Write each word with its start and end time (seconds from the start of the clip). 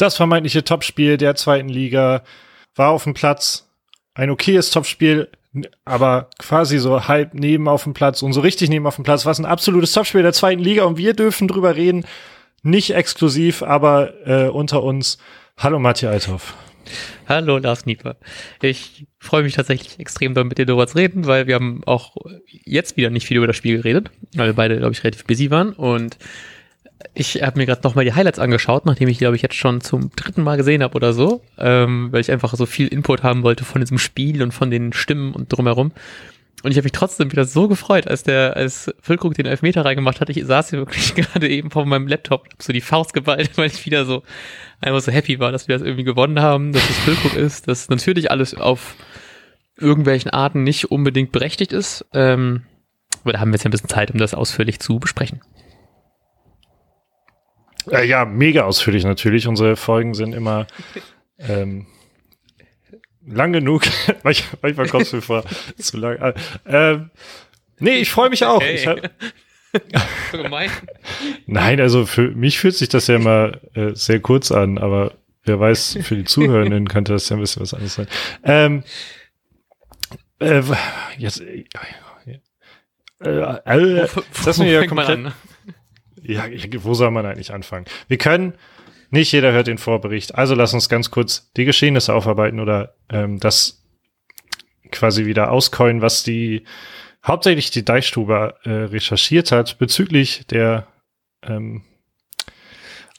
das 0.00 0.16
vermeintliche 0.16 0.64
Topspiel 0.64 1.16
der 1.16 1.34
zweiten 1.34 1.68
Liga 1.68 2.22
war 2.74 2.90
auf 2.90 3.04
dem 3.04 3.14
Platz. 3.14 3.68
Ein 4.14 4.30
okayes 4.30 4.70
Topspiel, 4.70 5.28
aber 5.84 6.30
quasi 6.38 6.78
so 6.78 7.08
halb 7.08 7.34
neben 7.34 7.68
auf 7.68 7.84
dem 7.84 7.94
Platz 7.94 8.22
und 8.22 8.32
so 8.32 8.40
richtig 8.40 8.68
neben 8.70 8.86
auf 8.86 8.96
dem 8.96 9.04
Platz 9.04 9.24
war 9.24 9.32
es 9.32 9.38
ein 9.38 9.44
absolutes 9.44 9.92
Topspiel 9.92 10.22
der 10.22 10.32
zweiten 10.32 10.62
Liga 10.62 10.84
und 10.84 10.96
wir 10.96 11.14
dürfen 11.14 11.48
drüber 11.48 11.76
reden. 11.76 12.04
Nicht 12.62 12.94
exklusiv, 12.94 13.62
aber 13.62 14.12
äh, 14.26 14.48
unter 14.48 14.82
uns. 14.82 15.18
Hallo 15.56 15.78
Matthias 15.78 16.12
Althoff. 16.12 16.54
Hallo 17.28 17.58
Lars 17.58 17.86
Nieper. 17.86 18.16
Ich 18.62 19.06
freue 19.18 19.42
mich 19.42 19.54
tatsächlich 19.54 19.98
extrem 19.98 20.34
doll 20.34 20.44
mit 20.44 20.58
dir 20.58 20.66
darüber 20.66 20.86
zu 20.86 20.96
reden, 20.96 21.26
weil 21.26 21.46
wir 21.46 21.54
haben 21.54 21.82
auch 21.86 22.16
jetzt 22.48 22.96
wieder 22.96 23.10
nicht 23.10 23.26
viel 23.26 23.36
über 23.36 23.46
das 23.46 23.56
Spiel 23.56 23.76
geredet, 23.78 24.10
weil 24.34 24.48
wir 24.48 24.54
beide, 24.54 24.78
glaube 24.78 24.92
ich, 24.92 25.04
relativ 25.04 25.24
busy 25.24 25.50
waren 25.50 25.72
und 25.72 26.18
ich 27.14 27.42
habe 27.42 27.58
mir 27.58 27.66
gerade 27.66 27.82
nochmal 27.82 28.04
die 28.04 28.14
Highlights 28.14 28.38
angeschaut, 28.38 28.86
nachdem 28.86 29.08
ich, 29.08 29.18
glaube 29.18 29.36
ich, 29.36 29.42
jetzt 29.42 29.54
schon 29.54 29.80
zum 29.80 30.10
dritten 30.14 30.42
Mal 30.42 30.56
gesehen 30.56 30.82
habe 30.82 30.94
oder 30.94 31.12
so, 31.12 31.42
ähm, 31.58 32.08
weil 32.12 32.20
ich 32.20 32.30
einfach 32.30 32.54
so 32.54 32.66
viel 32.66 32.88
Input 32.88 33.22
haben 33.22 33.42
wollte 33.42 33.64
von 33.64 33.80
diesem 33.80 33.98
Spiel 33.98 34.42
und 34.42 34.52
von 34.52 34.70
den 34.70 34.92
Stimmen 34.92 35.32
und 35.34 35.48
drumherum. 35.48 35.92
Und 36.62 36.72
ich 36.72 36.76
habe 36.76 36.84
mich 36.84 36.92
trotzdem 36.92 37.32
wieder 37.32 37.46
so 37.46 37.68
gefreut, 37.68 38.06
als 38.06 38.22
der, 38.22 38.54
als 38.54 38.94
Füllkrug 39.00 39.32
den 39.34 39.46
Elfmeter 39.46 39.84
reingemacht 39.84 40.20
hat. 40.20 40.28
Ich 40.28 40.44
saß 40.44 40.70
hier 40.70 40.80
wirklich 40.80 41.14
gerade 41.14 41.48
eben 41.48 41.70
vor 41.70 41.86
meinem 41.86 42.06
Laptop, 42.06 42.48
hab 42.52 42.62
so 42.62 42.72
die 42.72 42.82
Faust 42.82 43.14
geballt, 43.14 43.52
weil 43.56 43.68
ich 43.68 43.86
wieder 43.86 44.04
so 44.04 44.22
einfach 44.80 45.00
so 45.00 45.10
happy 45.10 45.38
war, 45.38 45.52
dass 45.52 45.68
wir 45.68 45.76
das 45.76 45.86
irgendwie 45.86 46.04
gewonnen 46.04 46.40
haben, 46.40 46.72
dass 46.72 46.88
es 46.88 46.98
Füllkrug 46.98 47.34
ist, 47.34 47.68
dass 47.68 47.88
natürlich 47.88 48.30
alles 48.30 48.54
auf 48.54 48.94
irgendwelchen 49.78 50.30
Arten 50.30 50.62
nicht 50.62 50.90
unbedingt 50.90 51.32
berechtigt 51.32 51.72
ist. 51.72 52.04
Ähm, 52.12 52.62
aber 53.22 53.32
da 53.32 53.40
haben 53.40 53.50
wir 53.50 53.54
jetzt 53.56 53.64
ein 53.64 53.70
bisschen 53.70 53.88
Zeit, 53.88 54.10
um 54.10 54.18
das 54.18 54.34
ausführlich 54.34 54.80
zu 54.80 54.98
besprechen. 54.98 55.40
Äh, 57.90 58.06
ja, 58.06 58.24
mega 58.24 58.64
ausführlich 58.64 59.04
natürlich. 59.04 59.46
Unsere 59.46 59.76
Folgen 59.76 60.14
sind 60.14 60.34
immer 60.34 60.66
ähm, 61.38 61.86
lang 63.26 63.52
genug. 63.52 63.82
manchmal, 64.22 64.88
kommt 64.88 65.04
es 65.04 65.12
mir 65.12 65.22
vor, 65.22 65.44
zu 65.78 65.96
lang. 65.96 66.16
Äh, 66.16 66.34
ähm, 66.66 67.10
nee, 67.78 67.98
ich 67.98 68.10
freue 68.10 68.30
mich 68.30 68.44
auch. 68.44 68.60
Hey. 68.60 68.78
Hab. 68.78 69.10
Nein, 71.46 71.80
also 71.80 72.04
für 72.04 72.30
mich 72.30 72.58
fühlt 72.58 72.74
sich 72.74 72.88
das 72.88 73.06
ja 73.06 73.16
immer 73.16 73.52
äh, 73.74 73.94
sehr 73.94 74.18
kurz 74.18 74.50
an, 74.50 74.78
aber 74.78 75.14
wer 75.44 75.60
weiß, 75.60 75.98
für 76.02 76.16
die 76.16 76.24
Zuhörenden 76.24 76.88
könnte 76.88 77.12
das 77.12 77.28
ja 77.28 77.36
ein 77.36 77.40
bisschen 77.40 77.62
was 77.62 77.72
anderes 77.72 77.94
sein. 77.94 78.08
Ähm, 78.42 78.82
äh, 80.40 80.62
jetzt, 81.18 81.40
äh, 81.40 81.64
äh, 83.22 83.38
äh, 83.64 84.08
das 84.44 84.58
mir 84.58 84.72
ja 84.72 84.86
komplett, 84.86 85.10
an, 85.10 85.22
ne? 85.22 85.32
Ja, 86.34 86.44
wo 86.82 86.94
soll 86.94 87.10
man 87.10 87.26
eigentlich 87.26 87.52
anfangen? 87.52 87.86
Wir 88.08 88.18
können, 88.18 88.54
nicht 89.10 89.32
jeder 89.32 89.52
hört 89.52 89.66
den 89.66 89.78
Vorbericht, 89.78 90.34
also 90.34 90.54
lass 90.54 90.74
uns 90.74 90.88
ganz 90.88 91.10
kurz 91.10 91.50
die 91.56 91.64
Geschehnisse 91.64 92.14
aufarbeiten 92.14 92.60
oder 92.60 92.94
ähm, 93.08 93.40
das 93.40 93.82
quasi 94.90 95.26
wieder 95.26 95.50
auskeulen, 95.50 96.02
was 96.02 96.22
die 96.22 96.64
hauptsächlich 97.24 97.70
die 97.70 97.84
Deichstube 97.84 98.54
äh, 98.64 98.70
recherchiert 98.70 99.52
hat 99.52 99.78
bezüglich 99.78 100.46
der 100.46 100.86
ähm, 101.42 101.82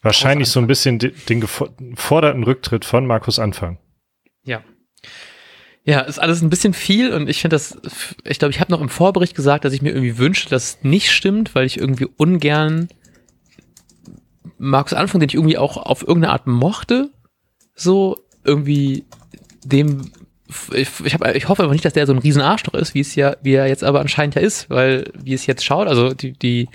wahrscheinlich 0.01 0.49
so 0.49 0.59
ein 0.59 0.67
bisschen 0.67 0.99
den, 0.99 1.13
den 1.29 1.41
geforderten 1.41 2.43
Rücktritt 2.43 2.85
von 2.85 3.05
Markus 3.05 3.39
Anfang. 3.39 3.77
Ja. 4.43 4.63
Ja, 5.83 6.01
ist 6.01 6.19
alles 6.19 6.41
ein 6.41 6.49
bisschen 6.49 6.73
viel 6.73 7.11
und 7.11 7.27
ich 7.27 7.41
finde 7.41 7.55
das, 7.55 7.77
ich 8.23 8.37
glaube, 8.37 8.51
ich 8.51 8.59
habe 8.59 8.71
noch 8.71 8.81
im 8.81 8.89
Vorbericht 8.89 9.35
gesagt, 9.35 9.65
dass 9.65 9.73
ich 9.73 9.81
mir 9.81 9.89
irgendwie 9.89 10.19
wünsche, 10.19 10.47
dass 10.47 10.63
es 10.63 10.83
nicht 10.83 11.11
stimmt, 11.11 11.55
weil 11.55 11.65
ich 11.65 11.77
irgendwie 11.77 12.07
ungern 12.17 12.89
Markus 14.61 14.93
Anfang, 14.93 15.19
den 15.19 15.29
ich 15.29 15.35
irgendwie 15.35 15.57
auch 15.57 15.77
auf 15.77 16.01
irgendeine 16.03 16.33
Art 16.33 16.45
mochte, 16.45 17.09
so 17.75 18.17
irgendwie 18.43 19.05
dem 19.63 20.11
ich, 20.73 20.89
ich, 21.03 21.13
hab, 21.13 21.35
ich 21.35 21.47
hoffe 21.47 21.63
aber 21.63 21.71
nicht, 21.71 21.85
dass 21.85 21.93
der 21.93 22.05
so 22.05 22.13
ein 22.13 22.19
riesen 22.19 22.41
Arschloch 22.41 22.73
ist, 22.73 22.93
wie 22.93 22.99
es 22.99 23.15
ja, 23.15 23.37
wie 23.41 23.53
er 23.53 23.67
jetzt 23.67 23.83
aber 23.83 24.01
anscheinend 24.01 24.35
ja 24.35 24.41
ist, 24.41 24.69
weil 24.69 25.11
wie 25.17 25.33
es 25.33 25.45
jetzt 25.45 25.63
schaut, 25.63 25.87
also 25.87 26.13
die, 26.13 26.33
die 26.33 26.67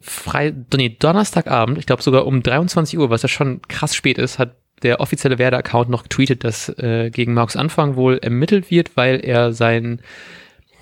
Frei, 0.00 0.52
nee, 0.74 0.96
Donnerstagabend, 0.98 1.78
ich 1.78 1.86
glaube 1.86 2.02
sogar 2.02 2.26
um 2.26 2.42
23 2.42 2.98
Uhr, 2.98 3.10
was 3.10 3.22
ja 3.22 3.28
schon 3.28 3.60
krass 3.68 3.94
spät 3.94 4.18
ist, 4.18 4.38
hat 4.38 4.56
der 4.82 5.00
offizielle 5.00 5.38
Werder-Account 5.38 5.90
noch 5.90 6.04
getweetet, 6.04 6.42
dass 6.42 6.68
äh, 6.70 7.10
gegen 7.10 7.34
Markus 7.34 7.54
Anfang 7.54 7.94
wohl 7.94 8.18
ermittelt 8.18 8.70
wird, 8.70 8.96
weil 8.96 9.24
er 9.24 9.52
sein, 9.52 10.00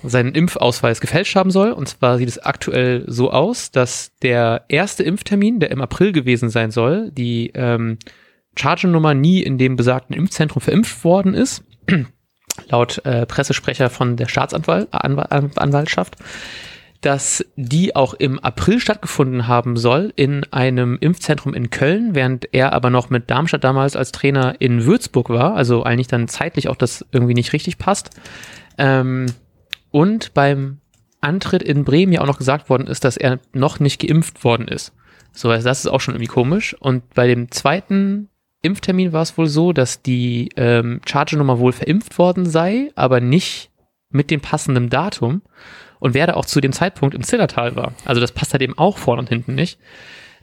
seinen 0.03 0.33
Impfausweis 0.33 1.01
gefälscht 1.01 1.35
haben 1.35 1.51
soll. 1.51 1.71
Und 1.71 1.87
zwar 1.89 2.17
sieht 2.17 2.29
es 2.29 2.39
aktuell 2.39 3.03
so 3.07 3.31
aus, 3.31 3.71
dass 3.71 4.11
der 4.21 4.65
erste 4.67 5.03
Impftermin, 5.03 5.59
der 5.59 5.71
im 5.71 5.81
April 5.81 6.11
gewesen 6.11 6.49
sein 6.49 6.71
soll, 6.71 7.11
die 7.11 7.51
ähm, 7.53 7.97
Charge-Nummer 8.57 9.13
nie 9.13 9.41
in 9.41 9.57
dem 9.57 9.75
besagten 9.75 10.15
Impfzentrum 10.15 10.61
verimpft 10.61 11.03
worden 11.03 11.33
ist. 11.33 11.63
Laut 12.69 13.05
äh, 13.05 13.25
Pressesprecher 13.25 13.89
von 13.89 14.17
der 14.17 14.27
Staatsanwaltschaft 14.27 16.17
dass 17.01 17.43
die 17.55 17.95
auch 17.95 18.13
im 18.13 18.39
April 18.39 18.79
stattgefunden 18.79 19.47
haben 19.47 19.75
soll 19.75 20.13
in 20.15 20.43
einem 20.51 20.97
Impfzentrum 21.01 21.53
in 21.53 21.71
Köln, 21.71 22.13
während 22.13 22.53
er 22.53 22.73
aber 22.73 22.91
noch 22.91 23.09
mit 23.09 23.29
Darmstadt 23.29 23.63
damals 23.63 23.95
als 23.95 24.11
Trainer 24.11 24.55
in 24.59 24.85
Würzburg 24.85 25.29
war, 25.29 25.55
also 25.55 25.83
eigentlich 25.83 26.07
dann 26.07 26.27
zeitlich 26.27 26.69
auch 26.69 26.75
das 26.75 27.05
irgendwie 27.11 27.33
nicht 27.33 27.53
richtig 27.53 27.79
passt. 27.79 28.11
Ähm, 28.77 29.25
und 29.91 30.33
beim 30.33 30.79
Antritt 31.21 31.61
in 31.61 31.83
Bremen 31.83 32.13
ja 32.13 32.21
auch 32.21 32.27
noch 32.27 32.39
gesagt 32.39 32.69
worden 32.69 32.87
ist, 32.87 33.03
dass 33.03 33.17
er 33.17 33.39
noch 33.53 33.79
nicht 33.79 34.01
geimpft 34.01 34.43
worden 34.43 34.67
ist. 34.67 34.93
So, 35.33 35.49
also 35.49 35.67
das 35.67 35.79
ist 35.79 35.87
auch 35.87 36.01
schon 36.01 36.15
irgendwie 36.15 36.33
komisch. 36.33 36.75
Und 36.79 37.13
bei 37.13 37.27
dem 37.27 37.51
zweiten 37.51 38.29
Impftermin 38.63 39.13
war 39.13 39.21
es 39.21 39.37
wohl 39.37 39.45
so, 39.47 39.71
dass 39.73 40.01
die 40.01 40.49
ähm, 40.55 41.01
Charge-Nummer 41.05 41.59
wohl 41.59 41.73
verimpft 41.73 42.17
worden 42.17 42.45
sei, 42.45 42.91
aber 42.95 43.21
nicht 43.21 43.69
mit 44.09 44.31
dem 44.31 44.41
passenden 44.41 44.89
Datum 44.89 45.41
und 45.99 46.13
wer 46.13 46.27
da 46.27 46.33
auch 46.33 46.45
zu 46.45 46.61
dem 46.61 46.73
Zeitpunkt 46.73 47.15
im 47.15 47.23
Zillertal 47.23 47.75
war. 47.75 47.93
Also 48.05 48.19
das 48.19 48.33
passt 48.33 48.53
halt 48.53 48.61
eben 48.61 48.77
auch 48.77 48.97
vorne 48.97 49.21
und 49.21 49.29
hinten 49.29 49.55
nicht. 49.55 49.79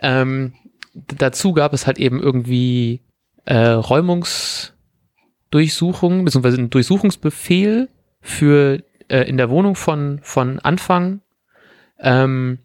Ähm, 0.01 0.55
dazu 0.95 1.53
gab 1.53 1.75
es 1.75 1.87
halt 1.87 1.99
eben 1.99 2.23
irgendwie 2.23 3.03
äh, 3.45 3.59
Räumungsdurchsuchungen, 3.59 6.25
beziehungsweise 6.25 6.59
einen 6.59 6.71
Durchsuchungsbefehl 6.71 7.89
für 8.21 8.83
äh, 9.09 9.23
in 9.23 9.37
der 9.37 9.51
Wohnung 9.51 9.75
von, 9.75 10.21
von 10.23 10.59
Anfang. 10.61 11.21
Ähm, 11.99 12.61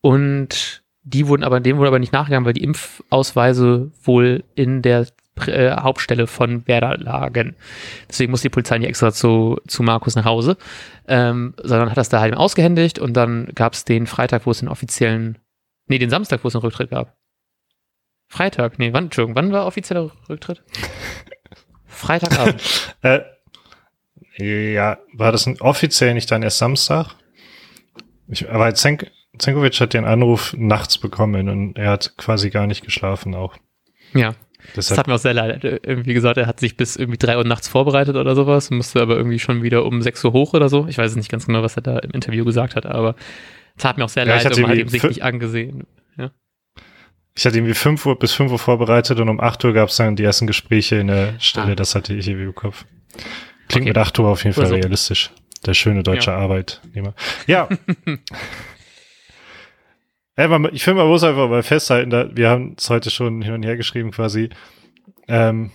und 0.00 0.82
die 1.02 1.26
wurden 1.26 1.44
aber, 1.44 1.60
dem 1.60 1.78
wurde 1.78 1.88
aber 1.88 1.98
nicht 1.98 2.12
nachgegangen, 2.12 2.46
weil 2.46 2.52
die 2.52 2.62
Impfausweise 2.62 3.90
wohl 4.02 4.44
in 4.54 4.82
der 4.82 5.06
äh, 5.46 5.70
Hauptstelle 5.76 6.26
von 6.26 6.66
Werder 6.66 6.96
lagen. 6.98 7.56
Deswegen 8.08 8.30
muss 8.30 8.42
die 8.42 8.48
Polizei 8.48 8.78
nicht 8.78 8.88
extra 8.88 9.12
zu, 9.12 9.58
zu 9.66 9.82
Markus 9.82 10.16
nach 10.16 10.24
Hause, 10.24 10.56
ähm, 11.06 11.54
sondern 11.62 11.90
hat 11.90 11.96
das 11.96 12.08
da 12.08 12.20
halt 12.20 12.36
ausgehändigt 12.36 12.98
und 12.98 13.14
dann 13.14 13.48
gab 13.54 13.72
es 13.72 13.84
den 13.84 14.06
Freitag, 14.06 14.46
wo 14.46 14.50
es 14.50 14.58
den 14.58 14.68
offiziellen, 14.68 15.38
nee, 15.86 15.98
den 15.98 16.10
Samstag, 16.10 16.44
wo 16.44 16.48
es 16.48 16.54
einen 16.54 16.62
Rücktritt 16.62 16.90
gab. 16.90 17.16
Freitag, 18.26 18.78
nee, 18.78 18.92
wann, 18.92 19.04
Entschuldigung, 19.04 19.36
wann 19.36 19.52
war 19.52 19.66
offizieller 19.66 20.10
Rücktritt? 20.28 20.62
Freitagabend. 21.86 22.62
äh, 23.02 23.20
ja, 24.36 24.98
war 25.12 25.32
das 25.32 25.48
offiziell 25.60 26.14
nicht 26.14 26.30
dann 26.30 26.42
erst 26.42 26.58
Samstag? 26.58 27.14
Ich, 28.28 28.48
aber 28.50 28.74
Zenk, 28.74 29.10
Zenkovic 29.38 29.80
hat 29.80 29.94
den 29.94 30.04
Anruf 30.04 30.54
nachts 30.56 30.98
bekommen 30.98 31.48
und 31.48 31.78
er 31.78 31.90
hat 31.90 32.16
quasi 32.16 32.50
gar 32.50 32.66
nicht 32.66 32.84
geschlafen 32.84 33.34
auch. 33.34 33.56
Ja, 34.14 34.34
das 34.74 34.96
hat 34.96 35.06
mir 35.06 35.14
auch 35.14 35.18
sehr 35.18 35.34
leid. 35.34 35.64
Irgendwie 35.64 36.14
gesagt, 36.14 36.36
er 36.36 36.46
hat 36.46 36.60
sich 36.60 36.76
bis 36.76 36.96
irgendwie 36.96 37.18
drei 37.18 37.36
Uhr 37.36 37.44
nachts 37.44 37.68
vorbereitet 37.68 38.16
oder 38.16 38.34
sowas, 38.34 38.70
musste 38.70 39.00
aber 39.00 39.16
irgendwie 39.16 39.38
schon 39.38 39.62
wieder 39.62 39.84
um 39.84 40.02
sechs 40.02 40.24
Uhr 40.24 40.32
hoch 40.32 40.54
oder 40.54 40.68
so. 40.68 40.86
Ich 40.88 40.98
weiß 40.98 41.16
nicht 41.16 41.30
ganz 41.30 41.46
genau, 41.46 41.62
was 41.62 41.76
er 41.76 41.82
da 41.82 41.98
im 41.98 42.10
Interview 42.10 42.44
gesagt 42.44 42.76
hat, 42.76 42.86
aber 42.86 43.14
es 43.76 43.84
hat 43.84 43.96
mir 43.96 44.04
auch 44.04 44.08
sehr 44.08 44.26
ja, 44.26 44.34
leid 44.34 44.46
und 44.46 44.62
man 44.62 44.70
hat 44.70 44.78
ihm 44.78 44.88
sich 44.88 45.02
nicht 45.02 45.22
angesehen. 45.22 45.86
Ja. 46.16 46.30
Ich 47.34 47.46
hatte 47.46 47.56
irgendwie 47.56 47.74
fünf 47.74 48.04
Uhr 48.04 48.18
bis 48.18 48.32
fünf 48.32 48.50
Uhr 48.50 48.58
vorbereitet 48.58 49.20
und 49.20 49.28
um 49.28 49.40
acht 49.40 49.64
Uhr 49.64 49.72
gab 49.72 49.88
es 49.90 49.96
dann 49.96 50.16
die 50.16 50.24
ersten 50.24 50.46
Gespräche 50.46 50.96
in 50.96 51.06
der 51.06 51.34
Stelle. 51.38 51.72
Ah. 51.72 51.74
Das 51.76 51.94
hatte 51.94 52.14
ich 52.14 52.26
irgendwie 52.26 52.46
im 52.46 52.54
Kopf. 52.54 52.84
Klingt 53.68 53.84
okay. 53.84 53.90
mit 53.90 53.98
acht 53.98 54.18
Uhr 54.18 54.28
auf 54.28 54.44
jeden 54.44 54.54
Fall 54.54 54.66
so. 54.66 54.74
realistisch. 54.74 55.30
Der 55.66 55.74
schöne 55.74 56.02
deutsche 56.02 56.30
ja. 56.30 56.38
Arbeitnehmer. 56.38 57.14
Ja. 57.46 57.68
Ja, 60.38 60.44
ich 60.70 60.84
finde, 60.84 61.02
man 61.02 61.08
muss 61.08 61.24
einfach 61.24 61.48
mal 61.48 61.64
festhalten, 61.64 62.10
da, 62.10 62.28
wir 62.32 62.48
haben 62.48 62.76
es 62.78 62.88
heute 62.90 63.10
schon 63.10 63.42
hin 63.42 63.54
und 63.54 63.64
her 63.64 63.76
geschrieben 63.76 64.12
quasi, 64.12 64.50
ähm, 65.26 65.72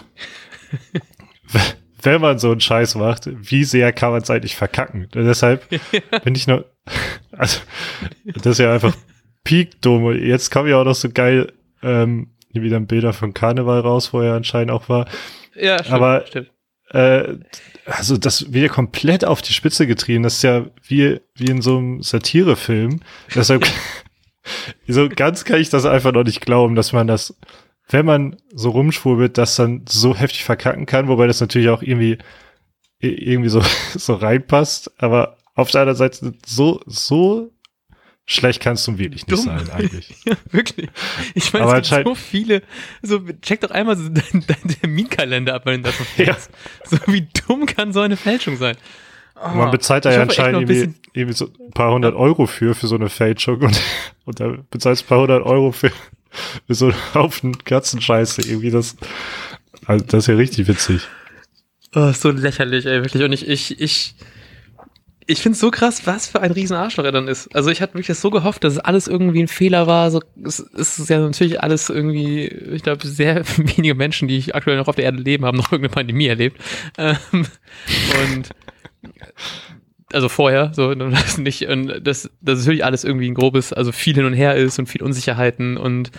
wenn 2.01 2.21
man 2.21 2.39
so 2.39 2.49
einen 2.49 2.61
Scheiß 2.61 2.95
macht, 2.95 3.27
wie 3.29 3.65
sehr 3.65 3.91
kann 3.91 4.11
man 4.11 4.21
es 4.21 4.29
eigentlich 4.29 4.55
verkacken? 4.55 5.09
Und 5.13 5.25
deshalb 5.25 5.67
bin 6.23 6.35
ich 6.35 6.47
nur, 6.47 6.63
also, 7.31 7.59
das 8.35 8.45
ist 8.45 8.59
ja 8.59 8.73
einfach 8.73 8.95
peak 9.43 9.81
dumm. 9.81 10.05
Und 10.05 10.21
jetzt 10.21 10.49
kommen 10.49 10.69
ja 10.69 10.77
auch 10.77 10.85
noch 10.85 10.95
so 10.95 11.09
geil, 11.09 11.51
ähm, 11.81 12.29
wieder 12.53 12.79
Bilder 12.79 13.11
von 13.11 13.33
Karneval 13.33 13.81
raus, 13.81 14.13
wo 14.13 14.21
er 14.21 14.35
anscheinend 14.35 14.71
auch 14.71 14.87
war. 14.87 15.07
Ja, 15.55 15.79
stimmt, 15.79 15.93
Aber, 15.93 16.25
stimmt. 16.25 16.51
Äh, 16.93 17.39
also 17.85 18.17
das 18.17 18.53
wird 18.53 18.63
ja 18.63 18.73
komplett 18.73 19.25
auf 19.25 19.41
die 19.41 19.53
Spitze 19.53 19.87
getrieben. 19.87 20.23
Das 20.23 20.35
ist 20.35 20.43
ja 20.43 20.65
wie, 20.87 21.19
wie 21.35 21.47
in 21.47 21.61
so 21.61 21.77
einem 21.77 22.01
Satirefilm. 22.01 23.01
Deshalb 23.35 23.65
so 24.87 25.09
ganz 25.09 25.45
kann 25.45 25.59
ich 25.59 25.69
das 25.69 25.85
einfach 25.85 26.13
noch 26.13 26.23
nicht 26.23 26.41
glauben, 26.41 26.75
dass 26.75 26.93
man 26.93 27.07
das 27.07 27.35
wenn 27.89 28.05
man 28.05 28.37
so 28.53 28.69
rumschwurbelt, 28.69 29.37
das 29.37 29.55
dann 29.55 29.85
so 29.87 30.15
heftig 30.15 30.43
verkacken 30.43 30.85
kann, 30.85 31.07
wobei 31.07 31.27
das 31.27 31.41
natürlich 31.41 31.69
auch 31.69 31.81
irgendwie 31.81 32.17
irgendwie 32.99 33.49
so, 33.49 33.61
so 33.95 34.15
reinpasst, 34.15 34.91
aber 34.97 35.37
auf 35.55 35.71
der 35.71 35.81
anderen 35.81 35.97
Seite 35.97 36.33
so, 36.45 36.81
so 36.85 37.51
schlecht 38.25 38.61
kannst 38.61 38.87
du 38.87 38.97
wirklich 38.97 39.27
nicht 39.27 39.31
Dumm. 39.31 39.45
sein, 39.45 39.69
eigentlich. 39.69 40.15
ja, 40.25 40.35
wirklich. 40.51 40.89
Ich 41.33 41.51
meine, 41.53 41.65
aber 41.65 41.81
es 41.81 41.89
gibt 41.89 42.07
so 42.07 42.15
viele, 42.15 42.61
so, 43.01 43.19
check 43.41 43.61
doch 43.61 43.71
einmal 43.71 43.97
so 43.97 44.03
deinen 44.09 44.45
dein 44.47 44.79
Terminkalender 44.79 45.55
ab, 45.55 45.65
wenn 45.65 45.83
du 45.83 45.89
das 45.89 45.97
so 45.97 46.23
ja. 46.23 46.37
So 46.85 46.97
wie 47.07 47.27
dumm 47.47 47.65
kann 47.65 47.93
so 47.93 48.01
eine 48.01 48.17
Fälschung 48.17 48.57
sein? 48.57 48.77
Oh, 49.35 49.49
man 49.49 49.71
bezahlt 49.71 50.05
da 50.05 50.11
ja 50.11 50.21
anscheinend 50.21 50.69
irgendwie, 50.69 50.93
irgendwie 51.13 51.35
so 51.35 51.47
ein 51.47 51.71
paar 51.71 51.91
hundert 51.91 52.15
Euro 52.15 52.45
für, 52.45 52.75
für 52.75 52.87
so 52.87 52.95
eine 52.95 53.09
Fälschung 53.09 53.61
und, 53.61 53.81
und 54.25 54.39
da 54.39 54.55
bezahlst 54.69 55.03
ein 55.03 55.07
paar 55.07 55.19
hundert 55.19 55.43
Euro 55.43 55.71
für, 55.71 55.91
für 56.67 56.75
so 56.75 56.85
einen 56.85 57.13
Haufen 57.13 57.57
Katzenscheiße. 57.63 58.41
Irgendwie 58.43 58.71
das, 58.71 58.95
also 59.85 60.05
das 60.05 60.23
ist 60.23 60.27
ja 60.27 60.35
richtig 60.35 60.67
witzig. 60.67 61.01
Oh, 61.95 62.11
so 62.11 62.31
lächerlich, 62.31 62.85
ey, 62.85 63.03
wirklich. 63.03 63.23
Und 63.23 63.33
ich, 63.33 63.47
ich, 63.47 63.79
ich, 63.79 64.15
ich 65.27 65.41
finde 65.41 65.53
es 65.53 65.59
so 65.59 65.71
krass, 65.71 66.05
was 66.05 66.27
für 66.27 66.41
ein 66.41 66.51
riesen 66.51 66.75
Arschloch 66.75 67.05
er 67.05 67.11
dann 67.11 67.27
ist. 67.27 67.53
Also 67.55 67.69
ich 67.69 67.81
hatte 67.81 67.95
wirklich 67.95 68.17
so 68.17 68.29
gehofft, 68.29 68.63
dass 68.63 68.73
es 68.73 68.79
alles 68.79 69.07
irgendwie 69.07 69.41
ein 69.41 69.47
Fehler 69.47 69.87
war. 69.87 70.11
So, 70.11 70.21
es, 70.43 70.59
ist 70.59 71.09
ja 71.09 71.19
natürlich 71.19 71.61
alles 71.61 71.89
irgendwie, 71.89 72.47
ich 72.47 72.83
glaube, 72.83 73.05
sehr 73.07 73.43
wenige 73.57 73.95
Menschen, 73.95 74.27
die 74.27 74.53
aktuell 74.53 74.77
noch 74.77 74.87
auf 74.87 74.95
der 74.95 75.05
Erde 75.05 75.19
leben, 75.19 75.45
haben 75.45 75.57
noch 75.57 75.71
irgendeine 75.71 75.93
Pandemie 75.93 76.27
erlebt. 76.27 76.59
Ähm, 76.97 77.17
und 77.31 78.49
also 80.13 80.29
vorher, 80.29 80.71
so, 80.73 80.93
das 80.93 81.37
nicht, 81.37 81.67
und 81.67 82.01
das, 82.05 82.29
das 82.41 82.59
natürlich 82.59 82.85
alles 82.85 83.03
irgendwie 83.03 83.29
ein 83.29 83.33
grobes, 83.33 83.73
also 83.73 83.91
viel 83.91 84.15
hin 84.15 84.25
und 84.25 84.33
her 84.33 84.55
ist 84.55 84.77
und 84.79 84.87
viel 84.87 85.01
Unsicherheiten 85.01 85.77
und 85.77 86.11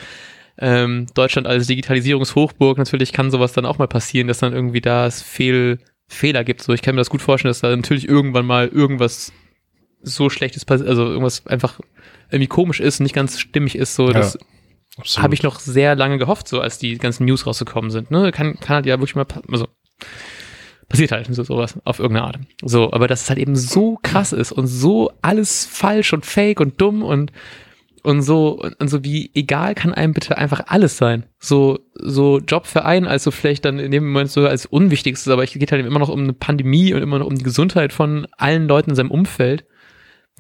ähm, 0.58 1.06
Deutschland 1.14 1.46
als 1.46 1.66
Digitalisierungshochburg, 1.66 2.78
natürlich 2.78 3.12
kann 3.12 3.30
sowas 3.30 3.52
dann 3.52 3.66
auch 3.66 3.78
mal 3.78 3.88
passieren, 3.88 4.28
dass 4.28 4.38
dann 4.38 4.52
irgendwie 4.52 4.80
da 4.80 5.06
es 5.06 5.22
Fehl, 5.22 5.78
Fehler 6.08 6.44
gibt. 6.44 6.62
So, 6.62 6.72
ich 6.72 6.82
kann 6.82 6.94
mir 6.94 7.00
das 7.00 7.10
gut 7.10 7.22
vorstellen, 7.22 7.50
dass 7.50 7.60
da 7.60 7.74
natürlich 7.74 8.08
irgendwann 8.08 8.46
mal 8.46 8.68
irgendwas 8.68 9.32
so 10.02 10.28
schlechtes 10.28 10.64
passiert, 10.64 10.88
also 10.88 11.04
irgendwas 11.04 11.46
einfach 11.46 11.80
irgendwie 12.30 12.46
komisch 12.46 12.80
ist, 12.80 13.00
nicht 13.00 13.14
ganz 13.14 13.40
stimmig 13.40 13.76
ist. 13.76 13.94
So, 13.94 14.08
das 14.08 14.38
ja, 15.02 15.22
habe 15.22 15.34
ich 15.34 15.42
noch 15.42 15.58
sehr 15.60 15.94
lange 15.94 16.18
gehofft, 16.18 16.48
so 16.48 16.60
als 16.60 16.78
die 16.78 16.98
ganzen 16.98 17.24
News 17.24 17.46
rausgekommen 17.46 17.90
sind. 17.90 18.10
Ne? 18.10 18.32
Kann, 18.32 18.58
kann 18.60 18.76
halt 18.76 18.86
ja 18.86 18.98
wirklich 18.98 19.16
mal, 19.16 19.26
also 19.50 19.66
passiert 20.88 21.12
halt 21.12 21.34
so 21.34 21.42
sowas 21.42 21.78
auf 21.84 21.98
irgendeine 21.98 22.26
Art. 22.26 22.38
So, 22.62 22.92
aber 22.92 23.08
dass 23.08 23.22
es 23.22 23.28
halt 23.28 23.38
eben 23.38 23.56
so 23.56 23.98
krass 24.02 24.32
ist 24.32 24.52
und 24.52 24.66
so 24.66 25.10
alles 25.22 25.64
falsch 25.64 26.12
und 26.12 26.26
fake 26.26 26.60
und 26.60 26.80
dumm 26.80 27.02
und 27.02 27.32
und 28.04 28.20
so 28.20 28.62
und 28.78 28.88
so 28.88 29.02
wie 29.02 29.30
egal 29.34 29.74
kann 29.74 29.94
einem 29.94 30.12
bitte 30.12 30.36
einfach 30.36 30.64
alles 30.66 30.98
sein. 30.98 31.24
So 31.38 31.78
so 31.94 32.38
Job 32.38 32.66
für 32.66 32.84
einen, 32.84 33.06
also 33.06 33.30
vielleicht 33.30 33.64
dann 33.64 33.78
in 33.78 33.90
dem 33.90 34.06
Moment 34.06 34.30
sogar 34.30 34.50
als 34.50 34.66
unwichtigstes, 34.66 35.32
aber 35.32 35.42
es 35.42 35.52
geht 35.52 35.72
halt 35.72 35.84
immer 35.84 35.98
noch 35.98 36.10
um 36.10 36.20
eine 36.20 36.34
Pandemie 36.34 36.92
und 36.92 37.00
immer 37.00 37.18
noch 37.18 37.26
um 37.26 37.34
die 37.34 37.42
Gesundheit 37.44 37.94
von 37.94 38.26
allen 38.36 38.68
Leuten 38.68 38.90
in 38.90 38.96
seinem 38.96 39.10
Umfeld, 39.10 39.64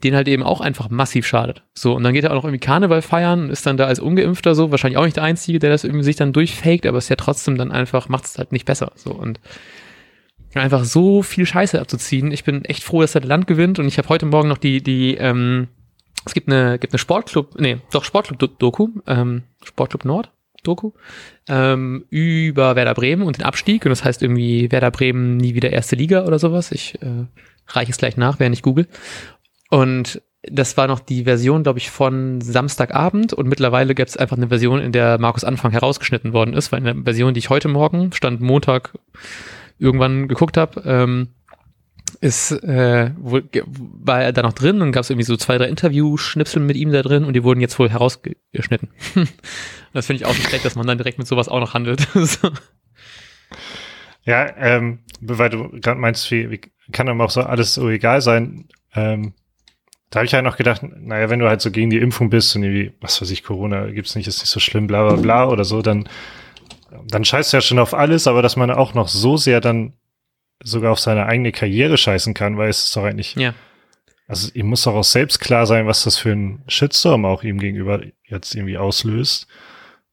denen 0.02 0.14
halt 0.14 0.28
eben 0.28 0.42
auch 0.42 0.60
einfach 0.60 0.90
massiv 0.90 1.26
schadet. 1.26 1.62
So 1.72 1.94
und 1.94 2.02
dann 2.02 2.12
geht 2.12 2.24
er 2.24 2.32
auch 2.32 2.34
noch 2.34 2.44
irgendwie 2.44 2.64
Karneval 2.64 3.00
feiern, 3.00 3.48
ist 3.48 3.64
dann 3.64 3.78
da 3.78 3.86
als 3.86 3.98
ungeimpfter 3.98 4.54
so, 4.54 4.70
wahrscheinlich 4.70 4.98
auch 4.98 5.04
nicht 5.04 5.16
der 5.16 5.24
einzige, 5.24 5.58
der 5.58 5.70
das 5.70 5.84
irgendwie 5.84 6.04
sich 6.04 6.16
dann 6.16 6.34
durchfaked, 6.34 6.84
aber 6.86 6.98
es 6.98 7.06
ist 7.06 7.10
ja 7.10 7.16
trotzdem 7.16 7.56
dann 7.56 7.72
einfach 7.72 8.10
macht 8.10 8.26
es 8.26 8.36
halt 8.36 8.52
nicht 8.52 8.66
besser. 8.66 8.92
So 8.94 9.12
und 9.12 9.40
einfach 10.54 10.84
so 10.84 11.22
viel 11.22 11.46
Scheiße 11.46 11.80
abzuziehen. 11.80 12.30
Ich 12.30 12.44
bin 12.44 12.64
echt 12.66 12.84
froh, 12.84 13.00
dass 13.00 13.12
das 13.12 13.24
Land 13.24 13.46
gewinnt 13.46 13.78
und 13.78 13.88
ich 13.88 13.96
habe 13.96 14.10
heute 14.10 14.26
Morgen 14.26 14.48
noch 14.48 14.58
die 14.58 14.82
die 14.82 15.14
ähm, 15.14 15.68
es 16.24 16.34
gibt 16.34 16.48
eine, 16.48 16.78
gibt 16.78 16.92
eine 16.92 16.98
Sportclub, 16.98 17.58
nee, 17.60 17.78
doch 17.92 18.04
Sportclub-Doku, 18.04 18.88
ähm, 19.06 19.42
Sportclub 19.62 20.04
Nord, 20.04 20.30
Doku, 20.62 20.92
ähm, 21.48 22.06
über 22.10 22.76
Werder 22.76 22.94
Bremen 22.94 23.22
und 23.22 23.38
den 23.38 23.44
Abstieg. 23.44 23.84
Und 23.84 23.90
das 23.90 24.04
heißt 24.04 24.22
irgendwie 24.22 24.70
Werder 24.72 24.90
Bremen 24.90 25.36
nie 25.36 25.54
wieder 25.54 25.70
erste 25.70 25.96
Liga 25.96 26.24
oder 26.24 26.38
sowas. 26.38 26.72
Ich 26.72 27.00
äh, 27.02 27.26
reiche 27.68 27.92
es 27.92 27.98
gleich 27.98 28.16
nach, 28.16 28.40
während 28.40 28.56
ich 28.56 28.62
google. 28.62 28.88
Und 29.70 30.22
das 30.42 30.76
war 30.76 30.86
noch 30.86 31.00
die 31.00 31.24
Version, 31.24 31.62
glaube 31.62 31.78
ich, 31.78 31.90
von 31.90 32.40
Samstagabend 32.40 33.32
und 33.32 33.48
mittlerweile 33.48 33.94
gibt 33.94 34.10
es 34.10 34.16
einfach 34.16 34.36
eine 34.36 34.48
Version, 34.48 34.80
in 34.80 34.92
der 34.92 35.18
Markus 35.18 35.44
Anfang 35.44 35.72
herausgeschnitten 35.72 36.32
worden 36.32 36.54
ist, 36.54 36.70
weil 36.70 36.80
in 36.80 36.84
der 36.84 36.96
Version, 37.04 37.32
die 37.32 37.38
ich 37.38 37.50
heute 37.50 37.68
Morgen, 37.68 38.12
stand 38.12 38.40
Montag, 38.40 38.92
irgendwann 39.78 40.28
geguckt 40.28 40.56
habe, 40.56 40.82
ähm, 40.84 41.28
ist, 42.14 42.50
äh, 42.50 43.10
wohl, 43.18 43.44
war 43.66 44.22
er 44.22 44.32
da 44.32 44.42
noch 44.42 44.52
drin 44.52 44.82
und 44.82 44.92
gab 44.92 45.02
es 45.02 45.10
irgendwie 45.10 45.26
so 45.26 45.36
zwei, 45.36 45.58
drei 45.58 45.66
Interview-Schnipsel 45.66 46.60
mit 46.60 46.76
ihm 46.76 46.92
da 46.92 47.02
drin 47.02 47.24
und 47.24 47.34
die 47.34 47.44
wurden 47.44 47.60
jetzt 47.60 47.78
wohl 47.78 47.90
herausgeschnitten. 47.90 48.88
das 49.92 50.06
finde 50.06 50.22
ich 50.22 50.26
auch 50.26 50.34
nicht 50.34 50.48
schlecht, 50.48 50.64
dass 50.64 50.76
man 50.76 50.86
dann 50.86 50.98
direkt 50.98 51.18
mit 51.18 51.26
sowas 51.26 51.48
auch 51.48 51.60
noch 51.60 51.74
handelt. 51.74 52.00
so. 52.14 52.50
Ja, 54.24 54.56
ähm, 54.56 55.00
weil 55.20 55.50
du 55.50 55.68
gerade 55.80 56.00
meinst, 56.00 56.30
wie, 56.30 56.50
wie 56.50 56.60
kann 56.92 57.08
einem 57.08 57.20
auch 57.20 57.30
so 57.30 57.42
alles 57.42 57.74
so 57.74 57.88
egal 57.88 58.20
sein. 58.20 58.68
Ähm, 58.94 59.34
da 60.10 60.18
habe 60.18 60.26
ich 60.26 60.32
ja 60.32 60.42
noch 60.42 60.56
gedacht, 60.56 60.82
naja, 60.82 61.28
wenn 61.28 61.40
du 61.40 61.48
halt 61.48 61.60
so 61.60 61.70
gegen 61.70 61.90
die 61.90 61.98
Impfung 61.98 62.30
bist 62.30 62.54
und 62.54 62.62
irgendwie, 62.62 62.92
was 63.00 63.20
weiß 63.20 63.30
ich, 63.30 63.42
Corona 63.42 63.86
gibt's 63.86 64.14
nicht, 64.14 64.28
ist 64.28 64.40
nicht 64.40 64.50
so 64.50 64.60
schlimm, 64.60 64.86
bla 64.86 65.08
bla 65.08 65.16
bla 65.16 65.48
oder 65.48 65.64
so, 65.64 65.82
dann, 65.82 66.08
dann 67.08 67.24
scheißt 67.24 67.52
du 67.52 67.56
ja 67.56 67.60
schon 67.60 67.78
auf 67.78 67.94
alles, 67.94 68.26
aber 68.26 68.40
dass 68.40 68.56
man 68.56 68.70
auch 68.70 68.94
noch 68.94 69.08
so 69.08 69.36
sehr 69.36 69.60
dann 69.60 69.94
sogar 70.64 70.90
auf 70.90 70.98
seine 70.98 71.26
eigene 71.26 71.52
Karriere 71.52 71.96
scheißen 71.96 72.34
kann, 72.34 72.58
weil 72.58 72.70
es 72.70 72.84
ist 72.84 72.96
doch 72.96 73.04
eigentlich. 73.04 73.36
Ja. 73.36 73.54
Also 74.26 74.50
ihm 74.54 74.66
muss 74.66 74.82
doch 74.82 74.94
auch 74.94 75.04
selbst 75.04 75.38
klar 75.38 75.66
sein, 75.66 75.86
was 75.86 76.04
das 76.04 76.16
für 76.16 76.32
ein 76.32 76.62
Shitstorm 76.66 77.26
auch 77.26 77.42
ihm 77.42 77.58
gegenüber 77.58 78.00
jetzt 78.26 78.54
irgendwie 78.54 78.78
auslöst. 78.78 79.46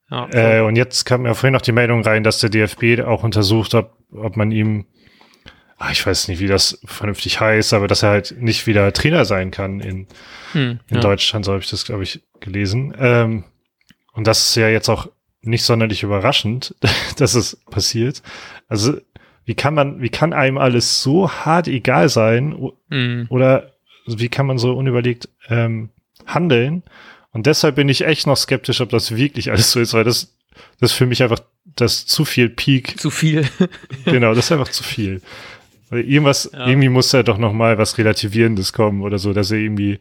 Ja, 0.10 0.28
äh, 0.34 0.62
und 0.62 0.76
jetzt 0.76 1.06
kam 1.06 1.26
ja 1.26 1.34
vorhin 1.34 1.54
noch 1.54 1.62
die 1.62 1.72
Meldung 1.72 2.02
rein, 2.02 2.24
dass 2.24 2.40
der 2.40 2.50
DFB 2.50 3.02
auch 3.06 3.24
untersucht 3.24 3.74
hat, 3.74 3.92
ob 4.12 4.36
man 4.36 4.52
ihm, 4.52 4.86
ach, 5.78 5.92
ich 5.94 6.06
weiß 6.06 6.28
nicht, 6.28 6.42
wie 6.42 6.48
das 6.48 6.82
vernünftig 6.84 7.40
heißt, 7.40 7.74
aber 7.74 7.88
dass 7.88 8.04
er 8.04 8.10
halt 8.10 8.36
nicht 8.38 8.68
wieder 8.68 8.92
Trainer 8.92 9.24
sein 9.24 9.52
kann 9.52 9.80
in, 9.80 10.08
hm, 10.52 10.82
in 10.90 10.96
ja. 10.96 11.00
Deutschland, 11.00 11.46
so 11.46 11.54
habe 11.54 11.64
ich 11.64 11.70
das, 11.70 11.86
glaube 11.86 12.04
ich, 12.04 12.22
gelesen. 12.42 12.94
Ähm, 13.00 13.46
und 14.12 14.28
das 14.28 14.50
ist 14.50 14.56
ja 14.56 14.68
jetzt 14.68 14.90
auch 14.90 15.08
nicht 15.42 15.64
sonderlich 15.64 16.04
überraschend, 16.04 16.76
dass 17.16 17.34
es 17.34 17.56
passiert. 17.70 18.22
Also 18.68 19.00
wie 19.52 19.56
kann 19.56 19.74
man, 19.74 20.02
wie 20.02 20.08
kann 20.08 20.32
einem 20.32 20.58
alles 20.58 21.04
so 21.04 21.30
hart 21.30 21.68
egal 21.68 22.08
sein 22.08 22.56
mhm. 22.88 23.26
oder 23.28 23.74
wie 24.08 24.30
kann 24.30 24.46
man 24.46 24.58
so 24.58 24.72
unüberlegt 24.72 25.28
ähm, 25.50 25.90
handeln? 26.26 26.84
Und 27.34 27.48
deshalb 27.48 27.76
bin 27.76 27.90
ich 27.90 28.06
echt 28.06 28.28
noch 28.28 28.38
skeptisch, 28.38 28.80
ob 28.80 28.92
das 28.92 29.14
wirklich 29.18 29.52
alles 29.52 29.70
so 29.72 29.82
ist, 29.82 29.94
weil 29.94 30.06
das, 30.06 30.34
das 30.80 30.92
ist 30.92 30.98
für 30.98 31.06
mich 31.06 31.22
einfach 31.22 31.42
das 31.66 32.06
zu 32.06 32.24
viel 32.24 32.48
Peak. 32.48 32.98
Zu 32.98 33.10
viel. 33.10 33.46
genau, 34.06 34.34
das 34.34 34.46
ist 34.46 34.52
einfach 34.54 34.70
zu 34.70 34.84
viel. 34.84 35.22
Weil 35.90 36.06
irgendwas, 36.06 36.50
ja. 36.54 36.66
irgendwie 36.66 36.88
muss 36.88 37.10
da 37.10 37.22
doch 37.22 37.38
noch 37.38 37.52
mal 37.52 37.78
was 37.78 37.98
Relativierendes 37.98 38.72
kommen 38.72 39.02
oder 39.02 39.20
so, 39.20 39.34
dass 39.34 39.52
er 39.52 39.58
irgendwie, 39.58 40.00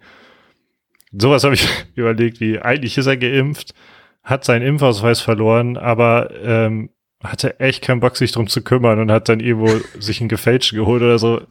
sowas 1.11 1.43
habe 1.43 1.55
ich 1.55 1.67
überlegt, 1.97 2.39
wie 2.39 2.61
eigentlich 2.61 2.97
ist 2.97 3.07
er 3.07 3.17
geimpft, 3.17 3.75
hat 4.23 4.45
seinen 4.45 4.63
Impfausweis 4.63 5.19
verloren, 5.19 5.77
aber 5.77 6.31
ähm, 6.41 6.91
hatte 7.23 7.61
echt 7.61 7.83
keinen 7.83 8.01
Bock, 8.01 8.17
sich 8.17 8.33
drum 8.33 8.47
zu 8.47 8.63
kümmern 8.63 8.99
und 8.99 9.11
hat 9.11 9.29
dann 9.29 9.41
irgendwo 9.41 9.81
sich 9.99 10.21
einen 10.21 10.29
gefälschten 10.29 10.79
geholt 10.79 11.03
oder 11.03 11.19
so, 11.19 11.43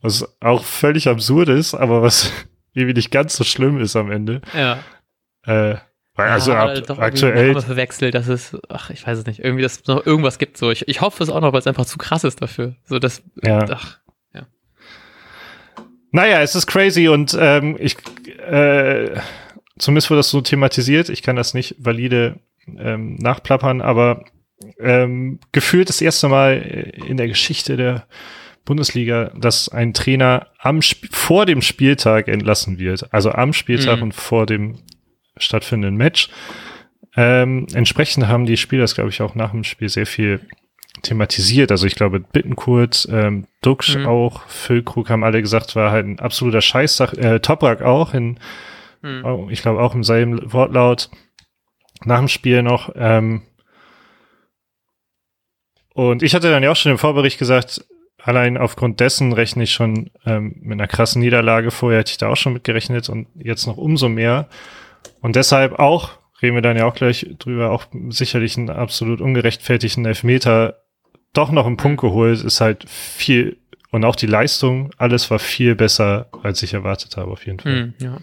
was 0.00 0.36
auch 0.40 0.64
völlig 0.64 1.08
absurd 1.08 1.48
ist, 1.48 1.74
aber 1.74 2.02
was 2.02 2.32
irgendwie 2.74 2.94
nicht 2.94 3.10
ganz 3.10 3.36
so 3.36 3.44
schlimm 3.44 3.80
ist 3.80 3.96
am 3.96 4.10
Ende. 4.10 4.42
Ja. 4.54 4.78
Äh, 5.46 5.76
weil 6.16 6.28
also 6.28 6.52
ja, 6.52 6.66
ab, 6.66 6.78
doch 6.86 6.98
aktuell. 6.98 7.60
verwechselt, 7.60 8.14
dass 8.14 8.28
es, 8.28 8.56
ach, 8.68 8.90
ich 8.90 9.04
weiß 9.04 9.18
es 9.18 9.26
nicht, 9.26 9.40
irgendwie, 9.40 9.62
dass 9.62 9.80
es 9.80 9.86
noch 9.86 10.06
irgendwas 10.06 10.38
gibt 10.38 10.56
so. 10.56 10.70
Ich, 10.70 10.86
ich 10.86 11.00
hoffe 11.00 11.22
es 11.22 11.28
auch 11.28 11.40
noch, 11.40 11.52
weil 11.52 11.58
es 11.58 11.66
einfach 11.66 11.86
zu 11.86 11.98
krass 11.98 12.22
ist 12.22 12.40
dafür. 12.40 12.76
So, 12.84 13.00
dass, 13.00 13.22
ja. 13.42 13.66
ach, 13.68 13.98
ja. 14.32 14.46
Naja, 16.12 16.40
es 16.40 16.54
ist 16.54 16.68
crazy 16.68 17.08
und 17.08 17.36
ähm, 17.38 17.76
ich, 17.80 17.96
äh, 18.46 19.20
zumindest 19.76 20.08
wurde 20.08 20.20
das 20.20 20.30
so 20.30 20.40
thematisiert. 20.40 21.08
Ich 21.08 21.22
kann 21.22 21.34
das 21.34 21.52
nicht 21.52 21.74
valide 21.78 22.38
ähm, 22.78 23.16
nachplappern, 23.16 23.80
aber 23.80 24.24
ähm, 24.78 25.40
gefühlt 25.52 25.88
das 25.88 26.00
erste 26.00 26.28
Mal 26.28 26.54
in 27.06 27.16
der 27.16 27.28
Geschichte 27.28 27.76
der 27.76 28.06
Bundesliga, 28.64 29.30
dass 29.36 29.68
ein 29.68 29.92
Trainer 29.92 30.48
am 30.58 30.78
Sp 30.80 31.08
vor 31.10 31.46
dem 31.46 31.60
Spieltag 31.60 32.28
entlassen 32.28 32.78
wird. 32.78 33.12
Also 33.12 33.30
am 33.32 33.52
Spieltag 33.52 33.98
mhm. 33.98 34.04
und 34.04 34.14
vor 34.14 34.46
dem 34.46 34.78
stattfindenden 35.36 35.96
Match. 35.96 36.30
Ähm, 37.16 37.66
entsprechend 37.74 38.26
haben 38.26 38.46
die 38.46 38.56
Spieler 38.56 38.82
das, 38.82 38.94
glaube 38.94 39.10
ich, 39.10 39.20
auch 39.20 39.34
nach 39.34 39.50
dem 39.50 39.64
Spiel 39.64 39.88
sehr 39.88 40.06
viel 40.06 40.40
thematisiert. 41.02 41.70
Also 41.70 41.86
ich 41.86 41.94
glaube, 41.94 42.20
Bittenkurt, 42.20 43.06
ähm, 43.10 43.46
Duxch 43.62 43.96
mhm. 43.96 44.06
auch, 44.06 44.46
Füllkrug 44.48 45.10
haben 45.10 45.24
alle 45.24 45.42
gesagt, 45.42 45.76
war 45.76 45.90
halt 45.90 46.06
ein 46.06 46.18
absoluter 46.18 46.60
Scheißtag. 46.60 47.14
Äh, 47.14 47.40
Toprak 47.40 47.82
auch, 47.82 48.14
in, 48.14 48.38
mhm. 49.02 49.48
ich 49.50 49.62
glaube 49.62 49.80
auch 49.80 49.94
im 49.94 50.04
selben 50.04 50.52
Wortlaut. 50.52 51.10
Nach 52.04 52.18
dem 52.18 52.28
Spiel 52.28 52.62
noch, 52.62 52.90
ähm, 52.96 53.42
und 55.94 56.22
ich 56.22 56.34
hatte 56.34 56.50
dann 56.50 56.62
ja 56.62 56.70
auch 56.70 56.76
schon 56.76 56.92
im 56.92 56.98
Vorbericht 56.98 57.38
gesagt, 57.38 57.84
allein 58.18 58.58
aufgrund 58.58 59.00
dessen 59.00 59.32
rechne 59.32 59.62
ich 59.62 59.72
schon 59.72 60.10
ähm, 60.26 60.56
mit 60.60 60.72
einer 60.72 60.88
krassen 60.88 61.22
Niederlage. 61.22 61.70
Vorher 61.70 62.00
hätte 62.00 62.10
ich 62.10 62.18
da 62.18 62.28
auch 62.28 62.36
schon 62.36 62.52
mit 62.52 62.64
gerechnet 62.64 63.08
und 63.08 63.28
jetzt 63.36 63.66
noch 63.66 63.76
umso 63.76 64.08
mehr. 64.08 64.48
Und 65.20 65.36
deshalb 65.36 65.78
auch 65.78 66.18
reden 66.42 66.56
wir 66.56 66.62
dann 66.62 66.76
ja 66.76 66.86
auch 66.86 66.94
gleich 66.94 67.26
drüber, 67.38 67.70
auch 67.70 67.86
sicherlich 68.08 68.58
einen 68.58 68.70
absolut 68.70 69.20
ungerechtfertigten 69.20 70.04
Elfmeter 70.04 70.80
doch 71.32 71.50
noch 71.50 71.66
einen 71.66 71.76
Punkt 71.76 72.00
geholt, 72.00 72.42
ist 72.42 72.60
halt 72.60 72.88
viel 72.88 73.56
und 73.90 74.04
auch 74.04 74.16
die 74.16 74.26
Leistung, 74.26 74.90
alles 74.96 75.30
war 75.30 75.38
viel 75.38 75.76
besser, 75.76 76.26
als 76.42 76.62
ich 76.64 76.74
erwartet 76.74 77.16
habe, 77.16 77.30
auf 77.30 77.46
jeden 77.46 77.60
Fall. 77.60 77.86
Mm, 77.86 77.94
ja. 77.98 78.18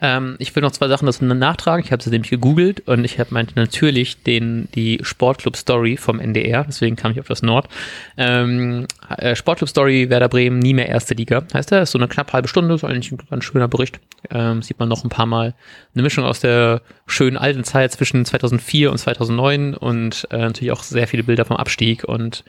Ähm, 0.00 0.36
ich 0.38 0.54
will 0.54 0.62
noch 0.62 0.72
zwei 0.72 0.88
Sachen 0.88 1.06
dazu 1.06 1.24
nachtragen. 1.24 1.84
Ich 1.84 1.92
habe 1.92 2.02
sie 2.02 2.10
nämlich 2.10 2.30
gegoogelt 2.30 2.80
und 2.88 3.04
ich 3.04 3.18
habe 3.18 3.32
meinte 3.32 3.54
natürlich 3.56 4.22
den, 4.22 4.68
die 4.74 5.00
Sportclub-Story 5.02 5.96
vom 5.96 6.20
NDR, 6.20 6.64
deswegen 6.64 6.96
kam 6.96 7.12
ich 7.12 7.20
auf 7.20 7.28
das 7.28 7.42
Nord. 7.42 7.68
Ähm, 8.16 8.86
äh, 9.08 9.34
Sportclub-Story 9.34 10.10
Werder 10.10 10.28
Bremen, 10.28 10.58
nie 10.58 10.74
mehr 10.74 10.88
erste 10.88 11.14
Liga. 11.14 11.44
Heißt 11.52 11.72
er, 11.72 11.82
ist 11.82 11.92
so 11.92 11.98
eine 11.98 12.08
knapp 12.08 12.32
halbe 12.32 12.48
Stunde, 12.48 12.74
ist 12.74 12.84
eigentlich 12.84 13.12
ein 13.12 13.18
ganz 13.28 13.44
schöner 13.44 13.68
Bericht. 13.68 14.00
Ähm, 14.30 14.62
sieht 14.62 14.78
man 14.78 14.88
noch 14.88 15.04
ein 15.04 15.10
paar 15.10 15.26
Mal 15.26 15.54
eine 15.94 16.02
Mischung 16.02 16.24
aus 16.24 16.40
der 16.40 16.82
schönen 17.06 17.36
alten 17.36 17.64
Zeit 17.64 17.92
zwischen 17.92 18.24
2004 18.24 18.90
und 18.90 18.98
2009 18.98 19.74
und 19.74 20.26
äh, 20.30 20.38
natürlich 20.38 20.72
auch 20.72 20.82
sehr 20.82 21.08
viele 21.08 21.24
Bilder 21.24 21.44
vom 21.44 21.56
Abstieg 21.56 22.04
und 22.04 22.44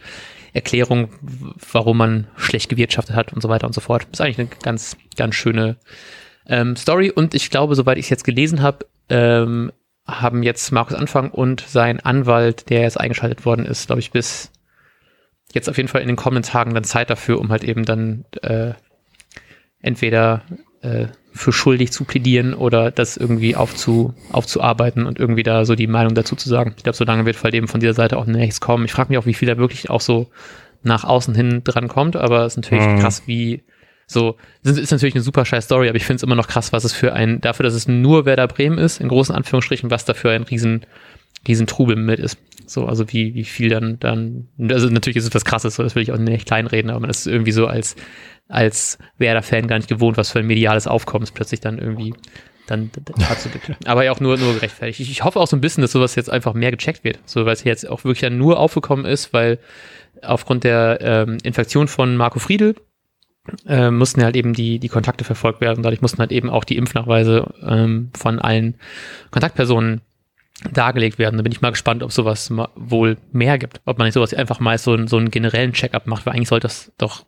Erklärung, 0.54 1.10
warum 1.72 1.98
man 1.98 2.28
schlecht 2.36 2.70
gewirtschaftet 2.70 3.16
hat 3.16 3.32
und 3.32 3.42
so 3.42 3.48
weiter 3.48 3.68
und 3.68 3.74
so 3.74 3.82
fort. 3.82 4.08
Ist 4.12 4.20
eigentlich 4.20 4.40
eine 4.40 4.50
ganz, 4.62 4.98
ganz 5.16 5.36
schöne 5.36 5.78
ähm, 6.48 6.76
Story. 6.76 7.12
Und 7.12 7.34
ich 7.34 7.50
glaube, 7.50 7.76
soweit 7.76 7.98
ich 7.98 8.06
es 8.06 8.10
jetzt 8.10 8.24
gelesen 8.24 8.62
habe, 8.62 8.86
ähm, 9.10 9.72
haben 10.08 10.44
jetzt 10.44 10.72
Markus 10.72 10.96
Anfang 10.96 11.32
und 11.32 11.62
sein 11.62 12.00
Anwalt, 12.00 12.70
der 12.70 12.82
jetzt 12.82 13.00
eingeschaltet 13.00 13.46
worden 13.46 13.66
ist, 13.66 13.88
glaube 13.88 14.00
ich, 14.00 14.12
bis 14.12 14.52
jetzt 15.54 15.70
auf 15.70 15.78
jeden 15.78 15.90
Fall 15.90 16.02
in 16.02 16.08
den 16.08 16.16
kommenden 16.16 16.50
Tagen 16.50 16.74
dann 16.74 16.84
Zeit 16.84 17.10
dafür, 17.10 17.40
um 17.40 17.50
halt 17.50 17.64
eben 17.64 17.86
dann 17.86 18.26
äh, 18.42 18.74
entweder 19.82 20.44
äh, 20.82 21.08
für 21.34 21.54
schuldig 21.54 21.92
zu 21.92 22.04
plädieren 22.04 22.54
oder 22.54 22.92
das 22.92 23.16
irgendwie 23.16 23.56
aufzu, 23.56 24.14
aufzuarbeiten 24.32 25.06
und 25.06 25.20
irgendwie 25.20 25.44
da 25.44 25.66
so 25.66 25.76
die 25.76 25.88
Meinung 25.88 26.14
dazu 26.14 26.36
zu 26.36 26.50
sagen. 26.50 26.74
Ich 26.78 26.84
glaube, 26.84 26.98
so 26.98 27.06
lange 27.06 27.26
wird 27.26 27.42
halt 27.42 27.54
eben 27.54 27.68
von 27.68 27.80
dieser 27.80 27.94
Seite 27.94 28.18
auch 28.18 28.26
nichts 28.26 28.60
kommen. 28.60 28.86
Ich 28.86 28.92
frage 28.92 29.10
mich 29.10 29.18
auch, 29.18 29.26
wie 29.26 29.34
viel 29.34 29.48
da 29.48 29.58
wirklich 29.58 29.90
auch 29.90 30.02
so 30.02 30.30
nach 30.84 31.04
außen 31.04 31.36
hin 31.36 31.64
dran 31.64 31.88
kommt, 31.88 32.16
aber 32.16 32.46
es 32.46 32.54
ist 32.54 32.58
natürlich 32.58 32.86
mhm. 32.86 33.00
krass, 33.00 33.24
wie 33.28 33.64
so, 34.12 34.36
das 34.64 34.78
ist 34.78 34.92
natürlich 34.92 35.16
eine 35.16 35.24
super 35.24 35.46
scheiß 35.46 35.66
Story, 35.66 35.88
aber 35.88 35.96
ich 35.96 36.04
finde 36.04 36.18
es 36.18 36.24
immer 36.24 36.36
noch 36.36 36.48
krass, 36.48 36.74
was 36.74 36.84
es 36.84 36.92
für 36.92 37.14
ein, 37.14 37.40
dafür, 37.40 37.64
dass 37.64 37.74
es 37.74 37.88
nur 37.88 38.26
Werder 38.26 38.48
Bremen 38.48 38.78
ist, 38.78 39.00
in 39.00 39.08
großen 39.08 39.34
Anführungsstrichen, 39.34 39.90
was 39.90 40.04
dafür 40.04 40.32
ein 40.32 40.44
riesen, 40.44 40.86
riesen 41.48 41.66
Trubel 41.66 41.96
mit 41.96 42.20
ist. 42.20 42.38
So, 42.66 42.88
also 42.88 43.12
wie, 43.12 43.34
wie 43.36 43.46
viel 43.46 43.70
dann, 43.70 44.00
dann, 44.00 44.50
also 44.70 44.90
natürlich 44.90 45.18
ist 45.18 45.28
es 45.28 45.34
was 45.34 45.46
krasses, 45.46 45.76
so, 45.76 45.84
das 45.84 45.96
will 45.96 46.04
ich 46.04 46.12
auch 46.12 46.18
nicht 46.18 46.46
kleinreden, 46.46 46.92
aber 46.92 47.00
man 47.00 47.10
ist 47.10 47.26
irgendwie 47.26 47.54
so 47.54 47.68
als, 47.68 47.96
als 48.50 48.98
Werder-Fan 49.18 49.68
gar 49.68 49.78
nicht 49.78 49.88
gewohnt, 49.88 50.18
was 50.18 50.30
für 50.30 50.40
ein 50.40 50.48
mediales 50.48 50.88
Aufkommen 50.88 51.24
es 51.24 51.32
plötzlich 51.32 51.62
dann 51.62 51.80
irgendwie 51.80 52.14
dann 52.68 52.92
dazu 53.30 53.50
gibt. 53.50 53.72
Aber 53.88 54.06
ja 54.06 54.12
auch 54.12 54.20
nur, 54.20 54.38
nur 54.38 54.54
gerechtfertigt. 54.54 55.00
Ich, 55.00 55.12
ich 55.12 55.24
hoffe 55.24 55.40
auch 55.40 55.48
so 55.48 55.58
ein 55.58 55.62
bisschen, 55.62 55.82
dass 55.82 55.92
sowas 55.92 56.16
jetzt 56.16 56.30
einfach 56.30 56.54
mehr 56.54 56.72
gecheckt 56.72 57.04
wird. 57.04 57.20
So, 57.26 57.46
weil 57.46 57.54
es 57.54 57.64
jetzt 57.64 57.90
auch 57.90 58.04
wirklich 58.04 58.22
dann 58.22 58.38
nur 58.38 58.60
aufgekommen 58.60 59.06
ist, 59.06 59.34
weil 59.34 59.60
aufgrund 60.22 60.64
der 60.64 61.00
ähm, 61.02 61.38
Infektion 61.44 61.88
von 61.88 62.16
Marco 62.16 62.40
Friedel 62.40 62.76
äh, 63.68 63.92
mussten 63.92 64.24
halt 64.24 64.36
eben 64.36 64.54
die, 64.54 64.80
die 64.80 64.90
Kontakte 64.90 65.24
verfolgt 65.24 65.62
werden. 65.62 65.84
Dadurch 65.84 66.02
mussten 66.02 66.20
halt 66.20 66.32
eben 66.32 66.50
auch 66.50 66.64
die 66.64 66.78
Impfnachweise 66.78 67.54
ähm, 67.64 68.12
von 68.16 68.40
allen 68.40 68.76
Kontaktpersonen 69.32 70.02
dargelegt 70.72 71.18
werden. 71.18 71.38
Da 71.38 71.44
bin 71.44 71.52
ich 71.52 71.62
mal 71.62 71.72
gespannt, 71.72 72.04
ob 72.04 72.12
sowas 72.12 72.52
wohl 72.76 73.18
mehr 73.32 73.58
gibt. 73.58 73.82
Ob 73.86 73.98
man 73.98 74.06
nicht 74.06 74.14
sowas 74.14 74.34
einfach 74.34 74.60
mal 74.60 74.78
so, 74.78 75.08
so 75.08 75.18
einen 75.18 75.32
generellen 75.32 75.74
Check-up 75.74 76.06
macht, 76.08 76.26
weil 76.26 76.34
eigentlich 76.34 76.50
sollte 76.50 76.68
das 76.68 76.92
doch 76.98 77.26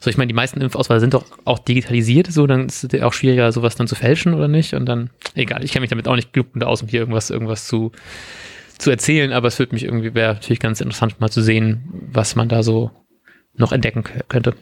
so, 0.00 0.10
ich 0.10 0.16
meine, 0.16 0.28
die 0.28 0.34
meisten 0.34 0.60
Impfausweise 0.60 1.00
sind 1.00 1.14
doch 1.14 1.24
auch 1.44 1.58
digitalisiert, 1.58 2.28
so, 2.28 2.46
dann 2.46 2.66
ist 2.66 2.84
es 2.84 3.02
auch 3.02 3.12
schwieriger, 3.12 3.50
sowas 3.50 3.74
dann 3.74 3.88
zu 3.88 3.96
fälschen 3.96 4.32
oder 4.32 4.46
nicht. 4.46 4.74
Und 4.74 4.86
dann, 4.86 5.10
egal, 5.34 5.64
ich 5.64 5.72
kenne 5.72 5.80
mich 5.80 5.90
damit 5.90 6.06
auch 6.06 6.14
nicht 6.14 6.32
genug 6.32 6.62
aus, 6.62 6.82
um 6.82 6.88
hier 6.88 7.00
irgendwas, 7.00 7.30
irgendwas 7.30 7.66
zu, 7.66 7.90
zu 8.78 8.90
erzählen, 8.90 9.32
aber 9.32 9.48
es 9.48 9.58
würde 9.58 9.74
mich 9.74 9.84
irgendwie, 9.84 10.14
wäre 10.14 10.34
natürlich 10.34 10.60
ganz 10.60 10.80
interessant 10.80 11.20
mal 11.20 11.30
zu 11.30 11.42
sehen, 11.42 11.82
was 12.12 12.36
man 12.36 12.48
da 12.48 12.62
so 12.62 12.92
noch 13.54 13.72
entdecken 13.72 14.04
könnte. 14.28 14.54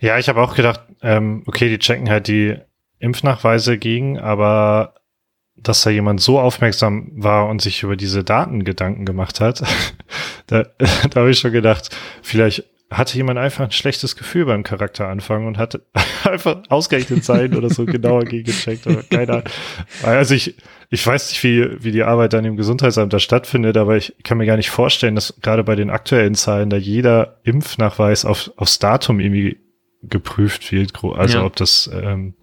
Ja, 0.00 0.18
ich 0.18 0.28
habe 0.28 0.40
auch 0.40 0.54
gedacht, 0.54 0.80
ähm, 1.02 1.42
okay, 1.46 1.68
die 1.68 1.78
checken 1.78 2.08
halt 2.08 2.28
die 2.28 2.56
Impfnachweise 2.98 3.78
gegen, 3.78 4.18
aber 4.18 4.94
dass 5.56 5.82
da 5.82 5.90
jemand 5.90 6.20
so 6.20 6.38
aufmerksam 6.38 7.10
war 7.14 7.48
und 7.48 7.60
sich 7.60 7.82
über 7.82 7.96
diese 7.96 8.22
Daten 8.22 8.64
Gedanken 8.64 9.04
gemacht 9.04 9.40
hat, 9.40 9.62
da, 10.46 10.66
da 11.10 11.20
habe 11.20 11.30
ich 11.30 11.38
schon 11.38 11.52
gedacht, 11.52 11.94
vielleicht 12.22 12.64
hatte 12.90 13.16
jemand 13.16 13.38
einfach 13.38 13.64
ein 13.64 13.70
schlechtes 13.70 14.16
Gefühl 14.16 14.46
beim 14.46 14.62
Charakteranfang 14.62 15.46
und 15.46 15.58
hat 15.58 15.80
einfach 16.24 16.62
ausgerechnet 16.68 17.24
sein 17.24 17.54
oder 17.54 17.68
so 17.68 17.84
genauer 17.84 18.24
gegengecheckt 18.24 18.86
oder 18.86 19.02
keiner. 19.02 19.42
Also 20.02 20.34
ich, 20.34 20.56
ich 20.88 21.06
weiß 21.06 21.28
nicht, 21.28 21.44
wie, 21.44 21.84
wie 21.84 21.92
die 21.92 22.04
Arbeit 22.04 22.32
dann 22.32 22.46
im 22.46 22.56
Gesundheitsamt 22.56 23.12
da 23.12 23.18
stattfindet, 23.18 23.76
aber 23.76 23.96
ich 23.96 24.14
kann 24.24 24.38
mir 24.38 24.46
gar 24.46 24.56
nicht 24.56 24.70
vorstellen, 24.70 25.16
dass 25.16 25.38
gerade 25.42 25.64
bei 25.64 25.74
den 25.74 25.90
aktuellen 25.90 26.34
Zahlen 26.34 26.70
da 26.70 26.78
jeder 26.78 27.40
Impfnachweis 27.44 28.24
auf, 28.24 28.50
aufs 28.56 28.78
Datum 28.78 29.20
irgendwie 29.20 29.58
geprüft 30.02 30.70
wird. 30.72 30.92
Also 31.02 31.38
ja. 31.38 31.44
ob 31.44 31.56
das 31.56 31.90
ähm, 31.92 32.34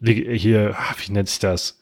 hier, 0.00 0.74
ah, 0.76 0.94
wie 1.04 1.12
nennt 1.12 1.28
sich 1.28 1.38
das? 1.38 1.80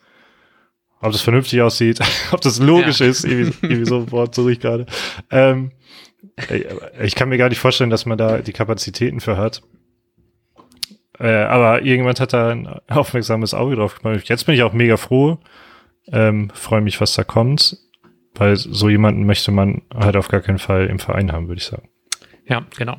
Ob 1.01 1.13
das 1.13 1.21
vernünftig 1.21 1.61
aussieht, 1.61 2.01
ob 2.33 2.41
das 2.41 2.59
logisch 2.59 3.01
ja. 3.01 3.07
ist, 3.07 3.25
irgendwie, 3.25 3.55
irgendwie 3.63 3.87
so 3.87 3.99
ein 3.99 4.13
Wort 4.13 4.35
suche 4.35 4.53
ich 4.53 4.61
gerade. 4.61 4.87
Ähm, 5.31 5.73
ich 7.01 7.15
kann 7.15 7.29
mir 7.29 7.39
gar 7.39 7.49
nicht 7.49 7.61
vorstellen, 7.61 7.91
dass 7.91 8.07
man 8.07 8.19
da 8.19 8.39
die 8.39 8.53
Kapazitäten 8.53 9.21
für 9.21 9.37
hat. 9.37 9.63
Äh, 11.19 11.45
aber 11.45 11.83
irgendjemand 11.83 12.21
hat 12.21 12.33
da 12.33 12.51
ein 12.51 12.67
aufmerksames 12.89 13.55
Auge 13.55 13.77
drauf 13.77 14.01
gemacht. 14.01 14.29
Jetzt 14.29 14.45
bin 14.45 14.55
ich 14.55 14.63
auch 14.63 14.73
mega 14.73 14.97
froh. 14.97 15.39
Ähm, 16.09 16.51
Freue 16.53 16.83
mich, 16.83 17.01
was 17.01 17.15
da 17.15 17.25
kommt. 17.25 17.79
Weil 18.35 18.57
so 18.57 18.91
jemanden 18.91 19.25
möchte 19.25 19.51
man 19.51 19.83
halt 19.95 20.17
auf 20.17 20.29
gar 20.29 20.41
keinen 20.41 20.59
Fall 20.59 20.87
im 20.87 20.99
Verein 20.99 21.33
haben, 21.33 21.49
würde 21.49 21.61
ich 21.61 21.67
sagen. 21.67 21.89
Ja, 22.47 22.67
genau. 22.77 22.99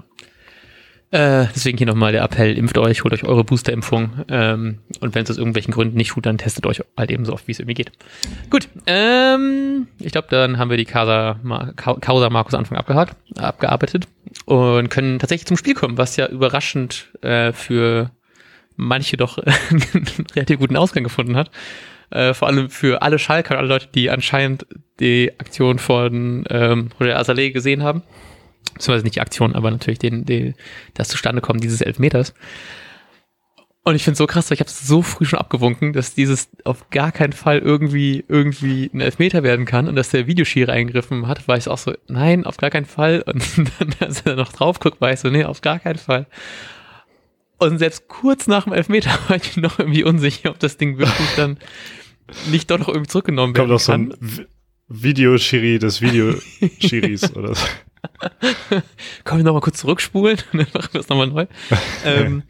Äh, 1.10 1.46
deswegen 1.56 1.78
hier 1.78 1.88
nochmal 1.88 2.12
der 2.12 2.24
Appell, 2.24 2.58
impft 2.58 2.78
euch, 2.78 3.04
holt 3.04 3.14
euch 3.14 3.24
eure 3.24 3.46
Boosterimpfung. 3.46 4.26
Ähm, 4.28 4.80
und 5.00 5.16
wenn 5.16 5.24
es 5.24 5.32
aus 5.32 5.38
irgendwelchen 5.38 5.74
Gründen 5.74 5.96
nicht 5.96 6.12
tut, 6.12 6.26
dann 6.26 6.38
testet 6.38 6.66
euch 6.66 6.84
halt 6.98 7.12
eben 7.12 7.24
so 7.24 7.32
oft, 7.32 7.48
wie 7.48 7.54
es 7.54 7.60
irgendwie 7.60 7.76
geht. 7.76 7.92
Gut, 8.50 8.68
ähm, 8.88 9.88
ich 10.00 10.12
glaube, 10.12 10.28
dann 10.30 10.58
haben 10.58 10.70
wir 10.70 10.76
die 10.76 10.86
Causa, 10.86 11.40
Causa 11.76 12.30
Markus 12.30 12.54
Anfang 12.54 12.78
abgehakt, 12.78 13.16
abgearbeitet 13.38 14.08
und 14.46 14.90
können 14.90 15.20
tatsächlich 15.20 15.48
zum 15.48 15.56
Spiel 15.56 15.76
kommen, 15.76 15.98
was 15.98 16.18
ja 16.18 16.28
überraschend 16.28 17.08
äh, 17.22 17.54
für 17.54 18.12
manche 18.76 19.16
doch 19.16 19.38
einen 19.72 20.08
relativ 20.36 20.60
guten 20.60 20.76
Ausgang 20.76 21.06
gefunden 21.06 21.38
hat. 21.38 21.52
Äh, 22.10 22.34
vor 22.34 22.50
allem 22.50 22.70
für 22.70 23.02
alle 23.02 23.18
Schalker 23.18 23.58
alle 23.58 23.68
Leute, 23.70 23.88
die 23.96 24.10
anscheinend 24.10 24.66
die 25.00 25.32
Aktion 25.40 25.80
von 25.80 26.44
ähm, 26.50 26.90
Roger 27.00 27.18
Azalea 27.18 27.52
gesehen 27.52 27.82
haben 27.84 28.04
beziehungsweise 28.74 29.04
nicht 29.04 29.16
die 29.16 29.22
Aktion, 29.22 29.56
aber 29.56 29.72
natürlich 29.72 30.00
den, 30.00 30.26
den, 30.26 30.56
das 30.94 31.10
Zustandekommen 31.10 31.62
dieses 31.62 31.82
Elfmeters. 31.82 32.34
Und 33.88 33.96
ich 33.96 34.04
finde 34.04 34.18
so 34.18 34.28
krass, 34.28 34.50
weil 34.50 34.56
ich 34.56 34.60
habe 34.60 34.70
es 34.70 34.86
so 34.86 35.02
früh 35.02 35.24
schon 35.24 35.40
abgewunken, 35.40 35.94
dass 35.94 36.14
dieses 36.14 36.50
auf 36.66 36.90
gar 36.90 37.14
keinen 37.14 37.32
Fall 37.32 37.60
irgendwie 37.60 38.26
irgendwie 38.28 38.92
ein 38.94 39.00
Elfmeter 39.00 39.44
werden 39.44 39.66
kann 39.66 39.88
und 39.88 39.96
dass 39.96 40.10
der 40.10 40.28
Videoschiri 40.28 40.70
eingegriffen 40.70 41.26
hat, 41.30 41.48
war 41.48 41.56
ich 41.56 41.70
auch 41.70 41.78
so, 41.78 41.94
nein, 42.10 42.46
auf 42.46 42.58
gar 42.58 42.70
keinen 42.70 42.86
Fall. 42.86 43.22
Und 43.26 43.42
dann, 43.80 43.96
als 44.02 44.22
er 44.22 44.36
noch 44.36 44.52
drauf 44.52 44.82
guckt, 44.82 45.00
war 45.00 45.14
ich 45.14 45.22
so, 45.22 45.30
nee, 45.30 45.46
auf 45.46 45.62
gar 45.62 45.80
keinen 45.80 46.00
Fall. 46.00 46.28
Und 47.60 47.80
selbst 47.80 48.10
kurz 48.10 48.48
nach 48.48 48.66
dem 48.66 48.74
Elfmeter 48.74 49.18
war 49.30 49.38
ich 49.38 49.56
noch 49.56 49.80
irgendwie 49.80 50.04
unsicher, 50.04 50.50
ob 50.50 50.60
das 50.60 50.76
Ding 50.76 50.98
wirklich 50.98 51.36
dann 51.38 51.58
nicht 52.52 52.70
doch 52.70 52.80
noch 52.80 52.90
irgendwie 52.90 53.08
zurückgenommen 53.08 53.56
werden 53.56 53.70
Kommt 53.70 53.86
kann. 53.86 54.10
Kommt 54.10 54.22
noch 54.22 54.36
so 54.36 54.42
ein 54.42 54.48
Videoschiri 54.90 55.80
des 55.80 56.02
Videoschiris 56.02 57.32
oder 57.38 57.56
so. 57.56 57.66
Können 59.24 59.42
wir 59.42 59.44
nochmal 59.44 59.62
kurz 59.62 59.80
zurückspulen? 59.80 60.38
Dann 60.52 60.68
machen 60.74 60.94
wir 60.94 61.02
es 61.02 61.10
nochmal 61.10 61.28
neu. 61.28 61.46
ähm, 62.06 62.44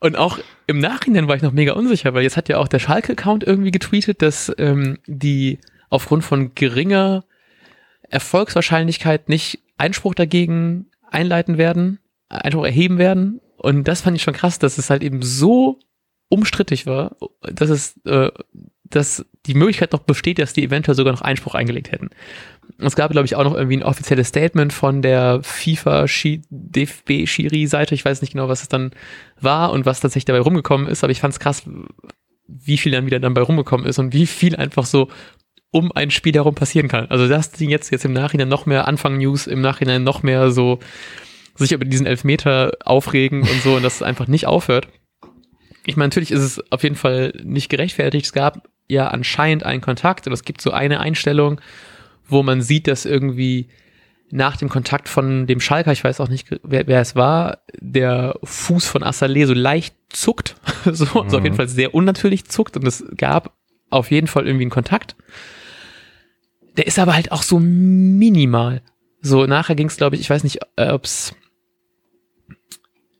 und 0.00 0.16
auch 0.16 0.38
im 0.66 0.78
Nachhinein 0.78 1.28
war 1.28 1.36
ich 1.36 1.42
noch 1.42 1.52
mega 1.52 1.72
unsicher, 1.72 2.12
weil 2.14 2.22
jetzt 2.22 2.36
hat 2.36 2.48
ja 2.48 2.58
auch 2.58 2.68
der 2.68 2.78
Schalke-Account 2.78 3.44
irgendwie 3.44 3.70
getweetet, 3.70 4.22
dass 4.22 4.52
ähm, 4.58 4.98
die 5.06 5.58
aufgrund 5.88 6.24
von 6.24 6.54
geringer 6.54 7.24
Erfolgswahrscheinlichkeit 8.08 9.28
nicht 9.28 9.60
Einspruch 9.78 10.14
dagegen 10.14 10.86
einleiten 11.10 11.58
werden, 11.58 11.98
Einspruch 12.28 12.64
erheben 12.64 12.98
werden. 12.98 13.40
Und 13.56 13.84
das 13.88 14.02
fand 14.02 14.16
ich 14.16 14.22
schon 14.22 14.34
krass, 14.34 14.58
dass 14.58 14.78
es 14.78 14.90
halt 14.90 15.02
eben 15.02 15.22
so 15.22 15.78
umstrittig 16.28 16.86
war, 16.86 17.16
dass 17.40 17.70
es, 17.70 17.96
äh, 18.04 18.30
dass 18.84 19.24
die 19.46 19.54
Möglichkeit 19.54 19.92
noch 19.92 20.00
besteht, 20.00 20.38
dass 20.38 20.52
die 20.52 20.64
eventuell 20.64 20.94
sogar 20.94 21.12
noch 21.12 21.22
Einspruch 21.22 21.54
eingelegt 21.54 21.92
hätten. 21.92 22.10
Es 22.78 22.96
gab, 22.96 23.12
glaube 23.12 23.26
ich, 23.26 23.36
auch 23.36 23.44
noch 23.44 23.54
irgendwie 23.54 23.76
ein 23.78 23.82
offizielles 23.82 24.28
Statement 24.28 24.72
von 24.72 25.02
der 25.02 25.40
FIFA-DFB-Schiri-Seite. 25.42 27.94
Ich 27.94 28.04
weiß 28.04 28.20
nicht 28.20 28.32
genau, 28.32 28.48
was 28.48 28.62
es 28.62 28.68
dann 28.68 28.90
war 29.40 29.72
und 29.72 29.86
was 29.86 30.00
tatsächlich 30.00 30.26
dabei 30.26 30.40
rumgekommen 30.40 30.88
ist, 30.88 31.04
aber 31.04 31.10
ich 31.10 31.20
fand 31.20 31.32
es 31.32 31.40
krass, 31.40 31.62
wie 32.48 32.78
viel 32.78 32.92
dann 32.92 33.06
wieder 33.06 33.20
dabei 33.20 33.42
rumgekommen 33.42 33.86
ist 33.86 33.98
und 33.98 34.12
wie 34.12 34.26
viel 34.26 34.56
einfach 34.56 34.86
so 34.86 35.08
um 35.70 35.92
ein 35.92 36.10
Spiel 36.10 36.34
herum 36.34 36.54
passieren 36.54 36.88
kann. 36.88 37.06
Also 37.06 37.28
das 37.28 37.52
Ding 37.52 37.70
jetzt, 37.70 37.90
jetzt 37.90 38.04
im 38.04 38.12
Nachhinein 38.12 38.48
noch 38.48 38.66
mehr 38.66 38.88
Anfang-News, 38.88 39.46
im 39.46 39.60
Nachhinein 39.60 40.04
noch 40.04 40.22
mehr 40.22 40.50
so 40.50 40.78
sich 41.54 41.72
über 41.72 41.84
diesen 41.84 42.06
Elfmeter 42.06 42.72
aufregen 42.84 43.42
und 43.42 43.62
so 43.62 43.76
und 43.76 43.82
das 43.82 44.02
einfach 44.02 44.28
nicht 44.28 44.46
aufhört. 44.46 44.88
Ich 45.84 45.96
meine, 45.96 46.08
natürlich 46.08 46.32
ist 46.32 46.42
es 46.42 46.72
auf 46.72 46.82
jeden 46.82 46.96
Fall 46.96 47.32
nicht 47.42 47.68
gerechtfertigt. 47.68 48.26
Es 48.26 48.32
gab 48.32 48.68
ja 48.88 49.08
anscheinend 49.08 49.64
einen 49.64 49.80
Kontakt 49.80 50.26
und 50.26 50.32
es 50.32 50.44
gibt 50.44 50.60
so 50.60 50.70
eine 50.70 51.00
Einstellung, 51.00 51.60
wo 52.28 52.42
man 52.42 52.62
sieht, 52.62 52.88
dass 52.88 53.04
irgendwie 53.04 53.68
nach 54.30 54.56
dem 54.56 54.68
Kontakt 54.68 55.08
von 55.08 55.46
dem 55.46 55.60
Schalker, 55.60 55.92
ich 55.92 56.02
weiß 56.02 56.20
auch 56.20 56.28
nicht, 56.28 56.48
wer, 56.62 56.86
wer 56.86 57.00
es 57.00 57.14
war, 57.14 57.58
der 57.80 58.38
Fuß 58.42 58.86
von 58.86 59.04
Assalé 59.04 59.46
so 59.46 59.54
leicht 59.54 59.94
zuckt, 60.08 60.56
so, 60.84 61.04
mhm. 61.22 61.30
so 61.30 61.38
auf 61.38 61.44
jeden 61.44 61.52
mhm. 61.52 61.56
Fall 61.56 61.68
sehr 61.68 61.94
unnatürlich 61.94 62.46
zuckt 62.46 62.76
und 62.76 62.86
es 62.86 63.04
gab 63.16 63.56
auf 63.90 64.10
jeden 64.10 64.26
Fall 64.26 64.46
irgendwie 64.46 64.64
einen 64.64 64.70
Kontakt. 64.70 65.16
Der 66.76 66.86
ist 66.86 66.98
aber 66.98 67.14
halt 67.14 67.32
auch 67.32 67.42
so 67.42 67.58
minimal. 67.58 68.82
So, 69.22 69.46
nachher 69.46 69.76
ging 69.76 69.86
es, 69.86 69.96
glaube 69.96 70.16
ich, 70.16 70.22
ich 70.22 70.30
weiß 70.30 70.44
nicht, 70.44 70.58
äh, 70.76 70.90
ob 70.90 71.04
es 71.04 71.34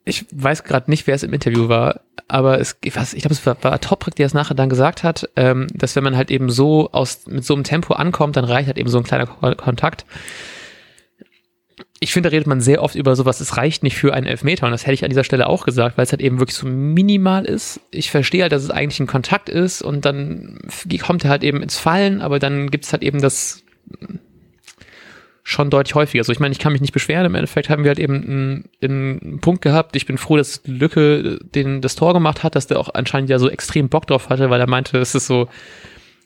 ich 0.08 0.24
weiß 0.30 0.62
gerade 0.62 0.88
nicht, 0.88 1.08
wer 1.08 1.16
es 1.16 1.24
im 1.24 1.32
Interview 1.32 1.68
war, 1.68 2.00
aber 2.28 2.60
es, 2.60 2.78
ich, 2.82 2.94
ich 2.94 3.22
glaube, 3.22 3.34
es 3.34 3.44
war, 3.44 3.62
war 3.62 3.80
Toprak, 3.80 4.14
der 4.14 4.26
es 4.26 4.34
nachher 4.34 4.54
dann 4.54 4.68
gesagt 4.68 5.02
hat, 5.02 5.28
ähm, 5.34 5.66
dass 5.74 5.96
wenn 5.96 6.04
man 6.04 6.16
halt 6.16 6.30
eben 6.30 6.48
so 6.48 6.92
aus 6.92 7.26
mit 7.26 7.44
so 7.44 7.54
einem 7.54 7.64
Tempo 7.64 7.92
ankommt, 7.92 8.36
dann 8.36 8.44
reicht 8.44 8.68
halt 8.68 8.78
eben 8.78 8.88
so 8.88 8.98
ein 8.98 9.04
kleiner 9.04 9.26
Kontakt. 9.26 10.06
Ich 11.98 12.12
finde, 12.12 12.28
da 12.28 12.34
redet 12.34 12.46
man 12.46 12.60
sehr 12.60 12.82
oft 12.84 12.94
über 12.94 13.16
sowas, 13.16 13.40
es 13.40 13.56
reicht 13.56 13.82
nicht 13.82 13.96
für 13.96 14.14
einen 14.14 14.26
Elfmeter 14.26 14.66
und 14.66 14.72
das 14.72 14.82
hätte 14.82 14.94
ich 14.94 15.02
an 15.02 15.10
dieser 15.10 15.24
Stelle 15.24 15.48
auch 15.48 15.64
gesagt, 15.64 15.98
weil 15.98 16.04
es 16.04 16.12
halt 16.12 16.22
eben 16.22 16.38
wirklich 16.38 16.56
so 16.56 16.68
minimal 16.68 17.44
ist. 17.44 17.80
Ich 17.90 18.12
verstehe 18.12 18.42
halt, 18.42 18.52
dass 18.52 18.62
es 18.62 18.70
eigentlich 18.70 19.00
ein 19.00 19.08
Kontakt 19.08 19.48
ist 19.48 19.82
und 19.82 20.04
dann 20.04 20.60
kommt 21.02 21.24
er 21.24 21.30
halt 21.30 21.42
eben 21.42 21.62
ins 21.62 21.78
Fallen, 21.78 22.20
aber 22.20 22.38
dann 22.38 22.70
gibt 22.70 22.84
es 22.84 22.92
halt 22.92 23.02
eben 23.02 23.20
das 23.20 23.64
schon 25.48 25.70
deutlich 25.70 25.94
häufiger. 25.94 26.22
Also 26.22 26.32
ich 26.32 26.40
meine, 26.40 26.50
ich 26.50 26.58
kann 26.58 26.72
mich 26.72 26.80
nicht 26.80 26.92
beschweren. 26.92 27.24
Im 27.24 27.36
Endeffekt 27.36 27.70
haben 27.70 27.84
wir 27.84 27.90
halt 27.90 28.00
eben 28.00 28.14
einen, 28.14 28.64
einen 28.82 29.38
Punkt 29.40 29.62
gehabt. 29.62 29.94
Ich 29.94 30.04
bin 30.04 30.18
froh, 30.18 30.36
dass 30.36 30.60
Lücke 30.66 31.38
den 31.54 31.80
das 31.80 31.94
Tor 31.94 32.14
gemacht 32.14 32.42
hat, 32.42 32.56
dass 32.56 32.66
der 32.66 32.80
auch 32.80 32.88
anscheinend 32.94 33.30
ja 33.30 33.38
so 33.38 33.48
extrem 33.48 33.88
Bock 33.88 34.08
drauf 34.08 34.28
hatte, 34.28 34.50
weil 34.50 34.60
er 34.60 34.68
meinte, 34.68 34.98
es 34.98 35.14
ist 35.14 35.28
so 35.28 35.46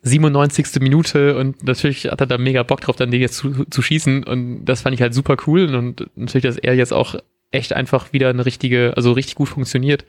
97. 0.04 0.80
Minute 0.80 1.36
und 1.36 1.62
natürlich 1.62 2.06
hat 2.06 2.22
er 2.22 2.26
da 2.26 2.38
mega 2.38 2.62
Bock 2.62 2.80
drauf, 2.80 2.96
dann 2.96 3.10
den 3.10 3.20
jetzt 3.20 3.36
zu, 3.36 3.66
zu 3.66 3.82
schießen 3.82 4.24
und 4.24 4.64
das 4.64 4.80
fand 4.80 4.94
ich 4.94 5.02
halt 5.02 5.12
super 5.12 5.36
cool 5.46 5.74
und 5.74 6.08
natürlich, 6.16 6.44
dass 6.44 6.56
er 6.56 6.74
jetzt 6.74 6.94
auch 6.94 7.16
echt 7.50 7.74
einfach 7.74 8.14
wieder 8.14 8.30
eine 8.30 8.46
richtige, 8.46 8.94
also 8.96 9.12
richtig 9.12 9.34
gut 9.34 9.50
funktioniert. 9.50 10.06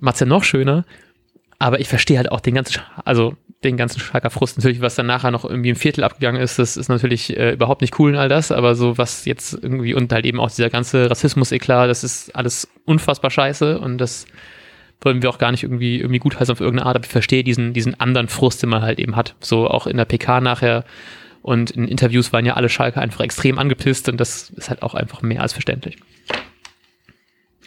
Macht's 0.00 0.18
ja 0.18 0.26
noch 0.26 0.42
schöner, 0.42 0.84
aber 1.60 1.78
ich 1.78 1.88
verstehe 1.88 2.16
halt 2.16 2.32
auch 2.32 2.40
den 2.40 2.54
ganzen, 2.54 2.80
also 3.04 3.36
den 3.62 3.76
ganzen 3.76 4.00
Schalker 4.00 4.30
Frust 4.30 4.56
natürlich, 4.56 4.80
was 4.80 4.94
dann 4.94 5.06
nachher 5.06 5.30
noch 5.30 5.44
irgendwie 5.44 5.68
im 5.68 5.76
Viertel 5.76 6.02
abgegangen 6.02 6.40
ist, 6.40 6.58
das 6.58 6.78
ist 6.78 6.88
natürlich 6.88 7.36
äh, 7.36 7.52
überhaupt 7.52 7.82
nicht 7.82 7.98
cool 7.98 8.12
und 8.12 8.16
all 8.16 8.30
das, 8.30 8.50
aber 8.50 8.74
so 8.74 8.96
was 8.96 9.26
jetzt 9.26 9.52
irgendwie 9.52 9.92
und 9.92 10.10
halt 10.10 10.24
eben 10.24 10.40
auch 10.40 10.50
dieser 10.50 10.70
ganze 10.70 11.10
Rassismus-Eklat, 11.10 11.90
das 11.90 12.02
ist 12.02 12.34
alles 12.34 12.66
unfassbar 12.86 13.30
scheiße 13.30 13.78
und 13.78 13.98
das 13.98 14.24
wollen 15.02 15.22
wir 15.22 15.28
auch 15.28 15.36
gar 15.36 15.50
nicht 15.50 15.62
irgendwie, 15.62 15.98
irgendwie 15.98 16.18
gutheißen 16.18 16.50
auf 16.50 16.60
irgendeine 16.60 16.86
Art, 16.86 16.96
aber 16.96 17.04
ich 17.04 17.12
verstehe 17.12 17.44
diesen, 17.44 17.74
diesen 17.74 18.00
anderen 18.00 18.28
Frust, 18.28 18.62
den 18.62 18.70
man 18.70 18.82
halt 18.82 18.98
eben 18.98 19.14
hat. 19.14 19.34
So 19.40 19.68
auch 19.68 19.86
in 19.86 19.98
der 19.98 20.06
PK 20.06 20.40
nachher 20.40 20.84
und 21.42 21.70
in 21.70 21.86
Interviews 21.88 22.32
waren 22.32 22.46
ja 22.46 22.54
alle 22.54 22.70
Schalke 22.70 23.00
einfach 23.00 23.20
extrem 23.20 23.58
angepisst 23.58 24.08
und 24.08 24.18
das 24.18 24.50
ist 24.50 24.70
halt 24.70 24.82
auch 24.82 24.94
einfach 24.94 25.20
mehr 25.20 25.42
als 25.42 25.52
verständlich. 25.52 25.98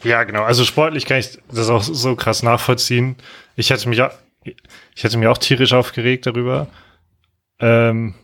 Ja, 0.03 0.23
genau. 0.23 0.43
Also 0.43 0.63
sportlich 0.65 1.05
kann 1.05 1.19
ich 1.19 1.39
das 1.51 1.69
auch 1.69 1.83
so 1.83 2.15
krass 2.15 2.43
nachvollziehen. 2.43 3.15
Ich 3.55 3.69
hätte 3.69 3.87
mich 3.89 3.97
ja, 3.97 4.11
ich 4.43 5.03
hätte 5.03 5.17
mich 5.17 5.27
auch 5.27 5.37
tierisch 5.37 5.73
aufgeregt 5.73 6.25
darüber. 6.25 6.67
Ähm, 7.59 8.15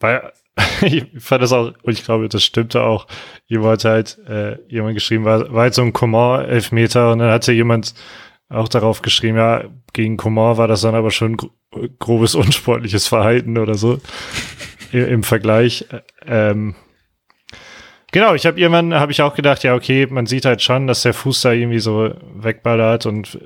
weil 0.00 0.32
ich 0.82 1.06
fand 1.18 1.42
das 1.42 1.52
auch, 1.52 1.72
und 1.82 1.92
ich 1.92 2.04
glaube, 2.04 2.28
das 2.28 2.44
stimmte 2.44 2.82
auch. 2.82 3.06
Jemand 3.46 3.84
halt, 3.84 4.18
äh, 4.28 4.58
jemand 4.68 4.94
geschrieben, 4.94 5.24
war, 5.24 5.52
war 5.52 5.62
halt 5.62 5.74
so 5.74 5.82
ein 5.82 5.92
Coman-Elfmeter 5.92 7.12
und 7.12 7.20
dann 7.20 7.30
hatte 7.30 7.52
jemand 7.52 7.94
auch 8.48 8.68
darauf 8.68 9.02
geschrieben, 9.02 9.38
ja, 9.38 9.64
gegen 9.92 10.16
Coman 10.16 10.56
war 10.56 10.68
das 10.68 10.82
dann 10.82 10.94
aber 10.94 11.10
schon 11.10 11.36
grobes 11.98 12.34
unsportliches 12.34 13.06
Verhalten 13.06 13.58
oder 13.58 13.74
so 13.74 14.00
im, 14.92 15.06
im 15.06 15.22
Vergleich. 15.22 15.86
Ähm, 16.26 16.74
genau, 18.14 18.34
ich 18.34 18.46
habe 18.46 18.60
irgendwann, 18.60 18.94
habe 18.94 19.10
ich 19.10 19.22
auch 19.22 19.34
gedacht, 19.34 19.64
ja, 19.64 19.74
okay, 19.74 20.06
man 20.08 20.26
sieht 20.26 20.44
halt 20.44 20.62
schon, 20.62 20.86
dass 20.86 21.02
der 21.02 21.12
Fuß 21.12 21.40
da 21.42 21.50
irgendwie 21.50 21.80
so 21.80 22.14
wegballert 22.36 23.06
und 23.06 23.40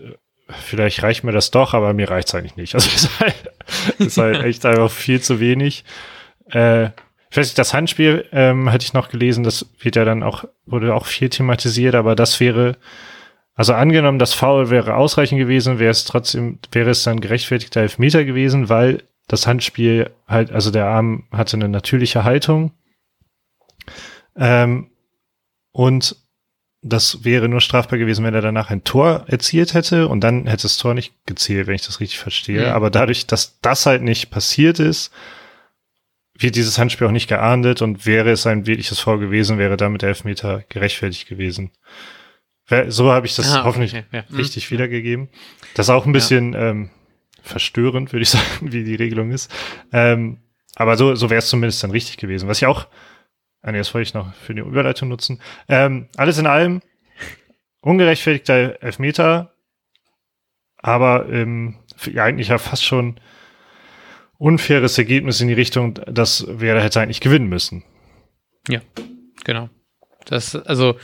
vielleicht 0.51 1.03
reicht 1.03 1.25
mir 1.25 1.33
das 1.33 1.51
doch, 1.51 1.73
aber 1.73 1.95
mir 1.95 2.11
reicht's 2.11 2.35
eigentlich 2.35 2.57
nicht. 2.57 2.75
Also 2.75 2.91
es 2.95 3.05
ist 3.05 3.21
halt, 3.21 3.35
ist 3.99 4.19
halt 4.19 4.45
echt 4.45 4.67
einfach 4.67 4.91
viel 4.91 5.23
zu 5.23 5.41
wenig. 5.41 5.85
Äh, 6.53 6.91
ich 7.31 7.37
weiß 7.37 7.47
nicht, 7.47 7.59
das 7.59 7.73
Handspiel 7.73 8.27
ähm, 8.31 8.71
hatte 8.71 8.85
ich 8.85 8.93
noch 8.93 9.09
gelesen, 9.09 9.43
das 9.43 9.67
wird 9.81 9.97
ja 9.97 10.05
dann 10.05 10.23
auch, 10.23 10.45
wurde 10.67 10.95
auch 10.95 11.07
viel 11.07 11.31
thematisiert, 11.31 11.95
aber 11.95 12.15
das 12.15 12.39
wäre, 12.39 12.77
also 13.55 13.73
angenommen, 13.73 14.19
das 14.19 14.35
Foul 14.35 14.69
wäre 14.69 14.97
ausreichend 14.97 15.41
gewesen, 15.41 15.79
wäre 15.79 15.91
es 15.91 16.05
trotzdem, 16.05 16.59
wäre 16.73 16.91
es 16.91 17.03
dann 17.05 17.21
gerechtfertigter 17.21 17.81
Elfmeter 17.81 18.27
gewesen, 18.27 18.69
weil 18.69 19.03
das 19.29 19.47
Handspiel 19.47 20.11
halt, 20.27 20.53
also 20.53 20.71
der 20.71 20.87
Arm 20.87 21.25
hatte 21.33 21.57
eine 21.57 21.71
natürliche 21.71 22.25
Haltung. 22.25 22.73
Ähm, 24.39 24.91
und 25.73 26.17
das 26.81 27.25
wäre 27.25 27.49
nur 27.49 27.61
strafbar 27.61 27.99
gewesen, 27.99 28.25
wenn 28.25 28.35
er 28.35 28.41
danach 28.41 28.71
ein 28.71 28.85
Tor 28.85 29.25
erzielt 29.27 29.75
hätte 29.75 30.09
und 30.09 30.21
dann 30.21 30.47
hätte 30.47 30.63
das 30.63 30.79
Tor 30.79 30.95
nicht 30.95 31.13
gezählt, 31.27 31.67
wenn 31.67 31.75
ich 31.75 31.85
das 31.85 32.01
richtig 32.01 32.19
verstehe. 32.19 32.63
Ja. 32.63 32.75
Aber 32.75 32.91
dadurch, 32.91 33.27
dass 33.27 33.61
das 33.61 33.85
halt 33.85 34.03
nicht 34.03 34.31
passiert 34.31 34.79
ist, 34.79 35.13
wird 36.39 36.55
dieses 36.55 36.79
Handspiel 36.79 37.07
auch 37.09 37.13
nicht 37.13 37.29
geahndet 37.29 37.83
und 37.83 38.07
wäre 38.07 38.31
es 38.31 38.47
ein 38.47 38.67
wirkliches 38.67 39.01
Foul 39.01 39.19
gewesen, 39.19 39.59
wäre 39.59 39.77
damit 39.77 40.03
der 40.03 40.11
Elfmeter 40.11 40.63
gerechtfertigt 40.69 41.29
gewesen. 41.29 41.73
So 42.89 43.11
habe 43.11 43.27
ich 43.27 43.35
das 43.35 43.51
ah, 43.53 43.65
hoffentlich 43.65 43.95
okay, 43.95 44.05
ja. 44.13 44.25
richtig 44.37 44.71
mhm. 44.71 44.75
wiedergegeben. 44.75 45.29
Das 45.75 45.87
ist 45.87 45.91
auch 45.91 46.07
ein 46.07 46.13
bisschen 46.13 46.53
ja. 46.53 46.71
ähm, 46.71 46.91
verstörend, 47.43 48.13
würde 48.13 48.23
ich 48.23 48.31
sagen, 48.31 48.73
wie 48.73 48.85
die 48.85 48.95
Regelung 48.95 49.33
ist. 49.33 49.51
Ähm, 49.93 50.39
aber 50.77 50.97
so, 50.97 51.15
so 51.17 51.29
wäre 51.31 51.39
es 51.39 51.49
zumindest 51.49 51.83
dann 51.83 51.91
richtig 51.91 52.19
gewesen. 52.19 52.49
Was 52.49 52.59
ich 52.59 52.67
auch 52.67 52.87
Ah, 53.63 53.73
nee, 53.73 53.79
das 53.79 53.93
wollte 53.93 54.09
ich 54.09 54.15
noch 54.15 54.33
für 54.35 54.55
die 54.55 54.61
Überleitung 54.61 55.09
nutzen. 55.09 55.41
Ähm, 55.69 56.09
alles 56.17 56.39
in 56.39 56.47
allem 56.47 56.81
ungerechtfertigter 57.81 58.83
Elfmeter, 58.83 59.55
aber 60.77 61.29
ähm, 61.29 61.77
ja, 62.13 62.25
eigentlich 62.25 62.49
ja 62.49 62.59
fast 62.59 62.85
schon 62.85 63.21
unfaires 64.39 64.97
Ergebnis 64.97 65.41
in 65.41 65.49
die 65.49 65.55
Richtung, 65.55 65.95
dass 66.07 66.47
wer 66.49 66.81
hätte 66.81 67.01
eigentlich 67.01 67.21
gewinnen 67.21 67.49
müssen. 67.49 67.83
Ja, 68.69 68.81
genau. 69.45 69.69
Das, 70.27 70.55
also, 70.55 70.97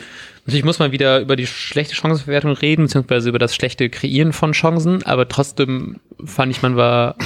natürlich 0.45 0.64
muss 0.64 0.79
man 0.79 0.93
wieder 0.93 1.21
über 1.21 1.35
die 1.35 1.47
schlechte 1.47 1.95
Chancenverwertung 1.95 2.53
reden, 2.53 2.85
beziehungsweise 2.85 3.31
über 3.31 3.38
das 3.38 3.55
schlechte 3.55 3.88
Kreieren 3.88 4.33
von 4.33 4.53
Chancen, 4.53 5.03
aber 5.05 5.29
trotzdem 5.29 5.99
fand 6.25 6.53
ich, 6.53 6.62
man 6.62 6.77
war 6.77 7.17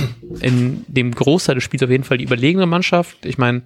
in 0.41 0.85
dem 0.87 1.13
Großteil 1.13 1.57
des 1.57 1.65
Spiels 1.65 1.83
auf 1.83 1.91
jeden 1.91 2.05
Fall 2.05 2.19
die 2.19 2.25
überlegene 2.25 2.67
Mannschaft. 2.67 3.27
Ich 3.27 3.37
meine, 3.37 3.63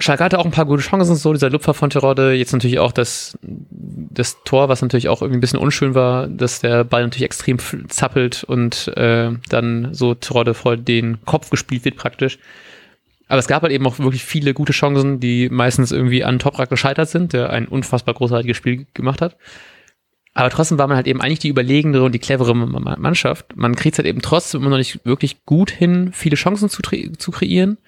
Schalke 0.00 0.24
hatte 0.24 0.38
auch 0.38 0.46
ein 0.46 0.50
paar 0.50 0.64
gute 0.64 0.82
Chancen, 0.82 1.14
so 1.14 1.32
dieser 1.32 1.50
Lupfer 1.50 1.74
von 1.74 1.90
Terodde, 1.90 2.32
jetzt 2.32 2.52
natürlich 2.52 2.78
auch 2.78 2.92
das, 2.92 3.38
das 3.42 4.42
Tor, 4.44 4.68
was 4.68 4.82
natürlich 4.82 5.08
auch 5.08 5.20
irgendwie 5.20 5.38
ein 5.38 5.42
bisschen 5.42 5.58
unschön 5.58 5.94
war, 5.94 6.26
dass 6.26 6.60
der 6.60 6.84
Ball 6.84 7.02
natürlich 7.02 7.24
extrem 7.24 7.58
zappelt 7.88 8.42
und 8.44 8.88
äh, 8.96 9.30
dann 9.48 9.92
so 9.92 10.14
Terodde 10.14 10.54
vor 10.54 10.76
den 10.76 11.24
Kopf 11.26 11.50
gespielt 11.50 11.84
wird 11.84 11.96
praktisch. 11.96 12.38
Aber 13.28 13.38
es 13.38 13.46
gab 13.46 13.62
halt 13.62 13.72
eben 13.72 13.86
auch 13.86 13.98
wirklich 13.98 14.24
viele 14.24 14.54
gute 14.54 14.72
Chancen, 14.72 15.20
die 15.20 15.48
meistens 15.50 15.92
irgendwie 15.92 16.24
an 16.24 16.40
Toprak 16.40 16.68
gescheitert 16.68 17.08
sind, 17.08 17.32
der 17.32 17.50
ein 17.50 17.68
unfassbar 17.68 18.14
großartiges 18.14 18.56
Spiel 18.56 18.86
gemacht 18.92 19.20
hat. 19.20 19.36
Aber 20.34 20.50
trotzdem 20.50 20.78
war 20.78 20.86
man 20.86 20.96
halt 20.96 21.06
eben 21.06 21.20
eigentlich 21.20 21.40
die 21.40 21.48
überlegendere 21.48 22.04
und 22.04 22.12
die 22.12 22.18
clevere 22.18 22.54
Mannschaft. 22.54 23.56
Man 23.56 23.74
kriegt 23.74 23.94
es 23.94 23.98
halt 23.98 24.08
eben 24.08 24.22
trotzdem 24.22 24.62
immer 24.62 24.70
noch 24.70 24.78
nicht 24.78 25.04
wirklich 25.04 25.44
gut 25.44 25.70
hin, 25.70 26.10
viele 26.12 26.36
Chancen 26.36 26.68
zu, 26.68 26.82
zu 26.82 27.30
kreieren. 27.30 27.78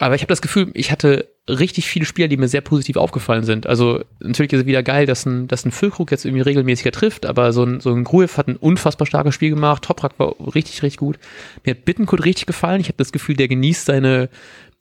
Aber 0.00 0.14
ich 0.14 0.22
habe 0.22 0.30
das 0.30 0.40
Gefühl, 0.40 0.70
ich 0.72 0.90
hatte 0.90 1.28
richtig 1.46 1.86
viele 1.86 2.06
Spieler, 2.06 2.26
die 2.26 2.38
mir 2.38 2.48
sehr 2.48 2.62
positiv 2.62 2.96
aufgefallen 2.96 3.44
sind. 3.44 3.66
Also 3.66 4.02
natürlich 4.18 4.50
ist 4.54 4.60
es 4.60 4.66
wieder 4.66 4.82
geil, 4.82 5.04
dass 5.04 5.26
ein, 5.26 5.46
dass 5.46 5.66
ein 5.66 5.72
Füllkrug 5.72 6.10
jetzt 6.10 6.24
irgendwie 6.24 6.40
regelmäßiger 6.40 6.90
trifft, 6.90 7.26
aber 7.26 7.52
so 7.52 7.64
ein, 7.64 7.80
so 7.80 7.92
ein 7.92 8.02
Gruev 8.02 8.38
hat 8.38 8.48
ein 8.48 8.56
unfassbar 8.56 9.06
starkes 9.06 9.34
Spiel 9.34 9.50
gemacht. 9.50 9.84
Toprak 9.84 10.18
war 10.18 10.34
richtig, 10.54 10.82
richtig 10.82 10.96
gut. 10.96 11.18
Mir 11.64 11.72
hat 11.72 11.84
Bittenkurt 11.84 12.24
richtig 12.24 12.46
gefallen. 12.46 12.80
Ich 12.80 12.86
habe 12.86 12.96
das 12.96 13.12
Gefühl, 13.12 13.36
der 13.36 13.48
genießt 13.48 13.84
seine, 13.84 14.30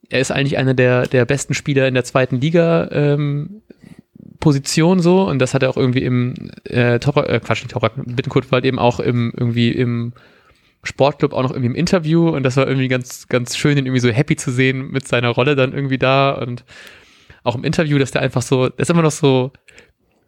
er 0.07 0.21
ist 0.21 0.31
eigentlich 0.31 0.57
einer 0.57 0.73
der, 0.73 1.05
der 1.05 1.25
besten 1.25 1.53
Spieler 1.53 1.85
in 1.89 1.95
der 1.95 2.05
zweiten 2.05 2.39
Liga. 2.39 2.87
Ähm, 2.89 3.61
Position 4.39 5.01
so 5.01 5.27
und 5.27 5.39
das 5.39 5.53
hat 5.53 5.63
er 5.63 5.69
auch 5.69 5.75
irgendwie 5.75 6.03
im 6.03 6.49
äh, 6.63 6.97
Toprak, 6.99 7.27
äh, 7.27 7.41
Quatsch, 7.41 7.63
nicht 7.63 7.71
Toprak, 7.71 7.91
Bittenkurt 7.97 8.53
war 8.53 8.57
halt 8.57 8.65
eben 8.65 8.79
auch 8.79 9.01
im 9.01 9.33
irgendwie 9.35 9.69
im 9.69 10.13
Sportclub 10.83 11.33
auch 11.33 11.43
noch 11.43 11.51
irgendwie 11.51 11.67
im 11.67 11.75
Interview 11.75 12.29
und 12.29 12.43
das 12.43 12.55
war 12.55 12.67
irgendwie 12.67 12.87
ganz, 12.87 13.27
ganz 13.27 13.57
schön, 13.57 13.77
ihn 13.77 13.85
irgendwie 13.85 13.99
so 13.99 14.09
happy 14.09 14.35
zu 14.35 14.51
sehen 14.51 14.91
mit 14.91 15.07
seiner 15.07 15.29
Rolle 15.29 15.55
dann 15.55 15.73
irgendwie 15.73 15.97
da 15.97 16.31
und 16.31 16.63
auch 17.43 17.55
im 17.55 17.63
Interview, 17.63 17.97
dass 17.97 18.11
der 18.11 18.21
einfach 18.21 18.41
so, 18.41 18.69
der 18.69 18.79
ist 18.79 18.89
immer 18.89 19.01
noch 19.01 19.11
so, 19.11 19.51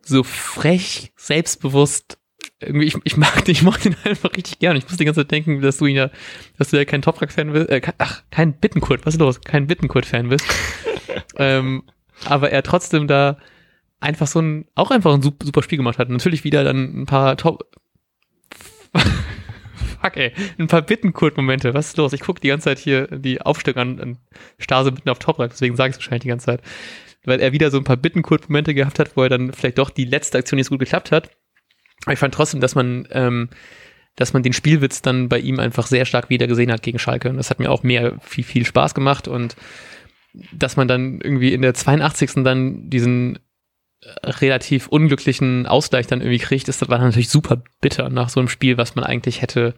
so 0.01 0.23
frech, 0.23 1.13
selbstbewusst. 1.15 2.17
Irgendwie, 2.59 2.85
ich, 2.85 2.95
ich 3.03 3.17
mag 3.17 3.45
den, 3.45 3.51
ich 3.51 3.63
mag 3.63 3.81
den 3.81 3.95
einfach 4.03 4.31
richtig 4.35 4.59
gern. 4.59 4.75
Ich 4.75 4.87
muss 4.87 4.97
die 4.97 5.05
ganze 5.05 5.21
Zeit 5.21 5.31
denken, 5.31 5.61
dass 5.61 5.77
du 5.77 5.85
ihn 5.85 5.95
ja, 5.95 6.09
dass 6.57 6.69
du 6.69 6.77
ja 6.77 6.85
kein 6.85 7.01
Toprak-Fan 7.01 7.51
bist, 7.51 7.69
äh, 7.69 7.81
ach, 7.97 8.23
kein 8.31 8.53
Bittenkurt, 8.53 9.05
was 9.05 9.15
ist 9.15 9.19
los? 9.19 9.41
Kein 9.41 9.67
Bittenkurt-Fan 9.67 10.29
bist. 10.29 10.45
ähm, 11.37 11.83
aber 12.25 12.51
er 12.51 12.63
trotzdem 12.63 13.07
da 13.07 13.37
einfach 13.99 14.27
so 14.27 14.41
ein, 14.41 14.65
auch 14.75 14.91
einfach 14.91 15.13
ein 15.13 15.21
super 15.21 15.63
Spiel 15.63 15.77
gemacht 15.77 15.97
hat. 15.97 16.09
Natürlich 16.09 16.43
wieder 16.43 16.63
dann 16.63 17.01
ein 17.01 17.05
paar 17.05 17.37
Top, 17.37 17.65
fuck, 20.01 20.17
ey. 20.17 20.33
Ein 20.57 20.67
paar 20.67 20.81
Bittenkurt-Momente. 20.81 21.73
Was 21.73 21.87
ist 21.87 21.97
los? 21.97 22.13
Ich 22.13 22.21
gucke 22.21 22.41
die 22.41 22.49
ganze 22.49 22.65
Zeit 22.65 22.79
hier 22.79 23.07
die 23.07 23.41
Aufstellung 23.41 23.79
an, 23.79 23.99
an 23.99 24.17
Stase 24.57 24.91
mitten 24.91 25.09
auf 25.09 25.19
Toprak, 25.19 25.51
deswegen 25.51 25.75
sage 25.75 25.91
ich 25.91 25.95
es 25.95 25.99
wahrscheinlich 25.99 26.23
die 26.23 26.29
ganze 26.29 26.45
Zeit. 26.45 26.61
Weil 27.23 27.39
er 27.39 27.51
wieder 27.51 27.69
so 27.69 27.77
ein 27.77 27.83
paar 27.83 27.97
Bittenkurt-Momente 27.97 28.73
gehabt 28.73 28.99
hat, 28.99 29.15
wo 29.15 29.23
er 29.23 29.29
dann 29.29 29.53
vielleicht 29.53 29.77
doch 29.77 29.89
die 29.89 30.05
letzte 30.05 30.37
Aktion 30.37 30.57
nicht 30.57 30.67
so 30.67 30.71
gut 30.71 30.79
geklappt 30.79 31.11
hat. 31.11 31.29
Aber 32.05 32.13
ich 32.13 32.19
fand 32.19 32.33
trotzdem, 32.33 32.61
dass 32.61 32.73
man, 32.73 33.07
ähm, 33.11 33.49
dass 34.15 34.33
man 34.33 34.41
den 34.43 34.53
Spielwitz 34.53 35.01
dann 35.01 35.29
bei 35.29 35.39
ihm 35.39 35.59
einfach 35.59 35.85
sehr 35.85 36.05
stark 36.05 36.29
wieder 36.29 36.47
gesehen 36.47 36.71
hat 36.71 36.81
gegen 36.81 36.99
Schalke. 36.99 37.29
Und 37.29 37.37
das 37.37 37.51
hat 37.51 37.59
mir 37.59 37.71
auch 37.71 37.83
mehr 37.83 38.17
viel, 38.21 38.43
viel 38.43 38.65
Spaß 38.65 38.95
gemacht 38.95 39.27
und 39.27 39.55
dass 40.53 40.77
man 40.77 40.87
dann 40.87 41.19
irgendwie 41.21 41.53
in 41.53 41.61
der 41.61 41.73
82. 41.73 42.43
dann 42.43 42.89
diesen 42.89 43.39
relativ 44.23 44.87
unglücklichen 44.87 45.67
Ausgleich 45.67 46.07
dann 46.07 46.21
irgendwie 46.21 46.39
kriegt, 46.39 46.67
ist, 46.67 46.81
das 46.81 46.89
war 46.89 46.97
natürlich 46.97 47.29
super 47.29 47.63
bitter 47.81 48.09
nach 48.09 48.29
so 48.29 48.39
einem 48.39 48.49
Spiel, 48.49 48.77
was 48.77 48.95
man 48.95 49.03
eigentlich 49.03 49.41
hätte 49.41 49.75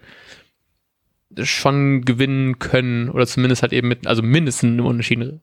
schon 1.41 2.03
gewinnen 2.03 2.59
können 2.59 3.09
oder 3.09 3.25
zumindest 3.25 3.63
halt 3.63 3.73
eben 3.73 3.87
mit, 3.87 4.07
also 4.07 4.21
mindestens 4.21 4.71
einem 4.71 4.85
Unentschieden 4.85 5.41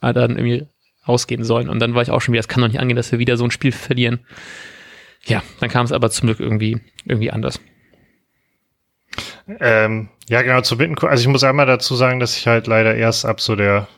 dann 0.00 0.36
irgendwie 0.36 0.66
ausgehen 1.04 1.44
sollen. 1.44 1.68
Und 1.68 1.78
dann 1.80 1.94
war 1.94 2.02
ich 2.02 2.10
auch 2.10 2.20
schon 2.20 2.32
wieder, 2.32 2.40
es 2.40 2.48
kann 2.48 2.60
doch 2.60 2.68
nicht 2.68 2.80
angehen, 2.80 2.96
dass 2.96 3.12
wir 3.12 3.18
wieder 3.18 3.36
so 3.36 3.44
ein 3.44 3.50
Spiel 3.50 3.72
verlieren. 3.72 4.20
Ja, 5.24 5.42
dann 5.60 5.70
kam 5.70 5.84
es 5.84 5.92
aber 5.92 6.10
zum 6.10 6.26
Glück 6.26 6.40
irgendwie, 6.40 6.80
irgendwie 7.04 7.30
anders. 7.30 7.60
Ähm, 9.60 10.10
ja, 10.28 10.42
genau, 10.42 10.60
zu 10.60 10.76
Bitten. 10.76 10.96
Also 10.98 11.22
ich 11.22 11.28
muss 11.28 11.44
einmal 11.44 11.66
dazu 11.66 11.96
sagen, 11.96 12.20
dass 12.20 12.36
ich 12.36 12.46
halt 12.46 12.66
leider 12.66 12.94
erst 12.94 13.24
ab 13.24 13.40
so 13.40 13.56
der 13.56 13.88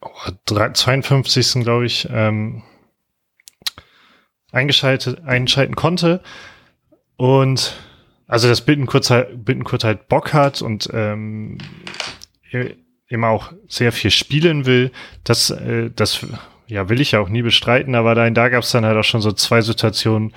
oh, 0.00 0.10
52. 0.46 1.62
glaube 1.62 1.86
ich, 1.86 2.08
ähm, 2.10 2.62
eingeschaltet, 4.52 5.24
einschalten 5.24 5.74
konnte. 5.74 6.20
Und 7.16 7.74
also 8.26 8.48
dass 8.48 8.64
Bittenkurt 8.64 9.10
halt, 9.10 9.44
Bittenkurt 9.44 9.84
halt 9.84 10.08
Bock 10.08 10.32
hat 10.32 10.62
und 10.62 10.88
ähm, 10.92 11.58
immer 13.08 13.28
auch 13.28 13.52
sehr 13.68 13.92
viel 13.92 14.10
spielen 14.10 14.64
will, 14.64 14.90
das, 15.24 15.50
äh, 15.50 15.90
das 15.94 16.26
ja, 16.66 16.88
will 16.88 17.00
ich 17.00 17.12
ja 17.12 17.20
auch 17.20 17.28
nie 17.28 17.42
bestreiten, 17.42 17.94
aber 17.94 18.14
da, 18.14 18.28
da 18.30 18.48
gab 18.48 18.62
es 18.62 18.70
dann 18.70 18.86
halt 18.86 18.96
auch 18.96 19.04
schon 19.04 19.20
so 19.20 19.32
zwei 19.32 19.60
Situationen, 19.60 20.32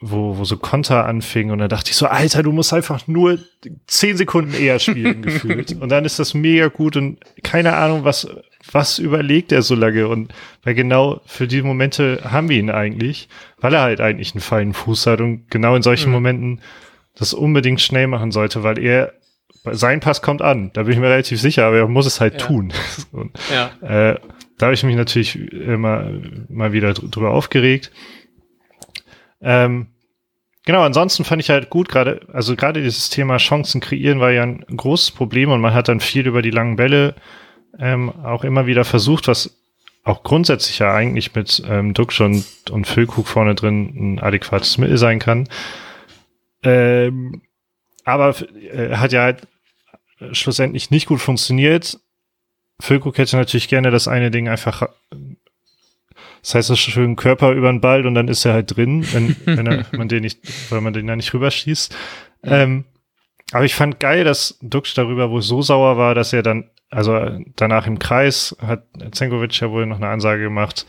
wo, 0.00 0.36
wo 0.38 0.44
so 0.44 0.56
Konter 0.56 1.06
anfingen 1.06 1.52
und 1.52 1.58
dann 1.58 1.68
dachte 1.68 1.90
ich 1.90 1.96
so, 1.96 2.06
Alter, 2.06 2.42
du 2.42 2.50
musst 2.50 2.72
einfach 2.72 3.06
nur 3.06 3.38
zehn 3.86 4.16
Sekunden 4.16 4.54
eher 4.54 4.78
spielen 4.78 5.22
gefühlt. 5.22 5.80
Und 5.80 5.90
dann 5.90 6.04
ist 6.04 6.18
das 6.18 6.34
mega 6.34 6.68
gut 6.68 6.96
und 6.96 7.20
keine 7.44 7.76
Ahnung, 7.76 8.02
was, 8.04 8.26
was 8.70 8.98
überlegt 8.98 9.52
er 9.52 9.62
so 9.62 9.74
lange? 9.74 10.08
Und 10.08 10.32
weil 10.62 10.74
genau 10.74 11.20
für 11.26 11.46
die 11.46 11.62
Momente 11.62 12.20
haben 12.24 12.48
wir 12.48 12.58
ihn 12.58 12.70
eigentlich, 12.70 13.28
weil 13.60 13.74
er 13.74 13.82
halt 13.82 14.00
eigentlich 14.00 14.34
einen 14.34 14.40
feinen 14.40 14.74
Fuß 14.74 15.06
hat 15.06 15.20
und 15.20 15.50
genau 15.50 15.74
in 15.74 15.82
solchen 15.82 16.08
mhm. 16.08 16.14
Momenten 16.14 16.60
das 17.14 17.34
unbedingt 17.34 17.80
schnell 17.80 18.06
machen 18.06 18.30
sollte, 18.30 18.62
weil 18.62 18.78
er 18.78 19.12
sein 19.64 20.00
Pass 20.00 20.22
kommt 20.22 20.42
an, 20.42 20.70
da 20.72 20.82
bin 20.82 20.92
ich 20.92 20.98
mir 20.98 21.08
relativ 21.08 21.40
sicher, 21.40 21.66
aber 21.66 21.78
er 21.78 21.88
muss 21.88 22.06
es 22.06 22.20
halt 22.20 22.40
ja. 22.40 22.46
tun. 22.46 22.72
und, 23.12 23.38
ja. 23.52 24.10
äh, 24.10 24.18
da 24.58 24.66
habe 24.66 24.74
ich 24.74 24.82
mich 24.82 24.96
natürlich 24.96 25.36
immer 25.52 26.10
mal 26.48 26.72
wieder 26.72 26.94
drüber 26.94 27.30
aufgeregt. 27.30 27.92
Ähm, 29.40 29.88
genau, 30.64 30.82
ansonsten 30.82 31.24
fand 31.24 31.42
ich 31.42 31.50
halt 31.50 31.70
gut, 31.70 31.88
gerade, 31.88 32.20
also 32.32 32.56
gerade 32.56 32.82
dieses 32.82 33.10
Thema 33.10 33.38
Chancen 33.38 33.80
kreieren 33.80 34.20
war 34.20 34.30
ja 34.30 34.42
ein 34.42 34.64
großes 34.76 35.12
Problem 35.12 35.50
und 35.50 35.60
man 35.60 35.74
hat 35.74 35.88
dann 35.88 36.00
viel 36.00 36.26
über 36.26 36.42
die 36.42 36.50
langen 36.50 36.76
Bälle 36.76 37.14
ähm, 37.78 38.10
auch 38.10 38.44
immer 38.44 38.66
wieder 38.66 38.84
versucht, 38.84 39.28
was 39.28 39.56
auch 40.04 40.22
grundsätzlich 40.22 40.80
ja 40.80 40.94
eigentlich 40.94 41.34
mit 41.34 41.62
ähm, 41.66 41.94
Duxch 41.94 42.20
und, 42.20 42.44
und 42.70 42.86
Füllkrug 42.86 43.26
vorne 43.26 43.54
drin 43.54 43.92
ein 43.94 44.18
adäquates 44.18 44.78
Mittel 44.78 44.98
sein 44.98 45.18
kann. 45.18 45.48
Ähm, 46.62 47.42
aber 48.04 48.34
äh, 48.72 48.96
hat 48.96 49.12
ja 49.12 49.22
halt 49.22 49.46
schlussendlich 50.32 50.90
nicht 50.90 51.06
gut 51.06 51.20
funktioniert. 51.20 51.98
Füllkrug 52.80 53.16
hätte 53.18 53.36
natürlich 53.36 53.68
gerne 53.68 53.90
das 53.90 54.08
eine 54.08 54.30
Ding 54.30 54.48
einfach 54.48 54.88
das 56.42 56.56
heißt, 56.56 56.68
so 56.68 56.76
schön 56.76 57.14
Körper 57.14 57.52
über 57.52 57.70
den 57.70 57.80
Ball 57.80 58.04
und 58.04 58.14
dann 58.14 58.26
ist 58.26 58.44
er 58.44 58.52
halt 58.52 58.76
drin, 58.76 59.06
wenn, 59.12 59.36
wenn 59.44 59.66
er, 59.66 59.86
man 59.92 60.08
den 60.08 60.22
nicht, 60.22 60.40
weil 60.70 60.80
man 60.80 60.92
den 60.92 61.06
ja 61.06 61.14
nicht 61.14 61.32
rüberschießt. 61.32 61.94
Ähm, 62.42 62.84
aber 63.52 63.64
ich 63.64 63.74
fand 63.74 64.00
geil, 64.00 64.24
dass 64.24 64.58
Dux 64.62 64.94
darüber 64.94 65.30
wohl 65.30 65.42
so 65.42 65.62
sauer 65.62 65.96
war, 65.98 66.14
dass 66.14 66.32
er 66.32 66.42
dann, 66.42 66.70
also 66.90 67.18
danach 67.56 67.86
im 67.86 67.98
Kreis 67.98 68.56
hat 68.66 68.84
Zenkovic 69.12 69.60
ja 69.60 69.70
wohl 69.70 69.86
noch 69.86 69.96
eine 69.96 70.08
Ansage 70.08 70.42
gemacht. 70.42 70.86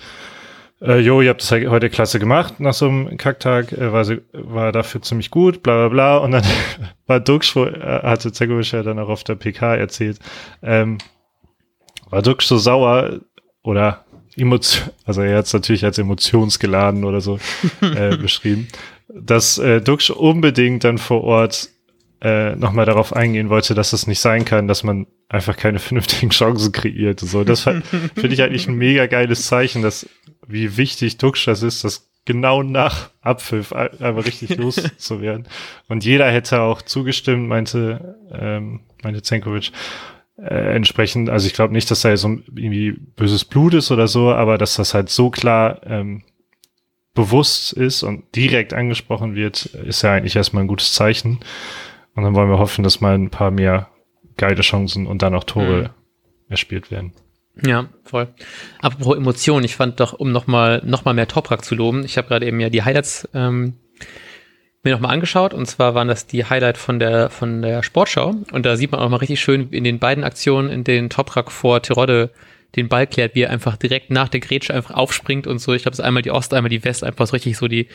Äh, 0.82 0.99
jo, 0.99 1.21
ihr 1.21 1.30
habt 1.30 1.41
das 1.41 1.52
heute 1.52 1.89
klasse 1.89 2.19
gemacht 2.19 2.60
nach 2.60 2.73
so 2.73 2.88
einem 2.88 3.17
Kacktag, 3.17 3.71
äh, 3.71 3.91
war, 3.91 4.06
sie, 4.06 4.21
war 4.34 4.71
dafür 4.71 5.02
ziemlich 5.02 5.32
gut, 5.32 5.63
bla 5.63 5.88
bla 5.88 5.89
bla. 5.89 6.17
Und 6.17 6.32
dann 6.32 6.43
war 7.08 7.19
Dux, 7.19 7.56
wo, 7.56 7.65
äh, 7.65 8.02
hatte 8.04 8.32
Zenkovic 8.32 8.71
ja 8.71 8.84
dann 8.84 8.99
auch 8.99 9.10
auf 9.10 9.23
der 9.23 9.36
PK 9.36 9.76
erzählt, 9.76 10.19
ähm, 10.62 10.97
war 12.10 12.21
Dux 12.21 12.47
so 12.47 12.58
sauer 12.58 13.19
oder 13.62 14.06
Emotion, 14.36 14.89
also 15.06 15.21
er 15.21 15.38
hat 15.38 15.45
es 15.45 15.54
natürlich 15.54 15.86
als 15.86 15.97
emotionsgeladen 15.97 17.04
oder 17.04 17.21
so 17.21 17.39
äh, 17.82 18.17
beschrieben, 18.17 18.67
dass 19.08 19.58
äh, 19.58 19.80
Dux 19.82 20.10
unbedingt 20.10 20.84
dann 20.84 20.97
vor 20.97 21.23
Ort 21.23 21.69
äh, 22.23 22.55
nochmal 22.55 22.86
darauf 22.86 23.13
eingehen 23.13 23.49
wollte, 23.49 23.75
dass 23.75 23.91
es 23.91 24.07
nicht 24.07 24.21
sein 24.21 24.45
kann, 24.45 24.67
dass 24.67 24.83
man 24.83 25.07
einfach 25.27 25.57
keine 25.57 25.79
vernünftigen 25.79 26.29
Chancen 26.29 26.71
kreiert 26.71 27.21
und 27.21 27.27
so. 27.27 27.43
Das 27.43 27.62
finde 28.15 28.33
ich 28.33 28.41
eigentlich 28.41 28.67
ein 28.67 28.75
mega 28.75 29.07
geiles 29.07 29.45
Zeichen, 29.45 29.81
dass 29.81 30.07
wie 30.47 30.77
wichtig 30.77 31.17
Dux 31.17 31.43
das 31.45 31.63
ist, 31.63 31.83
dass 31.83 32.09
genau 32.25 32.63
nach 32.63 33.09
Abpfiff 33.21 33.73
einfach 33.73 34.25
richtig 34.25 34.55
loszuwerden. 34.57 35.47
Und 35.89 36.05
jeder 36.05 36.31
hätte 36.31 36.62
auch 36.62 36.81
zugestimmt, 36.81 37.47
meinte, 37.47 38.17
ähm, 38.31 38.81
meinte 39.03 39.21
Zenkovic 39.21 39.71
äh, 40.38 40.75
entsprechend, 40.75 41.29
also 41.29 41.45
ich 41.47 41.53
glaube 41.53 41.73
nicht, 41.73 41.91
dass 41.91 42.01
da 42.01 42.15
so 42.15 42.38
irgendwie 42.55 42.91
böses 42.91 43.43
Blut 43.43 43.73
ist 43.73 43.91
oder 43.91 44.07
so, 44.07 44.31
aber 44.31 44.57
dass 44.57 44.77
das 44.77 44.93
halt 44.93 45.09
so 45.09 45.29
klar 45.29 45.81
ähm, 45.86 46.23
bewusst 47.13 47.73
ist 47.73 48.03
und 48.03 48.33
direkt 48.36 48.73
angesprochen 48.73 49.36
wird, 49.36 49.65
ist 49.65 50.01
ja 50.01 50.13
eigentlich 50.13 50.38
erstmal 50.38 50.63
ein 50.63 50.67
gutes 50.67 50.93
Zeichen. 50.93 51.39
Und 52.15 52.23
dann 52.23 52.36
wollen 52.36 52.49
wir 52.49 52.60
hoffen, 52.60 52.84
dass 52.84 53.02
mal 53.02 53.15
ein 53.15 53.30
paar 53.30 53.52
mehr 53.52 53.89
geile 54.38 54.62
Chancen 54.62 55.08
und 55.08 55.21
dann 55.21 55.36
auch 55.36 55.43
Tore 55.43 55.82
mhm. 55.84 55.89
erspielt 56.49 56.91
werden. 56.91 57.13
Ja, 57.62 57.88
voll. 58.04 58.30
Apropos 58.82 59.15
Emotionen, 59.15 59.63
ich 59.63 59.76
fand 59.76 59.99
doch, 59.99 60.13
um 60.13 60.32
nochmal 60.32 60.82
noch 60.86 61.06
mal 61.06 61.13
mehr 61.13 61.28
Toprak 61.28 61.63
zu 61.63 61.76
loben, 61.76 62.04
ich 62.04 62.17
habe 62.17 62.28
gerade 62.28 62.47
eben 62.47 62.60
ja 62.60 62.69
die 62.69 62.82
Highlights 62.84 63.30
ähm, 63.34 63.76
mir 64.84 64.93
nochmal 64.93 65.13
angeschaut 65.13 65.54
und 65.54 65.67
zwar 65.67 65.93
waren 65.93 66.08
das 66.08 66.26
die 66.26 66.45
Highlight 66.45 66.78
von 66.78 66.99
der 66.99 67.30
von 67.30 67.62
der 67.62 67.84
Sportschau 67.84 68.34
und 68.52 68.65
da 68.65 68.76
sieht 68.76 68.91
man 68.91 69.02
auch 69.02 69.10
mal 69.10 69.17
richtig 69.17 69.39
schön 69.39 69.69
in 69.69 69.84
den 69.84 69.99
beiden 69.99 70.23
Aktionen, 70.23 70.69
in 70.69 70.84
denen 70.84 71.10
Toprak 71.10 71.52
vor 71.52 71.82
Tirode 71.82 72.32
den 72.75 72.89
Ball 72.89 73.05
klärt, 73.05 73.36
wie 73.36 73.41
er 73.41 73.51
einfach 73.51 73.77
direkt 73.77 74.09
nach 74.09 74.29
der 74.29 74.39
Grätsche 74.39 74.73
einfach 74.73 74.95
aufspringt 74.95 75.45
und 75.45 75.59
so. 75.59 75.73
Ich 75.73 75.83
glaube, 75.83 75.93
es 75.93 75.99
ist 75.99 76.05
einmal 76.05 76.23
die 76.23 76.31
Ost, 76.31 76.53
einmal 76.53 76.69
die 76.69 76.83
West, 76.83 77.03
einfach 77.03 77.27
so 77.27 77.33
richtig 77.33 77.57
so 77.57 77.67
die, 77.67 77.88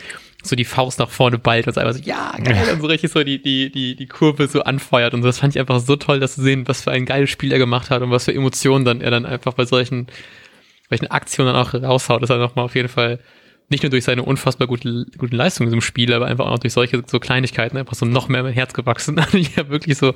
so 0.42 0.54
die 0.54 0.64
Faust 0.64 1.00
nach 1.00 1.10
vorne 1.10 1.38
ballt 1.38 1.66
und 1.66 1.74
so 1.74 1.80
einfach 1.80 1.94
so, 1.94 2.02
ja, 2.02 2.36
geil, 2.42 2.72
und 2.72 2.80
so 2.80 2.86
richtig 2.86 3.10
so 3.10 3.24
die, 3.24 3.42
die, 3.42 3.72
die, 3.72 3.96
die 3.96 4.06
Kurve 4.06 4.46
so 4.46 4.62
anfeuert 4.62 5.14
und 5.14 5.22
so. 5.22 5.28
Das 5.28 5.40
fand 5.40 5.56
ich 5.56 5.60
einfach 5.60 5.80
so 5.80 5.96
toll, 5.96 6.20
das 6.20 6.36
zu 6.36 6.42
sehen, 6.42 6.68
was 6.68 6.82
für 6.82 6.92
ein 6.92 7.06
geiles 7.06 7.30
Spiel 7.30 7.52
er 7.52 7.58
gemacht 7.58 7.90
hat 7.90 8.02
und 8.02 8.10
was 8.10 8.26
für 8.26 8.34
Emotionen 8.34 8.84
dann 8.84 9.00
er 9.00 9.10
dann 9.10 9.26
einfach 9.26 9.54
bei 9.54 9.64
solchen, 9.64 10.06
solchen 10.88 11.08
Aktionen 11.08 11.52
dann 11.52 11.60
auch 11.60 11.74
raushaut. 11.74 12.22
Das 12.22 12.30
ist 12.30 12.36
er 12.36 12.38
nochmal 12.38 12.66
auf 12.66 12.76
jeden 12.76 12.88
Fall 12.88 13.18
nicht 13.70 13.82
nur 13.82 13.90
durch 13.90 14.04
seine 14.04 14.22
unfassbar 14.22 14.66
gute, 14.66 15.06
guten 15.18 15.36
Leistungen 15.36 15.68
in 15.68 15.72
diesem 15.72 15.86
Spiel, 15.86 16.12
aber 16.14 16.26
einfach 16.26 16.46
auch 16.46 16.58
durch 16.58 16.72
solche 16.72 17.02
so 17.06 17.20
Kleinigkeiten 17.20 17.76
einfach 17.76 17.94
so 17.94 18.06
noch 18.06 18.28
mehr 18.28 18.42
mein 18.42 18.54
Herz 18.54 18.72
gewachsen. 18.72 19.20
ich 19.32 19.56
habe 19.58 19.70
wirklich 19.70 19.98
so, 19.98 20.14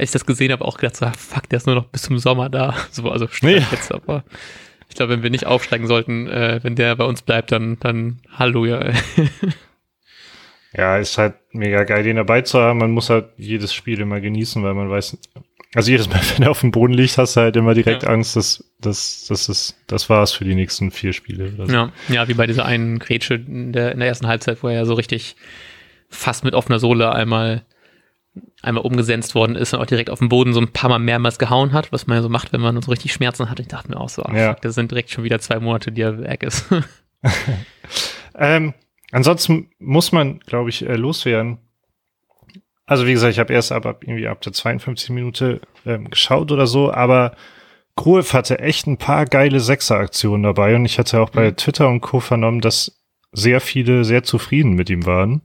als 0.00 0.10
ich 0.10 0.12
das 0.12 0.26
gesehen 0.26 0.50
habe, 0.50 0.64
auch 0.64 0.78
gedacht, 0.78 0.96
so, 0.96 1.06
ah, 1.06 1.12
fuck, 1.12 1.48
der 1.50 1.58
ist 1.58 1.66
nur 1.66 1.76
noch 1.76 1.86
bis 1.86 2.02
zum 2.02 2.18
Sommer 2.18 2.48
da. 2.48 2.74
So, 2.90 3.08
also 3.10 3.28
nee. 3.42 3.62
jetzt, 3.70 3.92
aber 3.92 4.24
ich 4.88 4.96
glaube, 4.96 5.12
wenn 5.12 5.22
wir 5.22 5.30
nicht 5.30 5.46
aufsteigen 5.46 5.86
sollten, 5.86 6.26
äh, 6.26 6.60
wenn 6.62 6.74
der 6.74 6.96
bei 6.96 7.04
uns 7.04 7.22
bleibt, 7.22 7.52
dann, 7.52 7.78
dann 7.80 8.20
Halleluja. 8.32 8.92
ja, 10.72 10.96
ist 10.96 11.18
halt 11.18 11.34
mega 11.52 11.84
geil, 11.84 12.02
den 12.02 12.16
dabei 12.16 12.40
zu 12.40 12.58
haben. 12.58 12.78
Man 12.78 12.90
muss 12.90 13.10
halt 13.10 13.26
jedes 13.36 13.74
Spiel 13.74 14.00
immer 14.00 14.20
genießen, 14.20 14.62
weil 14.62 14.74
man 14.74 14.90
weiß, 14.90 15.18
also 15.74 15.90
jedes 15.90 16.08
Mal, 16.08 16.20
wenn 16.34 16.44
er 16.44 16.50
auf 16.50 16.60
dem 16.60 16.70
Boden 16.70 16.94
liegt, 16.94 17.18
hast 17.18 17.36
du 17.36 17.42
halt 17.42 17.56
immer 17.56 17.74
direkt 17.74 18.02
ja. 18.02 18.08
Angst, 18.08 18.36
dass, 18.36 18.64
dass, 18.80 19.26
dass 19.28 19.46
das, 19.46 19.76
das 19.86 20.08
war's 20.08 20.32
für 20.32 20.44
die 20.44 20.54
nächsten 20.54 20.90
vier 20.90 21.12
Spiele. 21.12 21.52
So. 21.56 21.64
Ja, 21.64 21.92
ja, 22.08 22.26
wie 22.26 22.34
bei 22.34 22.46
dieser 22.46 22.64
einen 22.64 22.98
Grätsche 22.98 23.34
in 23.34 23.72
der, 23.72 23.92
in 23.92 23.98
der 23.98 24.08
ersten 24.08 24.26
Halbzeit, 24.26 24.62
wo 24.62 24.68
er 24.68 24.74
ja 24.74 24.84
so 24.86 24.94
richtig 24.94 25.36
fast 26.08 26.42
mit 26.42 26.54
offener 26.54 26.80
Sohle 26.80 27.12
einmal, 27.12 27.64
einmal 28.62 28.84
umgesetzt 28.84 29.34
worden 29.34 29.56
ist 29.56 29.74
und 29.74 29.80
auch 29.80 29.86
direkt 29.86 30.10
auf 30.10 30.18
dem 30.18 30.28
Boden 30.28 30.52
so 30.52 30.60
ein 30.60 30.72
paar 30.72 30.90
Mal 30.90 30.98
mehrmals 30.98 31.38
gehauen 31.38 31.72
hat, 31.72 31.92
was 31.92 32.06
man 32.06 32.16
ja 32.16 32.22
so 32.22 32.28
macht, 32.28 32.52
wenn 32.52 32.60
man 32.60 32.80
so 32.80 32.90
richtig 32.90 33.12
Schmerzen 33.12 33.50
hat. 33.50 33.60
Ich 33.60 33.68
dachte 33.68 33.90
mir 33.90 33.98
auch 33.98 34.08
so, 34.08 34.22
ach, 34.22 34.34
ja. 34.34 34.52
fuck, 34.52 34.62
das 34.62 34.74
sind 34.74 34.90
direkt 34.90 35.10
schon 35.10 35.24
wieder 35.24 35.38
zwei 35.40 35.60
Monate, 35.60 35.92
die 35.92 36.02
er 36.02 36.18
weg 36.20 36.42
ist. 36.42 36.66
ähm, 38.34 38.74
ansonsten 39.12 39.70
muss 39.78 40.12
man, 40.12 40.40
glaube 40.40 40.70
ich, 40.70 40.86
äh, 40.86 40.96
loswerden 40.96 41.58
also 42.90 43.06
wie 43.06 43.12
gesagt, 43.12 43.32
ich 43.32 43.38
habe 43.38 43.52
erst 43.52 43.70
ab, 43.70 43.86
ab 43.86 44.02
irgendwie 44.02 44.26
ab 44.26 44.40
der 44.40 44.52
52 44.52 45.10
Minute 45.10 45.60
ähm, 45.86 46.10
geschaut 46.10 46.50
oder 46.50 46.66
so, 46.66 46.92
aber 46.92 47.36
Gruev 47.94 48.32
hatte 48.32 48.58
echt 48.58 48.88
ein 48.88 48.96
paar 48.96 49.26
geile 49.26 49.60
Sechser-Aktionen 49.60 50.42
dabei 50.42 50.74
und 50.74 50.84
ich 50.86 50.98
hatte 50.98 51.20
auch 51.20 51.30
bei 51.30 51.52
mhm. 51.52 51.56
Twitter 51.56 51.86
und 51.86 52.00
Co. 52.00 52.18
vernommen, 52.18 52.60
dass 52.60 53.00
sehr 53.30 53.60
viele 53.60 54.02
sehr 54.04 54.24
zufrieden 54.24 54.72
mit 54.72 54.90
ihm 54.90 55.06
waren. 55.06 55.40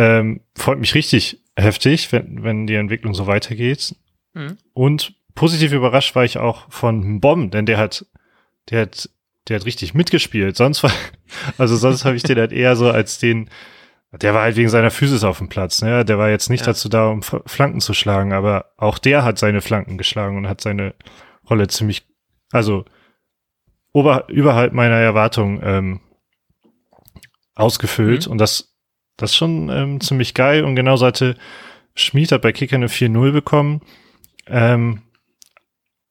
Ähm, 0.00 0.40
freut 0.56 0.78
mich 0.78 0.94
richtig 0.94 1.42
heftig, 1.56 2.10
wenn, 2.10 2.42
wenn 2.42 2.66
die 2.66 2.76
Entwicklung 2.76 3.12
so 3.12 3.26
weitergeht. 3.26 3.94
Mhm. 4.32 4.56
Und 4.72 5.14
positiv 5.34 5.72
überrascht 5.72 6.16
war 6.16 6.24
ich 6.24 6.38
auch 6.38 6.70
von 6.72 7.20
Bomb, 7.20 7.52
denn 7.52 7.66
der 7.66 7.76
hat, 7.76 8.06
der 8.70 8.80
hat, 8.80 9.10
der 9.46 9.56
hat 9.56 9.66
richtig 9.66 9.92
mitgespielt. 9.92 10.56
Sonst 10.56 10.82
war, 10.82 10.92
also 11.58 11.76
sonst 11.76 12.06
habe 12.06 12.16
ich 12.16 12.22
den 12.22 12.38
halt 12.38 12.52
eher 12.52 12.76
so 12.76 12.90
als 12.90 13.18
den, 13.18 13.50
der 14.10 14.32
war 14.32 14.40
halt 14.40 14.56
wegen 14.56 14.70
seiner 14.70 14.90
Physis 14.90 15.22
auf 15.22 15.36
dem 15.36 15.50
Platz, 15.50 15.82
ne? 15.82 16.02
Der 16.02 16.16
war 16.16 16.30
jetzt 16.30 16.48
nicht 16.48 16.62
ja. 16.62 16.68
dazu 16.68 16.88
da, 16.88 17.08
um 17.08 17.22
Flanken 17.22 17.80
zu 17.80 17.92
schlagen, 17.92 18.32
aber 18.32 18.72
auch 18.78 18.96
der 18.96 19.22
hat 19.22 19.38
seine 19.38 19.60
Flanken 19.60 19.98
geschlagen 19.98 20.38
und 20.38 20.48
hat 20.48 20.62
seine 20.62 20.94
Rolle 21.48 21.68
ziemlich, 21.68 22.06
also 22.52 22.86
ober, 23.92 24.28
überhalb 24.30 24.72
meiner 24.72 24.96
Erwartung 24.96 25.60
ähm, 25.62 26.00
ausgefüllt 27.54 28.24
mhm. 28.26 28.32
und 28.32 28.38
das, 28.38 28.69
das 29.20 29.30
ist 29.30 29.36
schon 29.36 29.68
ähm, 29.68 30.00
ziemlich 30.00 30.34
geil 30.34 30.64
und 30.64 30.76
genauso 30.76 31.06
hatte 31.06 31.36
Schmied 31.94 32.32
hat 32.32 32.42
bei 32.42 32.52
Kicker 32.52 32.76
eine 32.76 32.88
4-0 32.88 33.32
bekommen. 33.32 33.82
Ähm, 34.46 35.02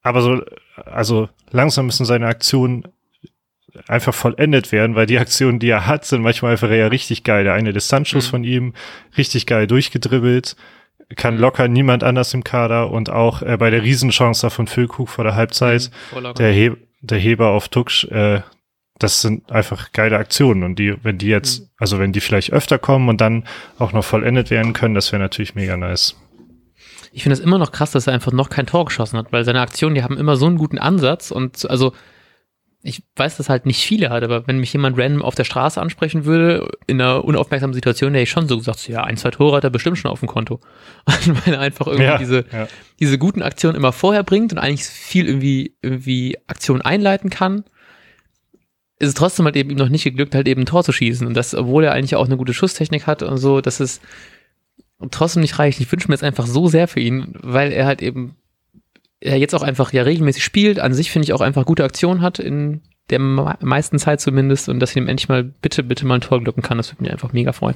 aber 0.01 0.21
so, 0.21 0.41
also 0.85 1.29
langsam 1.51 1.87
müssen 1.87 2.05
seine 2.05 2.27
Aktionen 2.27 2.83
einfach 3.87 4.13
vollendet 4.13 4.71
werden, 4.71 4.95
weil 4.95 5.05
die 5.05 5.19
Aktionen, 5.19 5.59
die 5.59 5.69
er 5.69 5.85
hat, 5.87 6.05
sind 6.05 6.21
manchmal 6.21 6.51
einfach 6.53 6.69
ja 6.69 6.87
richtig 6.87 7.23
geil. 7.23 7.43
Der 7.43 7.53
eine 7.53 7.73
Distanzschuss 7.73 8.27
mhm. 8.27 8.31
von 8.31 8.43
ihm, 8.43 8.73
richtig 9.17 9.45
geil 9.45 9.67
durchgedribbelt, 9.67 10.55
kann 11.15 11.35
mhm. 11.35 11.41
locker 11.41 11.67
niemand 11.67 12.03
anders 12.03 12.33
im 12.33 12.43
Kader 12.43 12.91
und 12.91 13.09
auch 13.09 13.41
äh, 13.41 13.57
bei 13.57 13.69
der 13.69 13.83
Riesenchance 13.83 14.41
da 14.41 14.49
von 14.49 14.67
Füllkrug 14.67 15.09
vor 15.09 15.23
der 15.23 15.35
Halbzeit, 15.35 15.91
mhm, 16.15 16.33
der, 16.35 16.51
He 16.51 16.71
der 17.01 17.19
Heber 17.19 17.49
auf 17.49 17.69
Tucksch, 17.69 18.05
äh, 18.05 18.41
das 18.99 19.21
sind 19.21 19.51
einfach 19.51 19.91
geile 19.93 20.17
Aktionen 20.17 20.63
und 20.63 20.77
die, 20.77 20.95
wenn 21.03 21.17
die 21.17 21.27
jetzt, 21.27 21.61
mhm. 21.61 21.67
also 21.77 21.99
wenn 21.99 22.11
die 22.11 22.19
vielleicht 22.19 22.51
öfter 22.51 22.77
kommen 22.77 23.09
und 23.09 23.21
dann 23.21 23.45
auch 23.79 23.93
noch 23.93 24.03
vollendet 24.03 24.51
werden 24.51 24.73
können, 24.73 24.95
das 24.95 25.11
wäre 25.11 25.21
natürlich 25.21 25.55
mega 25.55 25.77
nice. 25.77 26.15
Ich 27.11 27.23
finde 27.23 27.33
es 27.33 27.39
immer 27.39 27.57
noch 27.57 27.71
krass, 27.71 27.91
dass 27.91 28.07
er 28.07 28.13
einfach 28.13 28.31
noch 28.31 28.49
kein 28.49 28.67
Tor 28.67 28.85
geschossen 28.85 29.17
hat, 29.17 29.31
weil 29.31 29.43
seine 29.43 29.61
Aktionen, 29.61 29.95
die 29.95 30.03
haben 30.03 30.17
immer 30.17 30.35
so 30.35 30.45
einen 30.45 30.57
guten 30.57 30.77
Ansatz 30.77 31.31
und 31.31 31.67
also 31.69 31.93
ich 32.81 33.03
weiß, 33.15 33.35
dass 33.35 33.49
halt 33.49 33.65
nicht 33.65 33.83
viele 33.83 34.09
hat, 34.09 34.23
aber 34.23 34.47
wenn 34.47 34.59
mich 34.59 34.71
jemand 34.71 34.97
random 34.97 35.21
auf 35.21 35.35
der 35.35 35.43
Straße 35.43 35.81
ansprechen 35.81 36.23
würde, 36.23 36.69
in 36.87 37.01
einer 37.01 37.25
unaufmerksamen 37.25 37.73
Situation, 37.73 38.13
hätte 38.13 38.23
ich 38.23 38.29
schon 38.29 38.47
so 38.47 38.57
gesagt, 38.57 38.87
ja, 38.87 39.03
ein, 39.03 39.17
zwei 39.17 39.31
Tore 39.31 39.57
hat 39.57 39.65
er 39.65 39.69
bestimmt 39.69 39.97
schon 39.97 40.11
auf 40.11 40.19
dem 40.19 40.29
Konto. 40.29 40.61
weil 41.05 41.55
er 41.55 41.59
einfach 41.59 41.87
irgendwie 41.87 42.05
ja, 42.05 42.17
diese, 42.17 42.45
ja. 42.51 42.67
diese 42.99 43.17
guten 43.17 43.41
Aktionen 43.41 43.75
immer 43.75 43.91
vorher 43.91 44.23
bringt 44.23 44.53
und 44.53 44.59
eigentlich 44.59 44.85
viel 44.85 45.27
irgendwie, 45.27 45.75
irgendwie 45.81 46.37
Aktionen 46.47 46.81
einleiten 46.81 47.29
kann, 47.29 47.65
ist 48.99 49.07
es 49.07 49.13
trotzdem 49.13 49.45
halt 49.45 49.55
eben 49.55 49.69
ihm 49.69 49.77
noch 49.77 49.89
nicht 49.89 50.03
geglückt, 50.03 50.35
halt 50.35 50.47
eben 50.47 50.61
ein 50.61 50.65
Tor 50.65 50.83
zu 50.83 50.91
schießen. 50.91 51.25
Und 51.25 51.33
das, 51.33 51.55
obwohl 51.55 51.85
er 51.85 51.93
eigentlich 51.93 52.15
auch 52.15 52.25
eine 52.25 52.37
gute 52.37 52.53
Schusstechnik 52.53 53.07
hat 53.07 53.23
und 53.23 53.37
so, 53.37 53.61
dass 53.61 53.79
es 53.79 54.01
trotzdem 55.11 55.41
nicht 55.41 55.57
reicht. 55.57 55.79
Ich 55.79 55.91
wünsche 55.91 56.09
mir 56.09 56.15
jetzt 56.15 56.23
einfach 56.23 56.45
so 56.45 56.67
sehr 56.67 56.87
für 56.87 56.99
ihn, 56.99 57.33
weil 57.41 57.71
er 57.71 57.85
halt 57.85 58.01
eben 58.01 58.35
er 59.21 59.37
jetzt 59.37 59.53
auch 59.53 59.63
einfach 59.63 59.91
ja 59.91 60.03
regelmäßig 60.03 60.43
spielt, 60.43 60.79
an 60.79 60.93
sich 60.93 61.11
finde 61.11 61.25
ich 61.25 61.33
auch 61.33 61.41
einfach 61.41 61.65
gute 61.65 61.83
Aktionen 61.83 62.21
hat, 62.21 62.39
in 62.39 62.81
der 63.09 63.19
meisten 63.19 63.99
Zeit 63.99 64.21
zumindest, 64.21 64.69
und 64.69 64.79
dass 64.79 64.91
ich 64.91 64.97
ihm 64.97 65.07
endlich 65.07 65.29
mal 65.29 65.43
bitte, 65.43 65.83
bitte 65.83 66.05
mal 66.05 66.15
ein 66.15 66.21
Tor 66.21 66.41
glücken 66.41 66.61
kann, 66.61 66.77
das 66.77 66.91
würde 66.91 67.03
mich 67.03 67.11
einfach 67.11 67.33
mega 67.33 67.51
freuen. 67.51 67.75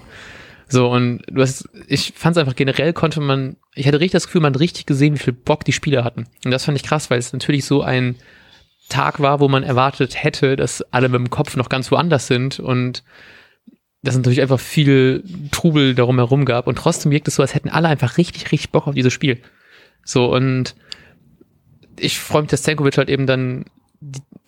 So, 0.69 0.89
und 0.89 1.21
du 1.29 1.41
hast, 1.41 1.67
ich 1.87 2.13
fand 2.15 2.37
es 2.37 2.39
einfach 2.39 2.55
generell 2.55 2.93
konnte 2.93 3.19
man, 3.19 3.57
ich 3.75 3.87
hatte 3.87 3.99
richtig 3.99 4.13
das 4.13 4.27
Gefühl, 4.27 4.41
man 4.41 4.53
hat 4.53 4.61
richtig 4.61 4.85
gesehen, 4.85 5.15
wie 5.15 5.19
viel 5.19 5.33
Bock 5.33 5.65
die 5.65 5.73
Spieler 5.73 6.03
hatten. 6.03 6.27
Und 6.45 6.51
das 6.51 6.65
fand 6.65 6.77
ich 6.77 6.83
krass, 6.83 7.09
weil 7.09 7.19
es 7.19 7.33
natürlich 7.33 7.65
so 7.65 7.81
ein 7.81 8.15
Tag 8.93 9.19
war, 9.19 9.39
wo 9.39 9.47
man 9.47 9.63
erwartet 9.63 10.23
hätte, 10.23 10.55
dass 10.55 10.81
alle 10.91 11.09
mit 11.09 11.19
dem 11.19 11.29
Kopf 11.29 11.55
noch 11.55 11.69
ganz 11.69 11.91
woanders 11.91 12.27
sind 12.27 12.59
und 12.59 13.03
dass 14.03 14.15
es 14.15 14.19
natürlich 14.19 14.41
einfach 14.41 14.59
viel 14.59 15.23
Trubel 15.51 15.95
darum 15.95 16.17
herum 16.17 16.45
gab 16.45 16.67
und 16.67 16.77
trotzdem 16.77 17.11
wirkt 17.11 17.27
es 17.27 17.35
so, 17.35 17.41
als 17.41 17.55
hätten 17.55 17.69
alle 17.69 17.87
einfach 17.87 18.17
richtig, 18.17 18.51
richtig 18.51 18.71
Bock 18.71 18.87
auf 18.87 18.95
dieses 18.95 19.13
Spiel. 19.13 19.39
So, 20.03 20.33
und 20.33 20.75
ich 21.99 22.19
freue 22.19 22.41
mich, 22.41 22.51
dass 22.51 22.63
Zenkovic 22.63 22.97
halt 22.97 23.09
eben 23.09 23.27
dann, 23.27 23.65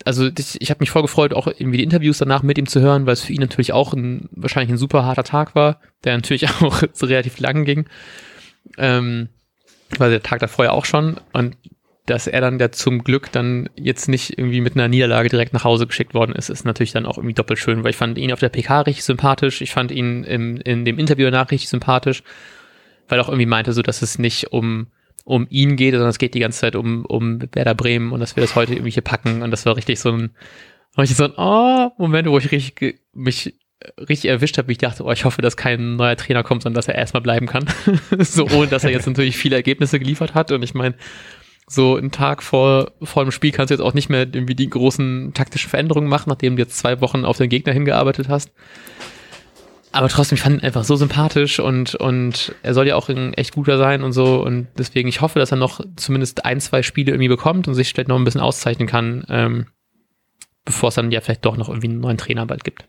also 0.04 0.26
ich, 0.26 0.60
ich 0.60 0.70
habe 0.70 0.80
mich 0.80 0.90
voll 0.90 1.02
gefreut, 1.02 1.32
auch 1.32 1.46
irgendwie 1.46 1.78
die 1.78 1.84
Interviews 1.84 2.18
danach 2.18 2.42
mit 2.42 2.58
ihm 2.58 2.66
zu 2.66 2.80
hören, 2.80 3.06
weil 3.06 3.14
es 3.14 3.22
für 3.22 3.32
ihn 3.32 3.40
natürlich 3.40 3.72
auch 3.72 3.94
ein, 3.94 4.28
wahrscheinlich 4.32 4.70
ein 4.70 4.78
super 4.78 5.04
harter 5.04 5.24
Tag 5.24 5.54
war, 5.54 5.80
der 6.04 6.16
natürlich 6.16 6.48
auch 6.60 6.82
so 6.92 7.06
relativ 7.06 7.38
lang 7.38 7.64
ging. 7.64 7.86
Ähm, 8.76 9.28
weil 9.98 10.10
der 10.10 10.22
Tag 10.22 10.40
davor 10.40 10.66
ja 10.66 10.72
auch 10.72 10.84
schon 10.84 11.16
und 11.32 11.56
dass 12.06 12.26
er 12.26 12.40
dann 12.40 12.58
ja 12.58 12.70
zum 12.70 13.04
Glück 13.04 13.32
dann 13.32 13.68
jetzt 13.76 14.08
nicht 14.08 14.38
irgendwie 14.38 14.60
mit 14.60 14.74
einer 14.74 14.88
Niederlage 14.88 15.28
direkt 15.28 15.52
nach 15.52 15.64
Hause 15.64 15.86
geschickt 15.86 16.14
worden 16.14 16.34
ist, 16.34 16.48
ist 16.48 16.64
natürlich 16.64 16.92
dann 16.92 17.06
auch 17.06 17.18
irgendwie 17.18 17.34
doppelt 17.34 17.58
schön, 17.58 17.84
weil 17.84 17.90
ich 17.90 17.96
fand 17.96 18.16
ihn 18.16 18.32
auf 18.32 18.40
der 18.40 18.48
PK 18.48 18.82
richtig 18.82 19.04
sympathisch, 19.04 19.60
ich 19.60 19.72
fand 19.72 19.90
ihn 19.90 20.24
im, 20.24 20.56
in 20.58 20.84
dem 20.84 20.98
Interview 20.98 21.24
danach 21.26 21.50
richtig 21.50 21.68
sympathisch, 21.68 22.22
weil 23.08 23.18
er 23.18 23.24
auch 23.24 23.28
irgendwie 23.28 23.46
meinte 23.46 23.72
so, 23.72 23.82
dass 23.82 24.02
es 24.02 24.18
nicht 24.18 24.52
um 24.52 24.88
um 25.26 25.48
ihn 25.50 25.74
geht, 25.74 25.92
sondern 25.92 26.10
es 26.10 26.18
geht 26.18 26.34
die 26.34 26.40
ganze 26.40 26.60
Zeit 26.60 26.76
um, 26.76 27.04
um 27.04 27.40
Werder 27.52 27.74
Bremen 27.74 28.12
und 28.12 28.20
dass 28.20 28.36
wir 28.36 28.42
das 28.42 28.54
heute 28.54 28.74
irgendwie 28.74 28.92
hier 28.92 29.02
packen. 29.02 29.42
Und 29.42 29.50
das 29.50 29.66
war 29.66 29.76
richtig 29.76 29.98
so 29.98 30.12
ein, 30.12 30.30
richtig 30.96 31.16
so 31.16 31.24
ein 31.24 31.32
oh, 31.36 31.90
Moment, 31.98 32.28
wo 32.28 32.38
ich 32.38 32.52
richtig, 32.52 33.00
mich 33.12 33.54
richtig 33.98 34.30
erwischt 34.30 34.56
habe, 34.56 34.68
wie 34.68 34.72
ich 34.72 34.78
dachte, 34.78 35.04
oh, 35.04 35.10
ich 35.10 35.24
hoffe, 35.24 35.42
dass 35.42 35.56
kein 35.56 35.96
neuer 35.96 36.16
Trainer 36.16 36.44
kommt, 36.44 36.62
sondern 36.62 36.76
dass 36.76 36.86
er 36.86 36.94
erstmal 36.94 37.22
bleiben 37.22 37.46
kann. 37.46 37.66
so, 38.18 38.48
ohne 38.48 38.68
dass 38.68 38.84
er 38.84 38.90
jetzt 38.90 39.08
natürlich 39.08 39.36
viele 39.36 39.56
Ergebnisse 39.56 39.98
geliefert 39.98 40.34
hat. 40.34 40.52
Und 40.52 40.62
ich 40.62 40.74
meine, 40.74 40.94
so 41.68 41.96
einen 41.96 42.12
Tag 42.12 42.42
vor, 42.42 42.92
vor 43.02 43.24
dem 43.24 43.32
Spiel 43.32 43.50
kannst 43.50 43.70
du 43.70 43.74
jetzt 43.74 43.82
auch 43.82 43.94
nicht 43.94 44.08
mehr 44.08 44.20
irgendwie 44.20 44.54
die 44.54 44.70
großen 44.70 45.32
taktischen 45.34 45.68
Veränderungen 45.68 46.08
machen, 46.08 46.28
nachdem 46.28 46.56
du 46.56 46.62
jetzt 46.62 46.78
zwei 46.78 47.00
Wochen 47.00 47.24
auf 47.24 47.38
den 47.38 47.48
Gegner 47.48 47.72
hingearbeitet 47.72 48.28
hast. 48.28 48.52
Aber 49.92 50.08
trotzdem, 50.08 50.36
ich 50.36 50.42
fand 50.42 50.60
ihn 50.60 50.64
einfach 50.66 50.84
so 50.84 50.94
sympathisch 50.94 51.58
und, 51.58 51.94
und 51.94 52.54
er 52.62 52.74
soll 52.74 52.86
ja 52.86 52.96
auch 52.96 53.08
ein 53.08 53.32
echt 53.34 53.54
guter 53.54 53.78
sein 53.78 54.02
und 54.02 54.12
so. 54.12 54.42
Und 54.44 54.68
deswegen, 54.76 55.08
ich 55.08 55.22
hoffe, 55.22 55.38
dass 55.38 55.52
er 55.52 55.56
noch 55.56 55.80
zumindest 55.96 56.44
ein, 56.44 56.60
zwei 56.60 56.82
Spiele 56.82 57.12
irgendwie 57.12 57.28
bekommt 57.28 57.66
und 57.66 57.74
sich 57.74 57.92
vielleicht 57.92 58.08
noch 58.08 58.18
ein 58.18 58.24
bisschen 58.24 58.42
auszeichnen 58.42 58.86
kann, 58.86 59.24
ähm, 59.28 59.66
bevor 60.66 60.90
es 60.90 60.96
dann 60.96 61.10
ja 61.10 61.20
vielleicht 61.22 61.46
doch 61.46 61.56
noch 61.56 61.68
irgendwie 61.68 61.88
einen 61.88 62.00
neuen 62.00 62.18
Trainer 62.18 62.44
bald 62.44 62.62
gibt. 62.62 62.84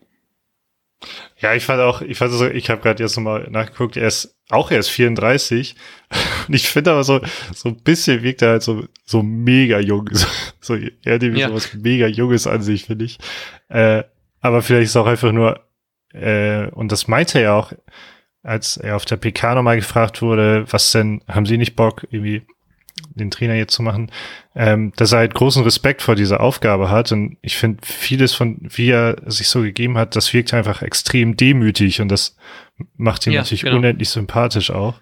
Ja, 1.38 1.54
ich 1.54 1.64
fand 1.64 1.80
auch, 1.80 2.02
ich 2.02 2.18
fand 2.18 2.32
so, 2.32 2.46
ich 2.48 2.70
habe 2.70 2.82
gerade 2.82 3.02
jetzt 3.02 3.16
nochmal 3.16 3.48
nachgeguckt, 3.50 3.96
er 3.96 4.08
ist 4.08 4.36
auch 4.50 4.70
erst 4.70 4.90
34 4.90 5.76
und 6.48 6.54
ich 6.54 6.68
finde 6.68 6.92
aber 6.92 7.04
so 7.04 7.20
so 7.54 7.68
ein 7.68 7.82
bisschen 7.82 8.22
wirkt 8.22 8.42
er 8.42 8.50
halt 8.50 8.62
so 8.62 8.84
so 9.04 9.22
mega 9.22 9.78
jung, 9.78 10.08
so, 10.12 10.26
so 10.60 10.74
er 11.04 11.14
hat 11.14 11.22
ja. 11.22 11.48
so 11.48 11.54
was 11.54 11.74
mega 11.74 12.06
junges 12.06 12.46
an 12.46 12.62
sich, 12.62 12.86
finde 12.86 13.04
ich. 13.04 13.18
Äh, 13.68 14.02
aber 14.40 14.62
vielleicht 14.62 14.86
ist 14.90 14.96
auch 14.96 15.06
einfach 15.06 15.32
nur 15.32 15.60
äh, 16.12 16.66
und 16.68 16.90
das 16.90 17.08
meinte 17.08 17.40
er 17.40 17.54
auch, 17.54 17.72
als 18.42 18.76
er 18.76 18.96
auf 18.96 19.04
der 19.04 19.16
PK 19.16 19.54
nochmal 19.54 19.76
gefragt 19.76 20.22
wurde, 20.22 20.64
was 20.70 20.92
denn, 20.92 21.22
haben 21.28 21.46
Sie 21.46 21.58
nicht 21.58 21.76
Bock, 21.76 22.06
irgendwie 22.10 22.46
den 23.18 23.30
Trainer 23.30 23.54
jetzt 23.54 23.74
zu 23.74 23.82
machen, 23.82 24.10
ähm, 24.54 24.92
dass 24.96 25.12
er 25.12 25.18
halt 25.18 25.34
großen 25.34 25.62
Respekt 25.62 26.02
vor 26.02 26.14
dieser 26.14 26.40
Aufgabe 26.40 26.90
hat. 26.90 27.12
Und 27.12 27.36
ich 27.42 27.56
finde, 27.56 27.78
vieles 27.84 28.34
von, 28.34 28.58
wie 28.60 28.90
er 28.90 29.16
sich 29.26 29.48
so 29.48 29.62
gegeben 29.62 29.98
hat, 29.98 30.16
das 30.16 30.32
wirkt 30.32 30.54
einfach 30.54 30.82
extrem 30.82 31.36
demütig 31.36 32.00
und 32.00 32.08
das 32.08 32.36
macht 32.96 33.26
ihn 33.26 33.32
ja, 33.32 33.40
natürlich 33.40 33.62
genau. 33.62 33.76
unendlich 33.76 34.08
sympathisch 34.08 34.70
auch. 34.70 35.00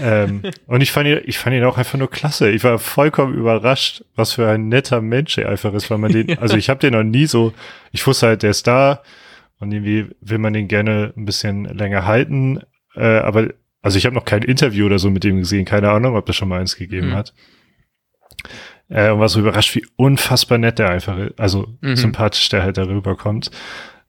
ähm, 0.00 0.42
und 0.66 0.80
ich 0.80 0.92
fand 0.92 1.08
ihn, 1.08 1.20
ich 1.24 1.38
fand 1.38 1.54
ihn 1.54 1.64
auch 1.64 1.76
einfach 1.76 1.98
nur 1.98 2.10
klasse. 2.10 2.50
Ich 2.50 2.64
war 2.64 2.78
vollkommen 2.78 3.34
überrascht, 3.34 4.04
was 4.14 4.32
für 4.32 4.48
ein 4.48 4.68
netter 4.68 5.00
Mensch 5.00 5.36
er 5.36 5.48
einfach 5.48 5.74
ist, 5.74 5.90
weil 5.90 5.98
man 5.98 6.12
den, 6.12 6.38
also 6.38 6.56
ich 6.56 6.70
habe 6.70 6.80
den 6.80 6.92
noch 6.94 7.02
nie 7.02 7.26
so, 7.26 7.52
ich 7.92 8.06
wusste 8.06 8.28
halt, 8.28 8.42
der 8.42 8.50
ist 8.50 8.66
da, 8.66 9.02
und 9.58 9.72
irgendwie 9.72 10.10
will 10.20 10.38
man 10.38 10.52
den 10.52 10.68
gerne 10.68 11.12
ein 11.16 11.24
bisschen 11.24 11.64
länger 11.64 12.04
halten. 12.06 12.60
Äh, 12.94 13.18
aber, 13.18 13.48
also 13.82 13.98
ich 13.98 14.04
habe 14.04 14.14
noch 14.14 14.24
kein 14.24 14.42
Interview 14.42 14.86
oder 14.86 14.98
so 14.98 15.10
mit 15.10 15.24
dem 15.24 15.38
gesehen. 15.38 15.64
Keine 15.64 15.90
Ahnung, 15.90 16.16
ob 16.16 16.26
das 16.26 16.36
schon 16.36 16.48
mal 16.48 16.60
eins 16.60 16.76
gegeben 16.76 17.10
mhm. 17.10 17.14
hat. 17.14 17.34
Äh, 18.88 19.10
und 19.10 19.20
war 19.20 19.28
so 19.28 19.40
überrascht, 19.40 19.74
wie 19.74 19.86
unfassbar 19.96 20.58
nett 20.58 20.78
der 20.78 20.90
einfach 20.90 21.18
ist. 21.18 21.38
Also 21.38 21.66
mhm. 21.80 21.96
sympathisch 21.96 22.48
der 22.48 22.62
halt 22.62 22.78
darüber 22.78 23.16
kommt. 23.16 23.50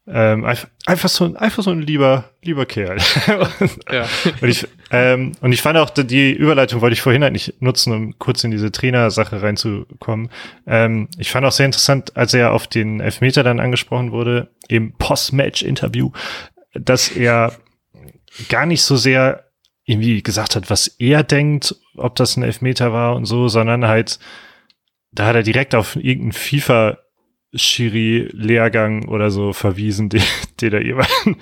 Ähm, 0.09 0.45
einfach, 0.45 0.69
einfach 0.85 1.09
so 1.09 1.25
ein, 1.25 1.35
einfach 1.35 1.63
so 1.63 1.71
ein 1.71 1.81
lieber, 1.81 2.29
lieber 2.41 2.65
Kerl. 2.65 2.97
und, 3.59 3.79
ja. 3.91 4.07
und, 4.39 4.47
ich, 4.47 4.65
ähm, 4.89 5.33
und 5.41 5.51
ich 5.51 5.61
fand 5.61 5.77
auch, 5.77 5.89
die 5.89 6.31
Überleitung 6.31 6.79
wollte 6.79 6.93
ich 6.93 7.01
vorhin 7.01 7.23
halt 7.23 7.33
nicht 7.33 7.61
nutzen, 7.61 7.91
um 7.91 8.17
kurz 8.17 8.43
in 8.45 8.51
diese 8.51 8.71
Trainersache 8.71 9.41
reinzukommen. 9.41 10.29
Ähm, 10.65 11.09
ich 11.17 11.29
fand 11.29 11.45
auch 11.45 11.51
sehr 11.51 11.65
interessant, 11.65 12.15
als 12.15 12.33
er 12.33 12.53
auf 12.53 12.67
den 12.67 13.01
Elfmeter 13.01 13.43
dann 13.43 13.59
angesprochen 13.59 14.13
wurde, 14.13 14.49
im 14.69 14.93
Post-Match-Interview, 14.93 16.11
dass 16.73 17.09
er 17.09 17.51
gar 18.47 18.65
nicht 18.65 18.83
so 18.83 18.95
sehr 18.95 19.46
irgendwie 19.87 20.21
gesagt 20.21 20.55
hat, 20.55 20.69
was 20.69 20.87
er 20.99 21.23
denkt, 21.23 21.75
ob 21.95 22.15
das 22.15 22.35
ein 22.35 22.43
Elfmeter 22.43 22.91
war 22.91 23.15
und 23.15 23.25
so, 23.25 23.47
sondern 23.47 23.87
halt, 23.87 24.19
da 25.11 25.25
hat 25.25 25.35
er 25.35 25.43
direkt 25.43 25.73
auf 25.73 25.95
irgendeinen 25.95 26.33
FIFA 26.33 26.97
Schiri-Lehrgang 27.53 29.07
oder 29.07 29.31
so 29.31 29.53
verwiesen, 29.53 30.09
den, 30.09 30.21
den 30.59 30.73
er 30.73 30.85
jemand, 30.85 31.09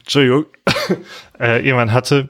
Entschuldigung, 0.00 0.46
äh, 1.40 1.64
jemand 1.64 1.92
hatte. 1.92 2.28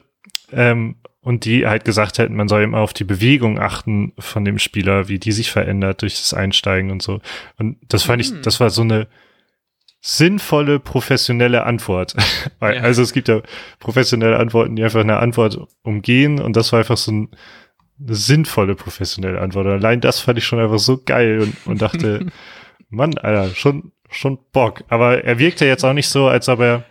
Ähm, 0.51 0.95
und 1.21 1.45
die 1.45 1.65
halt 1.65 1.85
gesagt 1.85 2.17
hätten, 2.19 2.35
man 2.35 2.49
soll 2.49 2.63
immer 2.63 2.79
auf 2.79 2.93
die 2.93 3.05
Bewegung 3.05 3.57
achten 3.57 4.11
von 4.19 4.43
dem 4.43 4.59
Spieler, 4.59 5.07
wie 5.07 5.19
die 5.19 5.31
sich 5.31 5.51
verändert 5.51 6.01
durch 6.01 6.17
das 6.17 6.33
Einsteigen 6.33 6.91
und 6.91 7.01
so. 7.01 7.21
Und 7.57 7.77
das 7.87 8.03
fand 8.03 8.17
mhm. 8.17 8.37
ich, 8.37 8.41
das 8.43 8.59
war 8.59 8.69
so 8.69 8.81
eine, 8.81 9.07
sinnvolle, 10.05 10.79
professionelle 10.79 11.63
Antwort. 11.63 12.13
Weil, 12.59 12.75
ja. 12.75 12.81
Also 12.81 13.01
es 13.01 13.13
gibt 13.13 13.29
ja 13.29 13.41
professionelle 13.79 14.37
Antworten, 14.37 14.75
die 14.75 14.83
einfach 14.83 14.99
eine 14.99 15.17
Antwort 15.17 15.57
umgehen 15.81 16.39
und 16.39 16.55
das 16.57 16.73
war 16.73 16.79
einfach 16.79 16.97
so 16.97 17.11
ein, 17.11 17.29
eine 17.99 18.15
sinnvolle, 18.15 18.75
professionelle 18.75 19.39
Antwort. 19.39 19.65
Und 19.65 19.71
allein 19.71 20.01
das 20.01 20.19
fand 20.19 20.37
ich 20.37 20.45
schon 20.45 20.59
einfach 20.59 20.79
so 20.79 21.01
geil 21.03 21.39
und, 21.39 21.55
und 21.65 21.81
dachte, 21.81 22.27
Mann, 22.89 23.17
Alter, 23.17 23.55
schon, 23.55 23.93
schon 24.11 24.39
Bock. 24.51 24.83
Aber 24.89 25.23
er 25.23 25.39
wirkte 25.39 25.65
jetzt 25.65 25.85
auch 25.85 25.93
nicht 25.93 26.09
so, 26.09 26.27
als 26.27 26.49
ob 26.49 26.59
er, 26.59 26.83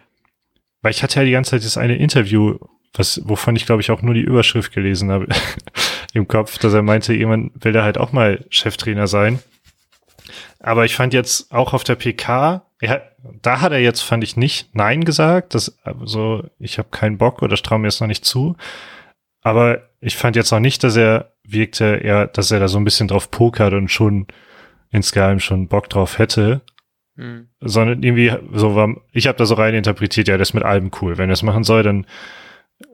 weil 0.80 0.92
ich 0.92 1.02
hatte 1.02 1.20
ja 1.20 1.26
die 1.26 1.32
ganze 1.32 1.50
Zeit 1.50 1.64
das 1.64 1.76
eine 1.76 1.96
Interview, 1.96 2.56
was, 2.94 3.20
wovon 3.24 3.56
ich 3.56 3.66
glaube 3.66 3.82
ich 3.82 3.90
auch 3.90 4.00
nur 4.00 4.14
die 4.14 4.22
Überschrift 4.22 4.72
gelesen 4.72 5.10
habe 5.10 5.26
im 6.14 6.26
Kopf, 6.28 6.56
dass 6.56 6.72
er 6.72 6.82
meinte, 6.82 7.12
jemand 7.12 7.62
will 7.62 7.72
da 7.72 7.84
halt 7.84 7.98
auch 7.98 8.12
mal 8.12 8.46
Cheftrainer 8.48 9.06
sein. 9.06 9.38
Aber 10.60 10.86
ich 10.86 10.96
fand 10.96 11.12
jetzt 11.12 11.52
auch 11.52 11.74
auf 11.74 11.84
der 11.84 11.96
PK, 11.96 12.64
er, 12.82 13.12
da 13.42 13.60
hat 13.60 13.72
er 13.72 13.78
jetzt, 13.78 14.00
fand 14.00 14.24
ich 14.24 14.36
nicht 14.36 14.74
Nein 14.74 15.04
gesagt. 15.04 15.54
Das, 15.54 15.78
also, 15.84 16.44
ich 16.58 16.78
habe 16.78 16.88
keinen 16.90 17.16
Bock 17.16 17.40
oder 17.40 17.54
ich 17.54 17.62
traue 17.62 17.78
mir 17.78 17.86
es 17.86 18.00
noch 18.00 18.08
nicht 18.08 18.24
zu. 18.24 18.56
Aber 19.40 19.82
ich 20.00 20.16
fand 20.16 20.34
jetzt 20.34 20.52
auch 20.52 20.58
nicht, 20.58 20.82
dass 20.82 20.96
er 20.96 21.32
wirkte, 21.44 22.02
er, 22.02 22.26
dass 22.26 22.50
er 22.50 22.58
da 22.58 22.66
so 22.66 22.78
ein 22.78 22.84
bisschen 22.84 23.06
drauf 23.06 23.30
pokert 23.30 23.72
und 23.72 23.88
schon 23.88 24.26
insgeheim 24.90 25.38
schon 25.38 25.68
Bock 25.68 25.88
drauf 25.90 26.18
hätte. 26.18 26.62
Mhm. 27.14 27.48
Sondern 27.60 28.02
irgendwie 28.02 28.32
so 28.52 28.74
war, 28.74 28.96
ich 29.12 29.28
habe 29.28 29.38
da 29.38 29.46
so 29.46 29.54
rein 29.54 29.74
interpretiert, 29.74 30.26
ja, 30.26 30.36
das 30.36 30.48
ist 30.48 30.54
mit 30.54 30.64
allem 30.64 30.90
cool. 31.00 31.18
Wenn 31.18 31.30
er 31.30 31.34
es 31.34 31.44
machen 31.44 31.62
soll, 31.62 31.84
dann, 31.84 32.04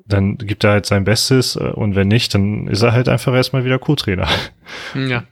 dann 0.05 0.37
gibt 0.37 0.64
er 0.64 0.72
halt 0.72 0.87
sein 0.87 1.05
Bestes 1.05 1.57
und 1.57 1.96
wenn 1.96 2.09
nicht, 2.09 2.35
dann 2.35 2.68
ist 2.68 2.83
er 2.83 2.92
halt 2.92 3.09
einfach 3.09 3.35
erstmal 3.35 3.64
wieder 3.64 3.79
Co-Trainer. 3.79 4.29
Ja. 4.94 5.24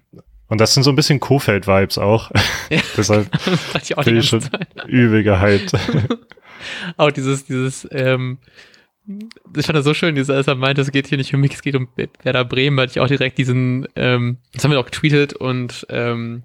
Und 0.49 0.61
das 0.61 0.75
sind 0.75 0.83
so 0.83 0.91
ein 0.91 0.97
bisschen 0.97 1.21
Kofeld-Vibes 1.21 1.99
auch. 1.99 2.31
Ja. 2.69 2.81
Deshalb 2.97 3.29
ich 3.81 3.97
auch 3.97 4.03
bin 4.03 4.17
ich 4.17 4.29
schon 4.29 4.41
Zeit. 4.41 4.67
übel 4.89 5.23
gehypt. 5.23 5.71
auch 6.97 7.13
dieses, 7.13 7.45
dieses, 7.45 7.87
ähm, 7.93 8.39
ich 9.57 9.65
fand 9.67 9.77
das 9.77 9.85
so 9.85 9.95
schön, 9.95 10.17
dieses, 10.17 10.31
als 10.31 10.49
er 10.49 10.57
meinte, 10.57 10.83
es 10.83 10.91
geht 10.91 11.07
hier 11.07 11.17
nicht 11.17 11.33
um 11.33 11.41
mich, 11.41 11.55
es 11.55 11.63
geht 11.63 11.77
um 11.77 11.87
Werder 12.25 12.45
Bremen, 12.45 12.77
weil 12.77 12.89
ich 12.89 12.99
auch 12.99 13.07
direkt 13.07 13.39
diesen, 13.39 13.87
ähm, 13.95 14.39
das 14.53 14.65
haben 14.65 14.73
wir 14.73 14.81
auch 14.81 14.87
getweetet 14.87 15.35
und 15.35 15.87
ähm, 15.91 16.43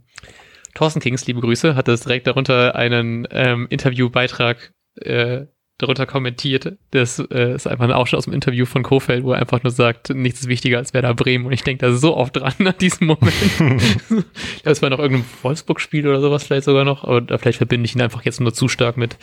Thorsten 0.76 1.00
Kings, 1.00 1.26
liebe 1.26 1.42
Grüße, 1.42 1.76
hat 1.76 1.88
das 1.88 2.02
direkt 2.02 2.28
darunter 2.28 2.76
einen 2.76 3.28
ähm, 3.32 3.66
Interviewbeitrag 3.72 4.74
äh, 5.02 5.48
darunter 5.82 6.06
kommentiert. 6.06 6.78
Das 6.91 7.20
äh, 7.20 7.56
ist 7.56 7.67
einfach 7.67 7.86
ein 7.86 7.91
Ausschnitt 7.91 8.17
aus 8.17 8.26
dem 8.26 8.34
Interview 8.34 8.65
von 8.65 8.84
Kofeld, 8.84 9.24
wo 9.24 9.34
er 9.34 9.39
einfach 9.39 9.63
nur 9.63 9.72
sagt, 9.72 10.10
nichts 10.10 10.41
ist 10.41 10.48
wichtiger 10.48 10.78
als 10.78 10.94
Werder 10.94 11.13
Bremen. 11.13 11.46
Und 11.46 11.52
ich 11.52 11.63
denke 11.63 11.86
da 11.86 11.94
so 11.94 12.15
oft 12.15 12.36
dran 12.36 12.54
an 12.60 12.76
diesem 12.80 13.08
Moment. 13.08 13.34
ja, 14.10 14.72
es 14.72 14.82
war 14.82 14.89
noch 14.89 15.00
irgendein 15.00 15.26
Wolfsburg-Spiel 15.41 16.08
oder 16.08 16.22
sowas 16.22 16.44
vielleicht 16.44 16.65
sogar 16.65 16.86
noch, 16.86 17.04
aber 17.04 17.38
vielleicht 17.39 17.58
verbinde 17.58 17.86
ich 17.86 17.96
ihn 17.96 18.02
einfach 18.02 18.24
jetzt 18.24 18.39
nur 18.39 18.54
zu 18.54 18.67
stark 18.67 18.98
mit, 18.98 19.17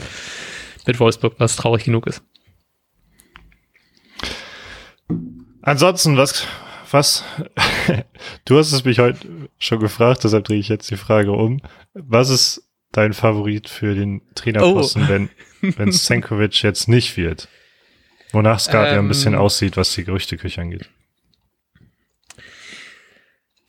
mit 0.87 1.01
Wolfsburg, 1.01 1.35
was 1.39 1.57
traurig 1.57 1.85
genug 1.85 2.07
ist. 2.07 2.23
Ansonsten, 5.63 6.17
was, 6.17 6.47
was, 6.91 7.25
du 8.45 8.59
hast 8.59 8.73
es 8.73 8.85
mich 8.85 8.99
heute 8.99 9.27
schon 9.59 9.81
gefragt, 9.81 10.25
deshalb 10.25 10.45
drehe 10.45 10.59
ich 10.59 10.69
jetzt 10.69 10.91
die 10.91 10.97
Frage 10.97 11.33
um. 11.33 11.61
Was 11.95 12.31
ist 12.31 12.68
dein 12.99 13.13
Favorit 13.13 13.69
für 13.69 13.95
den 13.95 14.23
Trainerposten, 14.35 15.05
oh. 15.05 15.09
wenn, 15.09 15.31
wenn 15.61 15.93
Senkovic 15.93 16.63
jetzt 16.63 16.89
nicht 16.89 17.17
wird? 17.17 17.49
Wonach 18.33 18.59
es 18.59 18.67
gerade 18.67 18.89
ähm, 18.89 18.95
ja 18.95 19.01
ein 19.01 19.09
bisschen 19.09 19.35
ähm. 19.35 19.41
aussieht, 19.41 19.77
was 19.77 19.95
die 19.95 20.05
Gerüchteküche 20.05 20.61
angeht. 20.61 20.89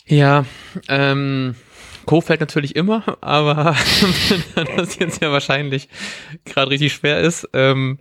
Ja, 0.05 0.45
ähm, 0.87 1.55
Kofeld 2.05 2.39
natürlich 2.39 2.75
immer, 2.75 3.17
aber 3.21 3.75
das 4.75 4.97
jetzt 4.97 5.21
ja 5.21 5.31
wahrscheinlich 5.31 5.87
gerade 6.45 6.71
richtig 6.71 6.93
schwer 6.93 7.19
ist. 7.19 7.47
Ähm, 7.53 7.99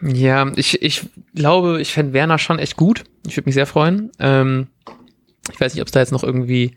ja, 0.00 0.50
ich, 0.56 0.80
ich 0.80 1.06
glaube, 1.34 1.82
ich 1.82 1.92
fände 1.92 2.14
Werner 2.14 2.38
schon 2.38 2.58
echt 2.58 2.76
gut. 2.76 3.04
Ich 3.26 3.36
würde 3.36 3.48
mich 3.48 3.54
sehr 3.54 3.66
freuen. 3.66 4.10
Ähm, 4.18 4.68
ich 5.52 5.60
weiß 5.60 5.74
nicht, 5.74 5.82
ob 5.82 5.88
es 5.88 5.92
da 5.92 6.00
jetzt 6.00 6.12
noch 6.12 6.24
irgendwie 6.24 6.74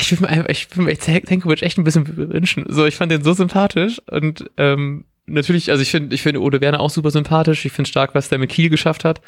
ich 0.00 0.12
würde 0.12 0.34
mir 0.34 0.48
ich 0.48 0.70
würde 0.70 0.82
mir 0.82 0.98
Tankovic 0.98 1.62
echt 1.62 1.78
ein 1.78 1.84
bisschen 1.84 2.16
wünschen. 2.16 2.64
So, 2.68 2.86
ich 2.86 2.96
fand 2.96 3.12
den 3.12 3.22
so 3.22 3.32
sympathisch 3.32 4.00
und 4.10 4.50
ähm, 4.56 5.04
natürlich, 5.26 5.70
also 5.70 5.82
ich 5.82 5.90
finde, 5.90 6.14
ich 6.14 6.22
finde 6.22 6.40
Ode 6.40 6.60
Werner 6.60 6.80
auch 6.80 6.90
super 6.90 7.10
sympathisch. 7.10 7.64
Ich 7.64 7.72
finde 7.72 7.88
stark, 7.88 8.14
was 8.14 8.28
der 8.28 8.38
mit 8.38 8.50
Kiel 8.50 8.70
geschafft 8.70 9.04
hat. 9.04 9.20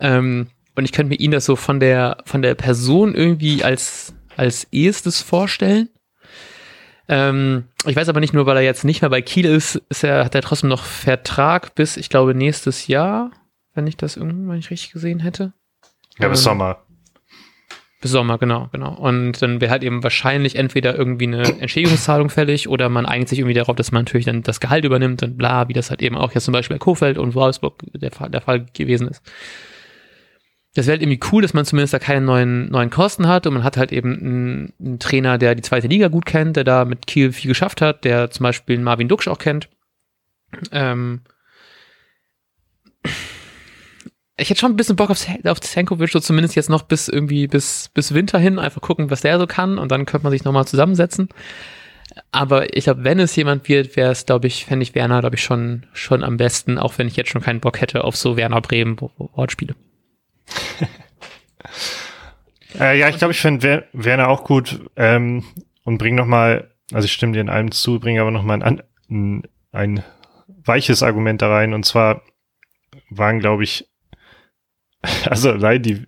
Ähm, 0.00 0.48
und 0.76 0.84
ich 0.84 0.92
könnte 0.92 1.10
mir 1.10 1.20
ihn 1.20 1.30
das 1.30 1.44
so 1.44 1.56
von 1.56 1.78
der 1.80 2.18
von 2.24 2.42
der 2.42 2.54
Person 2.54 3.14
irgendwie 3.14 3.62
als 3.62 4.14
als 4.36 4.66
ehestes 4.72 5.22
vorstellen. 5.22 5.88
Ähm, 7.06 7.64
ich 7.84 7.96
weiß 7.96 8.08
aber 8.08 8.20
nicht 8.20 8.32
nur, 8.32 8.46
weil 8.46 8.56
er 8.56 8.62
jetzt 8.62 8.84
nicht 8.84 9.02
mehr 9.02 9.10
bei 9.10 9.22
Kiel 9.22 9.44
ist, 9.44 9.76
ist 9.88 10.04
er, 10.04 10.24
hat 10.24 10.34
er 10.34 10.42
trotzdem 10.42 10.70
noch 10.70 10.84
Vertrag 10.84 11.74
bis, 11.74 11.96
ich 11.96 12.08
glaube, 12.08 12.34
nächstes 12.34 12.86
Jahr, 12.86 13.30
wenn 13.74 13.86
ich 13.86 13.96
das 13.96 14.16
irgendwann 14.16 14.56
nicht 14.56 14.70
richtig 14.70 14.92
gesehen 14.92 15.20
hätte. 15.20 15.52
Ja, 16.18 16.28
bis 16.28 16.40
ähm, 16.40 16.44
Sommer. 16.44 16.83
Bis 18.04 18.10
Sommer, 18.10 18.36
genau, 18.36 18.68
genau. 18.70 18.92
Und 18.92 19.40
dann 19.40 19.62
wäre 19.62 19.70
halt 19.70 19.82
eben 19.82 20.02
wahrscheinlich 20.02 20.56
entweder 20.56 20.94
irgendwie 20.94 21.26
eine 21.26 21.42
Entschädigungszahlung 21.58 22.28
fällig 22.28 22.68
oder 22.68 22.90
man 22.90 23.06
einigt 23.06 23.30
sich 23.30 23.38
irgendwie 23.38 23.54
darauf, 23.54 23.76
dass 23.76 23.92
man 23.92 24.04
natürlich 24.04 24.26
dann 24.26 24.42
das 24.42 24.60
Gehalt 24.60 24.84
übernimmt 24.84 25.22
und 25.22 25.38
bla, 25.38 25.68
wie 25.68 25.72
das 25.72 25.88
halt 25.88 26.02
eben 26.02 26.14
auch 26.14 26.30
jetzt 26.32 26.44
zum 26.44 26.52
Beispiel 26.52 26.74
bei 26.74 26.80
Kofeld 26.80 27.16
und 27.16 27.34
Wolfsburg 27.34 27.76
der 27.94 28.10
Fall, 28.10 28.28
der 28.28 28.42
Fall 28.42 28.66
gewesen 28.74 29.08
ist. 29.08 29.22
Das 30.74 30.86
wäre 30.86 30.98
halt 30.98 31.02
irgendwie 31.02 31.26
cool, 31.32 31.40
dass 31.40 31.54
man 31.54 31.64
zumindest 31.64 31.94
da 31.94 31.98
keine 31.98 32.20
neuen, 32.20 32.70
neuen 32.70 32.90
Kosten 32.90 33.26
hat 33.26 33.46
und 33.46 33.54
man 33.54 33.64
hat 33.64 33.78
halt 33.78 33.90
eben 33.90 34.12
einen, 34.12 34.72
einen, 34.78 34.98
Trainer, 34.98 35.38
der 35.38 35.54
die 35.54 35.62
zweite 35.62 35.86
Liga 35.86 36.08
gut 36.08 36.26
kennt, 36.26 36.56
der 36.56 36.64
da 36.64 36.84
mit 36.84 37.06
Kiel 37.06 37.32
viel 37.32 37.48
geschafft 37.48 37.80
hat, 37.80 38.04
der 38.04 38.30
zum 38.30 38.44
Beispiel 38.44 38.78
Marvin 38.80 39.08
Duksch 39.08 39.28
auch 39.28 39.38
kennt. 39.38 39.70
Ähm, 40.72 41.22
ich 44.36 44.50
hätte 44.50 44.60
schon 44.60 44.72
ein 44.72 44.76
bisschen 44.76 44.96
Bock 44.96 45.10
auf, 45.10 45.26
auf 45.44 45.58
Senkovic, 45.62 46.10
so 46.10 46.20
zumindest 46.20 46.56
jetzt 46.56 46.70
noch 46.70 46.82
bis 46.82 47.08
irgendwie 47.08 47.46
bis, 47.46 47.90
bis 47.94 48.14
Winter 48.14 48.38
hin, 48.38 48.58
einfach 48.58 48.80
gucken, 48.80 49.10
was 49.10 49.20
der 49.20 49.38
so 49.38 49.46
kann 49.46 49.78
und 49.78 49.92
dann 49.92 50.06
könnte 50.06 50.24
man 50.24 50.32
sich 50.32 50.44
nochmal 50.44 50.66
zusammensetzen. 50.66 51.28
Aber 52.32 52.76
ich 52.76 52.84
glaube, 52.84 53.04
wenn 53.04 53.18
es 53.18 53.34
jemand 53.36 53.68
wird, 53.68 53.96
wäre 53.96 54.12
es, 54.12 54.26
glaube 54.26 54.46
ich, 54.46 54.66
fände 54.66 54.82
ich 54.82 54.94
Werner, 54.94 55.20
glaube 55.20 55.36
ich, 55.36 55.42
schon, 55.42 55.86
schon 55.92 56.22
am 56.22 56.36
besten, 56.36 56.78
auch 56.78 56.98
wenn 56.98 57.08
ich 57.08 57.16
jetzt 57.16 57.30
schon 57.30 57.42
keinen 57.42 57.60
Bock 57.60 57.80
hätte 57.80 58.04
auf 58.04 58.16
so 58.16 58.36
Werner 58.36 58.60
Bremen 58.60 58.96
Wortspiele. 59.00 59.74
äh, 62.78 62.98
ja, 62.98 63.08
ich 63.08 63.18
glaube, 63.18 63.32
ich 63.32 63.40
finde 63.40 63.88
Werner 63.92 64.28
auch 64.28 64.44
gut 64.44 64.80
ähm, 64.96 65.44
und 65.84 65.98
bring 65.98 66.14
nochmal, 66.14 66.72
also 66.92 67.06
ich 67.06 67.12
stimme 67.12 67.32
dir 67.32 67.40
in 67.40 67.48
allem 67.48 67.70
zu, 67.70 68.00
bringe 68.00 68.20
aber 68.20 68.30
nochmal 68.30 68.62
ein, 68.62 68.82
ein, 69.08 69.42
ein 69.72 70.02
weiches 70.46 71.02
Argument 71.02 71.40
da 71.40 71.50
rein 71.50 71.72
und 71.72 71.84
zwar 71.84 72.22
waren, 73.10 73.40
glaube 73.40 73.64
ich, 73.64 73.88
also 75.24 75.50
allein 75.50 75.82
die 75.82 76.04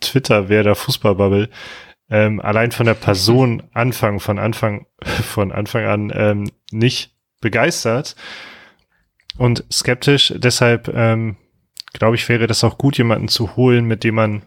Twitter 0.00 0.48
wer 0.48 0.62
der 0.62 0.74
Fußballbubble, 0.74 1.48
ähm, 2.08 2.40
allein 2.40 2.72
von 2.72 2.86
der 2.86 2.94
Person 2.94 3.62
Anfang, 3.72 4.20
von 4.20 4.38
Anfang, 4.38 4.86
von 5.02 5.52
Anfang 5.52 5.84
an 5.84 6.12
ähm, 6.14 6.50
nicht 6.70 7.14
begeistert 7.40 8.16
und 9.38 9.64
skeptisch. 9.70 10.32
Deshalb 10.36 10.88
ähm, 10.94 11.36
glaube 11.92 12.16
ich, 12.16 12.28
wäre 12.28 12.46
das 12.46 12.64
auch 12.64 12.78
gut, 12.78 12.98
jemanden 12.98 13.28
zu 13.28 13.56
holen, 13.56 13.84
mit 13.84 14.04
dem 14.04 14.14
man 14.14 14.42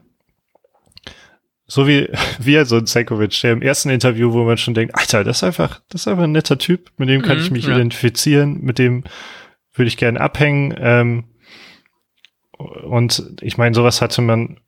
so 1.65 1.88
wie, 1.88 2.10
wie 2.39 2.63
so 2.65 2.78
ein 2.78 2.86
Senkovic, 2.86 3.39
der 3.42 3.54
im 3.54 3.62
ersten 3.62 3.89
Interview, 3.89 4.34
wo 4.34 4.44
man 4.44 4.58
schon 4.58 4.74
denkt, 4.74 4.96
Alter, 4.96 5.24
das 5.24 5.38
ist 5.38 5.44
einfach, 5.44 5.82
das 5.89 6.02
ist 6.02 6.08
einfach 6.08 6.24
ein 6.24 6.32
netter 6.32 6.58
Typ, 6.58 6.92
mit 6.98 7.10
dem 7.10 7.22
kann 7.22 7.38
mhm, 7.38 7.44
ich 7.44 7.52
mich 7.52 7.65
ja. 7.65 7.76
identifizieren, 7.76 8.62
mit 8.62 8.80
dem 8.80 9.04
würde 9.74 9.88
ich 9.88 9.98
gerne 9.98 10.20
abhängen. 10.20 10.76
Ähm, 10.78 11.24
und 12.60 13.38
ich 13.41 13.58
meine, 13.58 13.74
sowas 13.74 14.02
hatte 14.02 14.22
man, 14.22 14.60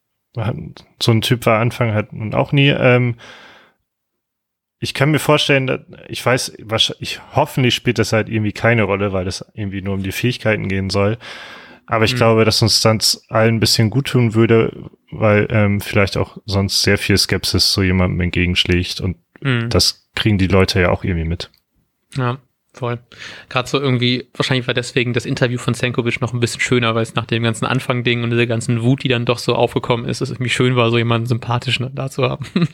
so 1.01 1.11
ein 1.11 1.21
Typ 1.21 1.45
war 1.45 1.59
Anfang 1.59 1.93
halt 1.93 2.13
nun 2.13 2.33
auch 2.33 2.51
nie. 2.51 2.69
Ähm, 2.69 3.15
ich 4.79 4.93
kann 4.93 5.11
mir 5.11 5.19
vorstellen, 5.19 5.85
ich 6.07 6.25
weiß, 6.25 6.57
ich 6.99 7.19
hoffentlich 7.35 7.75
spielt 7.75 7.99
das 7.99 8.13
halt 8.13 8.29
irgendwie 8.29 8.53
keine 8.53 8.83
Rolle, 8.83 9.13
weil 9.13 9.27
es 9.27 9.45
irgendwie 9.53 9.81
nur 9.81 9.93
um 9.93 10.03
die 10.03 10.11
Fähigkeiten 10.11 10.67
gehen 10.67 10.89
soll. 10.89 11.17
Aber 11.85 12.05
ich 12.05 12.13
mhm. 12.13 12.17
glaube, 12.17 12.45
dass 12.45 12.61
uns 12.61 12.81
dann 12.81 12.99
allen 13.27 13.55
ein 13.55 13.59
bisschen 13.59 13.89
gut 13.89 14.07
tun 14.07 14.33
würde, 14.33 14.89
weil 15.11 15.47
ähm, 15.51 15.81
vielleicht 15.81 16.17
auch 16.17 16.37
sonst 16.45 16.81
sehr 16.81 16.97
viel 16.97 17.17
Skepsis 17.17 17.73
so 17.73 17.83
jemandem 17.83 18.21
entgegenschlägt 18.21 19.01
und 19.01 19.17
mhm. 19.41 19.69
das 19.69 20.09
kriegen 20.15 20.37
die 20.37 20.47
Leute 20.47 20.79
ja 20.79 20.89
auch 20.89 21.03
irgendwie 21.03 21.27
mit. 21.27 21.51
Ja. 22.15 22.39
Voll. 22.73 22.99
Gerade 23.49 23.67
so 23.67 23.79
irgendwie, 23.79 24.29
wahrscheinlich 24.33 24.65
war 24.65 24.73
deswegen 24.73 25.11
das 25.13 25.25
Interview 25.25 25.57
von 25.57 25.73
Senkovic 25.73 26.21
noch 26.21 26.33
ein 26.33 26.39
bisschen 26.39 26.61
schöner, 26.61 26.95
weil 26.95 27.03
es 27.03 27.15
nach 27.15 27.25
dem 27.25 27.43
ganzen 27.43 27.65
Anfang-Ding 27.65 28.23
und 28.23 28.29
dieser 28.29 28.47
ganzen 28.47 28.81
Wut, 28.81 29.03
die 29.03 29.09
dann 29.09 29.25
doch 29.25 29.39
so 29.39 29.55
aufgekommen 29.55 30.05
ist, 30.05 30.21
es 30.21 30.29
irgendwie 30.29 30.49
schön 30.49 30.77
war, 30.77 30.89
so 30.89 30.97
jemanden 30.97 31.27
sympathischen 31.27 31.93
da 31.93 32.09
zu 32.09 32.23
haben. 32.23 32.45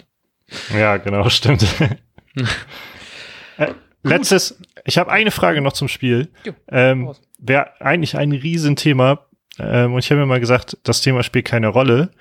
Ja, 0.73 0.95
genau, 0.95 1.27
stimmt. 1.27 1.65
äh, 3.57 3.73
letztes, 4.03 4.57
ich 4.85 4.97
habe 4.97 5.11
eine 5.11 5.31
Frage 5.31 5.59
noch 5.59 5.73
zum 5.73 5.89
Spiel. 5.89 6.29
Ähm, 6.69 7.13
Wäre 7.37 7.81
eigentlich 7.81 8.15
ein 8.15 8.31
Riesenthema. 8.31 9.27
Ähm, 9.59 9.93
und 9.93 9.99
ich 9.99 10.09
habe 10.09 10.21
mir 10.21 10.25
mal 10.25 10.39
gesagt, 10.39 10.77
das 10.83 11.01
Thema 11.01 11.23
spielt 11.23 11.43
keine 11.43 11.67
Rolle. 11.67 12.11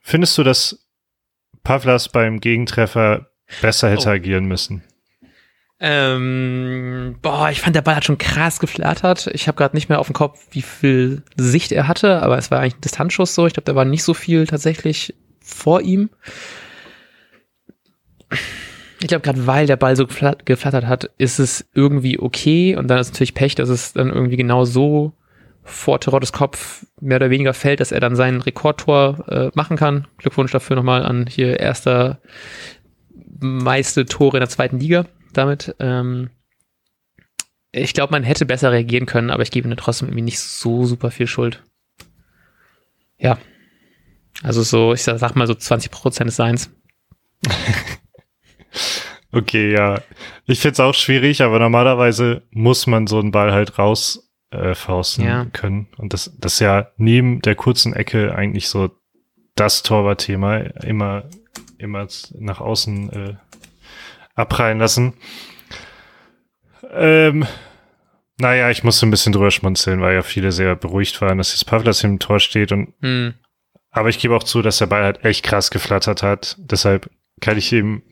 Findest 0.00 0.36
du, 0.38 0.42
dass 0.42 0.88
Pavlas 1.62 2.08
beim 2.08 2.40
Gegentreffer 2.40 3.30
besser 3.60 3.90
hätte 3.90 4.08
oh. 4.08 4.12
agieren 4.12 4.46
müssen? 4.46 4.82
Ähm, 5.80 7.16
boah, 7.22 7.50
ich 7.50 7.60
fand, 7.60 7.76
der 7.76 7.82
Ball 7.82 7.96
hat 7.96 8.04
schon 8.04 8.18
krass 8.18 8.58
geflattert. 8.58 9.28
Ich 9.32 9.46
habe 9.46 9.56
gerade 9.56 9.76
nicht 9.76 9.88
mehr 9.88 10.00
auf 10.00 10.08
dem 10.08 10.14
Kopf, 10.14 10.46
wie 10.50 10.62
viel 10.62 11.22
Sicht 11.36 11.70
er 11.70 11.86
hatte, 11.86 12.20
aber 12.20 12.36
es 12.36 12.50
war 12.50 12.60
eigentlich 12.60 12.76
ein 12.76 12.80
Distanzschuss 12.80 13.34
so. 13.34 13.46
Ich 13.46 13.52
glaube, 13.52 13.64
da 13.64 13.76
war 13.76 13.84
nicht 13.84 14.02
so 14.02 14.12
viel 14.12 14.46
tatsächlich 14.46 15.14
vor 15.40 15.80
ihm. 15.80 16.10
Ich 19.00 19.06
glaube, 19.06 19.22
gerade 19.22 19.46
weil 19.46 19.66
der 19.66 19.76
Ball 19.76 19.94
so 19.94 20.06
geflattert 20.06 20.86
hat, 20.86 21.10
ist 21.16 21.38
es 21.38 21.64
irgendwie 21.74 22.18
okay. 22.18 22.74
Und 22.74 22.88
dann 22.88 22.98
ist 22.98 23.12
natürlich 23.12 23.34
Pech, 23.34 23.54
dass 23.54 23.68
es 23.68 23.92
dann 23.92 24.08
irgendwie 24.08 24.36
genau 24.36 24.64
so 24.64 25.12
vor 25.62 26.00
Terottes 26.00 26.32
Kopf 26.32 26.86
mehr 27.00 27.16
oder 27.16 27.30
weniger 27.30 27.54
fällt, 27.54 27.78
dass 27.78 27.92
er 27.92 28.00
dann 28.00 28.16
sein 28.16 28.40
Rekordtor 28.40 29.28
äh, 29.28 29.50
machen 29.54 29.76
kann. 29.76 30.08
Glückwunsch 30.16 30.50
dafür 30.50 30.74
nochmal 30.74 31.04
an 31.04 31.26
hier 31.28 31.60
erster 31.60 32.18
meiste 33.38 34.06
Tore 34.06 34.38
in 34.38 34.40
der 34.40 34.48
zweiten 34.48 34.80
Liga 34.80 35.04
damit. 35.38 35.74
Ähm, 35.78 36.30
ich 37.72 37.94
glaube, 37.94 38.12
man 38.12 38.24
hätte 38.24 38.46
besser 38.46 38.72
reagieren 38.72 39.06
können, 39.06 39.30
aber 39.30 39.42
ich 39.42 39.50
gebe 39.50 39.68
ihm 39.68 39.76
trotzdem 39.76 40.08
irgendwie 40.08 40.22
nicht 40.22 40.40
so 40.40 40.84
super 40.84 41.10
viel 41.10 41.26
Schuld. 41.26 41.62
Ja. 43.18 43.38
Also 44.42 44.62
so, 44.62 44.92
ich 44.92 45.02
sag 45.02 45.36
mal 45.36 45.46
so 45.46 45.54
20 45.54 45.90
Prozent 45.90 46.28
des 46.28 46.36
Seins. 46.36 46.70
okay, 49.32 49.72
ja. 49.72 50.00
Ich 50.46 50.60
finde 50.60 50.72
es 50.72 50.80
auch 50.80 50.94
schwierig, 50.94 51.42
aber 51.42 51.58
normalerweise 51.58 52.42
muss 52.50 52.86
man 52.86 53.06
so 53.06 53.18
einen 53.18 53.32
Ball 53.32 53.52
halt 53.52 53.78
rausfausten 53.78 55.24
äh, 55.24 55.28
ja. 55.28 55.44
können. 55.46 55.88
Und 55.96 56.12
das, 56.12 56.32
das 56.38 56.54
ist 56.54 56.60
ja 56.60 56.88
neben 56.96 57.42
der 57.42 57.56
kurzen 57.56 57.92
Ecke 57.94 58.34
eigentlich 58.34 58.68
so 58.68 58.90
das 59.56 59.82
Torwartthema. 59.82 60.58
Immer, 60.84 61.24
immer 61.78 62.06
nach 62.38 62.60
außen 62.60 63.12
äh, 63.12 63.34
abprallen 64.38 64.78
lassen. 64.78 65.14
Ähm, 66.92 67.46
naja, 68.40 68.70
ich 68.70 68.84
musste 68.84 69.06
ein 69.06 69.10
bisschen 69.10 69.32
drüber 69.32 69.50
schmunzeln, 69.50 70.00
weil 70.00 70.14
ja 70.14 70.22
viele 70.22 70.52
sehr 70.52 70.76
beruhigt 70.76 71.20
waren, 71.20 71.38
dass 71.38 71.52
jetzt 71.52 71.64
Pavlas 71.64 72.04
im 72.04 72.18
Tor 72.18 72.38
steht 72.38 72.72
und 72.72 72.94
hm. 73.02 73.34
aber 73.90 74.08
ich 74.08 74.20
gebe 74.20 74.36
auch 74.36 74.44
zu, 74.44 74.62
dass 74.62 74.78
der 74.78 74.86
Ball 74.86 75.02
halt 75.02 75.24
echt 75.24 75.44
krass 75.44 75.70
geflattert 75.70 76.22
hat. 76.22 76.56
Deshalb 76.58 77.10
kann 77.40 77.58
ich 77.58 77.72
ihm, 77.72 78.02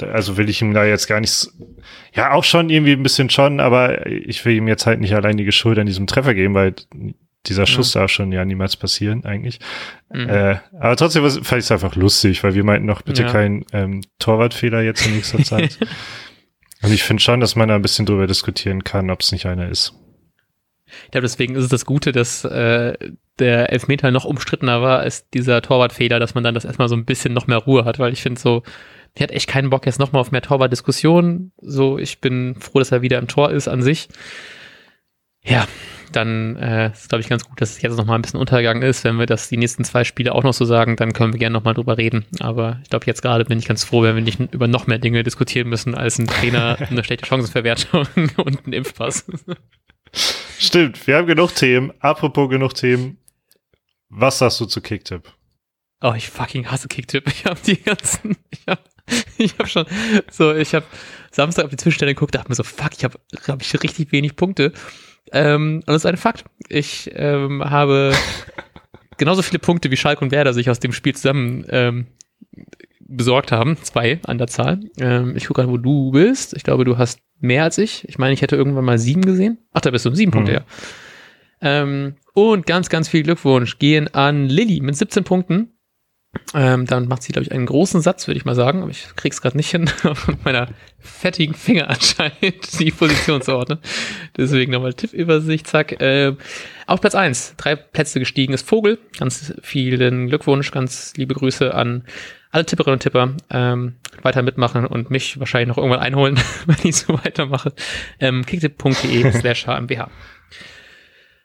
also 0.00 0.36
will 0.36 0.48
ich 0.48 0.60
ihm 0.60 0.74
da 0.74 0.84
jetzt 0.84 1.06
gar 1.06 1.20
nichts, 1.20 1.56
ja, 2.12 2.32
auch 2.32 2.44
schon 2.44 2.68
irgendwie 2.68 2.92
ein 2.92 3.02
bisschen 3.02 3.30
schon, 3.30 3.60
aber 3.60 4.06
ich 4.06 4.44
will 4.44 4.56
ihm 4.56 4.68
jetzt 4.68 4.86
halt 4.86 5.00
nicht 5.00 5.14
allein 5.14 5.36
die 5.36 5.50
Schuld 5.52 5.78
an 5.78 5.86
diesem 5.86 6.08
Treffer 6.08 6.34
geben, 6.34 6.54
weil 6.54 6.74
dieser 7.48 7.66
Schuss 7.66 7.94
ja. 7.94 8.00
darf 8.00 8.10
schon 8.10 8.32
ja 8.32 8.44
niemals 8.44 8.76
passieren, 8.76 9.24
eigentlich. 9.24 9.58
Mhm. 10.12 10.28
Äh, 10.28 10.56
aber 10.78 10.96
trotzdem 10.96 11.28
fand 11.28 11.60
ich 11.60 11.66
es 11.66 11.72
einfach 11.72 11.96
lustig, 11.96 12.44
weil 12.44 12.54
wir 12.54 12.64
meinten 12.64 12.86
noch 12.86 13.02
bitte 13.02 13.22
ja. 13.22 13.32
keinen 13.32 13.64
ähm, 13.72 14.02
Torwartfehler 14.18 14.82
jetzt 14.82 15.06
in 15.06 15.14
nächster 15.14 15.38
Zeit. 15.44 15.78
Und 16.82 16.92
ich 16.92 17.02
finde 17.02 17.22
schon, 17.22 17.40
dass 17.40 17.56
man 17.56 17.68
da 17.68 17.74
ein 17.74 17.82
bisschen 17.82 18.06
drüber 18.06 18.26
diskutieren 18.26 18.84
kann, 18.84 19.10
ob 19.10 19.20
es 19.20 19.32
nicht 19.32 19.46
einer 19.46 19.68
ist. 19.68 19.94
Ich 21.04 21.10
glaube, 21.10 21.22
deswegen 21.22 21.56
ist 21.56 21.64
es 21.64 21.70
das 21.70 21.84
Gute, 21.84 22.12
dass 22.12 22.44
äh, 22.44 22.94
der 23.38 23.72
Elfmeter 23.72 24.10
noch 24.10 24.24
umstrittener 24.24 24.82
war 24.82 25.00
als 25.00 25.28
dieser 25.30 25.62
Torwartfehler, 25.62 26.20
dass 26.20 26.34
man 26.34 26.44
dann 26.44 26.54
das 26.54 26.64
erstmal 26.64 26.88
so 26.88 26.94
ein 26.94 27.04
bisschen 27.04 27.32
noch 27.32 27.46
mehr 27.46 27.58
Ruhe 27.58 27.84
hat, 27.84 27.98
weil 27.98 28.12
ich 28.12 28.22
finde 28.22 28.40
so, 28.40 28.62
ich 29.14 29.22
hatte 29.22 29.34
echt 29.34 29.48
keinen 29.48 29.70
Bock 29.70 29.86
jetzt 29.86 29.98
nochmal 29.98 30.20
auf 30.20 30.30
mehr 30.30 30.42
Torwartdiskussionen. 30.42 31.52
So, 31.60 31.98
ich 31.98 32.20
bin 32.20 32.54
froh, 32.60 32.78
dass 32.78 32.92
er 32.92 33.02
wieder 33.02 33.18
im 33.18 33.28
Tor 33.28 33.50
ist 33.50 33.66
an 33.66 33.82
sich. 33.82 34.08
Ja, 35.42 35.66
dann 36.16 36.56
äh, 36.56 36.90
ist 36.90 37.08
glaube 37.10 37.20
ich 37.20 37.28
ganz 37.28 37.44
gut, 37.44 37.60
dass 37.60 37.70
es 37.70 37.82
jetzt 37.82 37.96
noch 37.96 38.06
mal 38.06 38.14
ein 38.14 38.22
bisschen 38.22 38.40
untergegangen 38.40 38.82
ist. 38.82 39.04
Wenn 39.04 39.18
wir 39.18 39.26
das 39.26 39.48
die 39.48 39.56
nächsten 39.56 39.84
zwei 39.84 40.04
Spiele 40.04 40.34
auch 40.34 40.42
noch 40.42 40.54
so 40.54 40.64
sagen, 40.64 40.96
dann 40.96 41.12
können 41.12 41.32
wir 41.32 41.38
gerne 41.38 41.52
noch 41.52 41.64
mal 41.64 41.74
drüber 41.74 41.98
reden. 41.98 42.24
Aber 42.40 42.80
ich 42.82 42.90
glaube 42.90 43.06
jetzt 43.06 43.22
gerade 43.22 43.44
bin 43.44 43.58
ich 43.58 43.66
ganz 43.66 43.84
froh, 43.84 44.02
wenn 44.02 44.16
wir 44.16 44.22
nicht 44.22 44.40
über 44.52 44.66
noch 44.66 44.86
mehr 44.86 44.98
Dinge 44.98 45.22
diskutieren 45.22 45.68
müssen 45.68 45.94
als 45.94 46.18
ein 46.18 46.26
Trainer, 46.26 46.78
eine 46.90 47.04
schlechte 47.04 47.26
Chancenverwertung 47.26 48.06
und 48.36 48.66
ein 48.66 48.72
Impfpass. 48.72 49.26
Stimmt, 50.58 51.06
wir 51.06 51.16
haben 51.16 51.26
genug 51.26 51.54
Themen. 51.54 51.92
Apropos 52.00 52.48
genug 52.48 52.74
Themen. 52.74 53.18
Was 54.08 54.38
sagst 54.38 54.60
du 54.60 54.66
zu 54.66 54.80
Kicktip? 54.80 55.32
Oh, 56.00 56.14
ich 56.16 56.28
fucking 56.28 56.70
hasse 56.70 56.88
Kicktip. 56.88 57.26
Ich 57.28 57.44
habe 57.44 57.60
die 57.66 57.82
ganzen, 57.82 58.36
ich 58.50 58.64
habe 58.66 58.80
ich 59.38 59.54
hab 59.58 59.68
schon 59.68 59.86
so, 60.30 60.54
ich 60.54 60.74
habe 60.74 60.86
Samstag 61.30 61.64
auf 61.64 61.70
die 61.70 61.76
Zwischenstelle 61.76 62.14
geguckt, 62.14 62.34
dachte 62.34 62.48
mir 62.48 62.54
so, 62.54 62.62
fuck, 62.62 62.92
ich 62.96 63.04
habe 63.04 63.18
hab 63.46 63.62
ich 63.62 63.82
richtig 63.82 64.12
wenig 64.12 64.36
Punkte 64.36 64.72
ähm, 65.32 65.76
und 65.76 65.88
das 65.88 65.96
ist 65.96 66.06
ein 66.06 66.16
Fakt. 66.16 66.44
Ich 66.68 67.10
ähm, 67.14 67.64
habe 67.64 68.12
genauso 69.18 69.42
viele 69.42 69.58
Punkte 69.58 69.90
wie 69.90 69.96
Schalke 69.96 70.24
und 70.24 70.30
Werder 70.30 70.52
sich 70.54 70.70
aus 70.70 70.80
dem 70.80 70.92
Spiel 70.92 71.14
zusammen 71.14 71.64
ähm, 71.68 72.06
besorgt 73.00 73.52
haben. 73.52 73.76
Zwei 73.82 74.20
an 74.24 74.38
der 74.38 74.46
Zahl. 74.48 74.80
Ähm, 74.98 75.36
ich 75.36 75.46
gucke 75.46 75.60
gerade, 75.60 75.72
wo 75.72 75.78
du 75.78 76.10
bist. 76.10 76.54
Ich 76.54 76.64
glaube, 76.64 76.84
du 76.84 76.98
hast 76.98 77.20
mehr 77.40 77.64
als 77.64 77.78
ich. 77.78 78.08
Ich 78.08 78.18
meine, 78.18 78.34
ich 78.34 78.42
hätte 78.42 78.56
irgendwann 78.56 78.84
mal 78.84 78.98
sieben 78.98 79.22
gesehen. 79.22 79.58
Ach, 79.72 79.80
da 79.80 79.90
bist 79.90 80.04
du. 80.04 80.14
Sieben 80.14 80.30
mhm. 80.30 80.34
Punkte, 80.34 80.52
ja. 80.52 80.60
Ähm, 81.60 82.16
und 82.34 82.66
ganz, 82.66 82.88
ganz 82.88 83.08
viel 83.08 83.22
Glückwunsch 83.22 83.78
gehen 83.78 84.12
an 84.12 84.48
Lilly 84.48 84.80
mit 84.80 84.96
17 84.96 85.24
Punkten. 85.24 85.75
Ähm, 86.54 86.86
dann 86.86 87.08
macht 87.08 87.22
sie, 87.22 87.32
glaube 87.32 87.44
ich, 87.44 87.52
einen 87.52 87.66
großen 87.66 88.00
Satz, 88.00 88.26
würde 88.26 88.38
ich 88.38 88.44
mal 88.44 88.54
sagen, 88.54 88.82
aber 88.82 88.90
ich 88.90 89.06
krieg's 89.16 89.42
gerade 89.42 89.56
nicht 89.56 89.70
hin, 89.70 89.90
mit 90.26 90.44
meiner 90.44 90.68
fettigen 90.98 91.54
Finger 91.54 91.88
anscheinend 91.90 92.78
die 92.78 92.90
Position 92.90 93.42
zu 93.42 93.54
ordnen. 93.54 93.78
Deswegen 94.36 94.72
nochmal 94.72 94.94
Tippübersicht, 94.94 95.66
zack. 95.66 96.00
Äh, 96.00 96.34
auf 96.86 97.00
Platz 97.00 97.14
eins 97.14 97.54
drei 97.56 97.76
Plätze 97.76 98.18
gestiegen 98.18 98.52
ist 98.52 98.66
Vogel. 98.66 98.98
Ganz 99.18 99.54
vielen 99.62 100.28
Glückwunsch, 100.28 100.70
ganz 100.70 101.14
liebe 101.16 101.34
Grüße 101.34 101.74
an 101.74 102.04
alle 102.50 102.64
Tipperinnen 102.64 102.94
und 102.94 103.02
Tipper. 103.02 103.34
Ähm, 103.50 103.96
weiter 104.22 104.42
mitmachen 104.42 104.86
und 104.86 105.10
mich 105.10 105.38
wahrscheinlich 105.38 105.68
noch 105.68 105.78
irgendwann 105.78 106.00
einholen, 106.00 106.40
wenn 106.66 106.76
ich 106.84 106.96
so 106.96 107.14
weitermache. 107.14 107.72
Ähm, 108.20 108.46
kicktipp.de 108.46 109.32
slash 109.32 109.66
hmbh. 109.66 110.06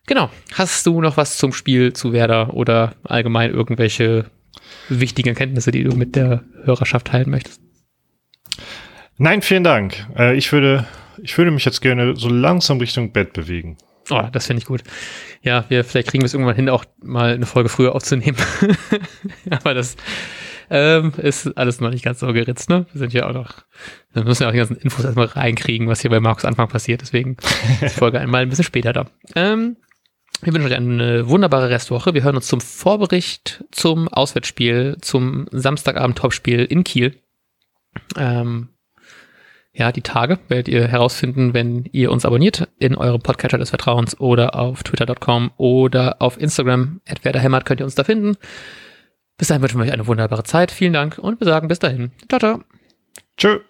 Genau. 0.07 0.29
Hast 0.53 0.85
du 0.85 1.01
noch 1.01 1.17
was 1.17 1.37
zum 1.37 1.53
Spiel 1.53 1.93
zu 1.93 2.13
Werder 2.13 2.53
oder 2.53 2.95
allgemein 3.03 3.51
irgendwelche 3.51 4.29
wichtigen 4.89 5.29
Erkenntnisse, 5.29 5.71
die 5.71 5.83
du 5.83 5.95
mit 5.95 6.15
der 6.15 6.43
Hörerschaft 6.63 7.07
teilen 7.07 7.29
möchtest? 7.29 7.61
Nein, 9.17 9.41
vielen 9.41 9.63
Dank. 9.63 10.07
Äh, 10.17 10.35
ich 10.35 10.51
würde, 10.51 10.87
ich 11.21 11.37
würde 11.37 11.51
mich 11.51 11.65
jetzt 11.65 11.81
gerne 11.81 12.15
so 12.15 12.29
langsam 12.29 12.79
Richtung 12.79 13.11
Bett 13.11 13.33
bewegen. 13.33 13.77
Oh, 14.09 14.23
das 14.31 14.47
finde 14.47 14.61
ich 14.61 14.65
gut. 14.65 14.81
Ja, 15.41 15.65
wir, 15.69 15.83
vielleicht 15.83 16.09
kriegen 16.09 16.23
wir 16.23 16.25
es 16.25 16.33
irgendwann 16.33 16.55
hin, 16.55 16.69
auch 16.69 16.85
mal 17.01 17.33
eine 17.33 17.45
Folge 17.45 17.69
früher 17.69 17.95
aufzunehmen. 17.95 18.37
Aber 19.49 19.73
das 19.73 19.95
ähm, 20.69 21.13
ist 21.17 21.57
alles 21.57 21.81
noch 21.81 21.91
nicht 21.91 22.03
ganz 22.03 22.19
so 22.19 22.31
geritzt, 22.33 22.69
ne? 22.69 22.85
Wir 22.91 22.99
sind 22.99 23.13
ja 23.13 23.27
auch 23.27 23.33
noch, 23.33 23.63
wir 24.13 24.23
müssen 24.23 24.43
ja 24.43 24.49
auch 24.49 24.53
die 24.53 24.57
ganzen 24.57 24.77
Infos 24.77 25.05
erstmal 25.05 25.27
reinkriegen, 25.27 25.87
was 25.87 26.01
hier 26.01 26.09
bei 26.09 26.19
Markus 26.19 26.45
Anfang 26.45 26.67
passiert. 26.67 27.01
Deswegen 27.01 27.37
ist 27.81 27.95
die 27.95 27.99
Folge 27.99 28.19
einmal 28.21 28.41
ein 28.41 28.49
bisschen 28.49 28.63
später 28.63 28.93
da. 28.93 29.05
Ähm, 29.35 29.77
wir 30.41 30.53
wünschen 30.53 30.67
euch 30.67 30.75
eine 30.75 31.27
wunderbare 31.27 31.69
Restwoche. 31.69 32.13
Wir 32.13 32.23
hören 32.23 32.35
uns 32.35 32.47
zum 32.47 32.61
Vorbericht 32.61 33.63
zum 33.71 34.07
Auswärtsspiel, 34.07 34.97
zum 35.01 35.47
Samstagabend-Topspiel 35.51 36.65
in 36.65 36.83
Kiel. 36.83 37.15
Ähm, 38.17 38.69
ja, 39.73 39.91
die 39.91 40.01
Tage 40.01 40.39
werdet 40.49 40.67
ihr 40.67 40.87
herausfinden, 40.87 41.53
wenn 41.53 41.85
ihr 41.91 42.11
uns 42.11 42.25
abonniert 42.25 42.67
in 42.77 42.95
eurem 42.95 43.21
Podcatcher 43.21 43.57
des 43.57 43.69
Vertrauens 43.69 44.19
oder 44.19 44.55
auf 44.55 44.83
twitter.com 44.83 45.51
oder 45.57 46.21
auf 46.21 46.39
Instagram. 46.39 46.99
Hämmert 47.23 47.65
könnt 47.65 47.79
ihr 47.79 47.85
uns 47.85 47.95
da 47.95 48.03
finden. 48.03 48.35
Bis 49.37 49.47
dahin 49.47 49.61
wünschen 49.61 49.79
wir 49.79 49.85
euch 49.85 49.93
eine 49.93 50.07
wunderbare 50.07 50.43
Zeit. 50.43 50.71
Vielen 50.71 50.93
Dank 50.93 51.17
und 51.17 51.39
wir 51.39 51.45
sagen 51.45 51.67
bis 51.67 51.79
dahin. 51.79 52.11
Ciao, 52.27 52.39
ciao. 52.39 52.63
Tschö. 53.37 53.61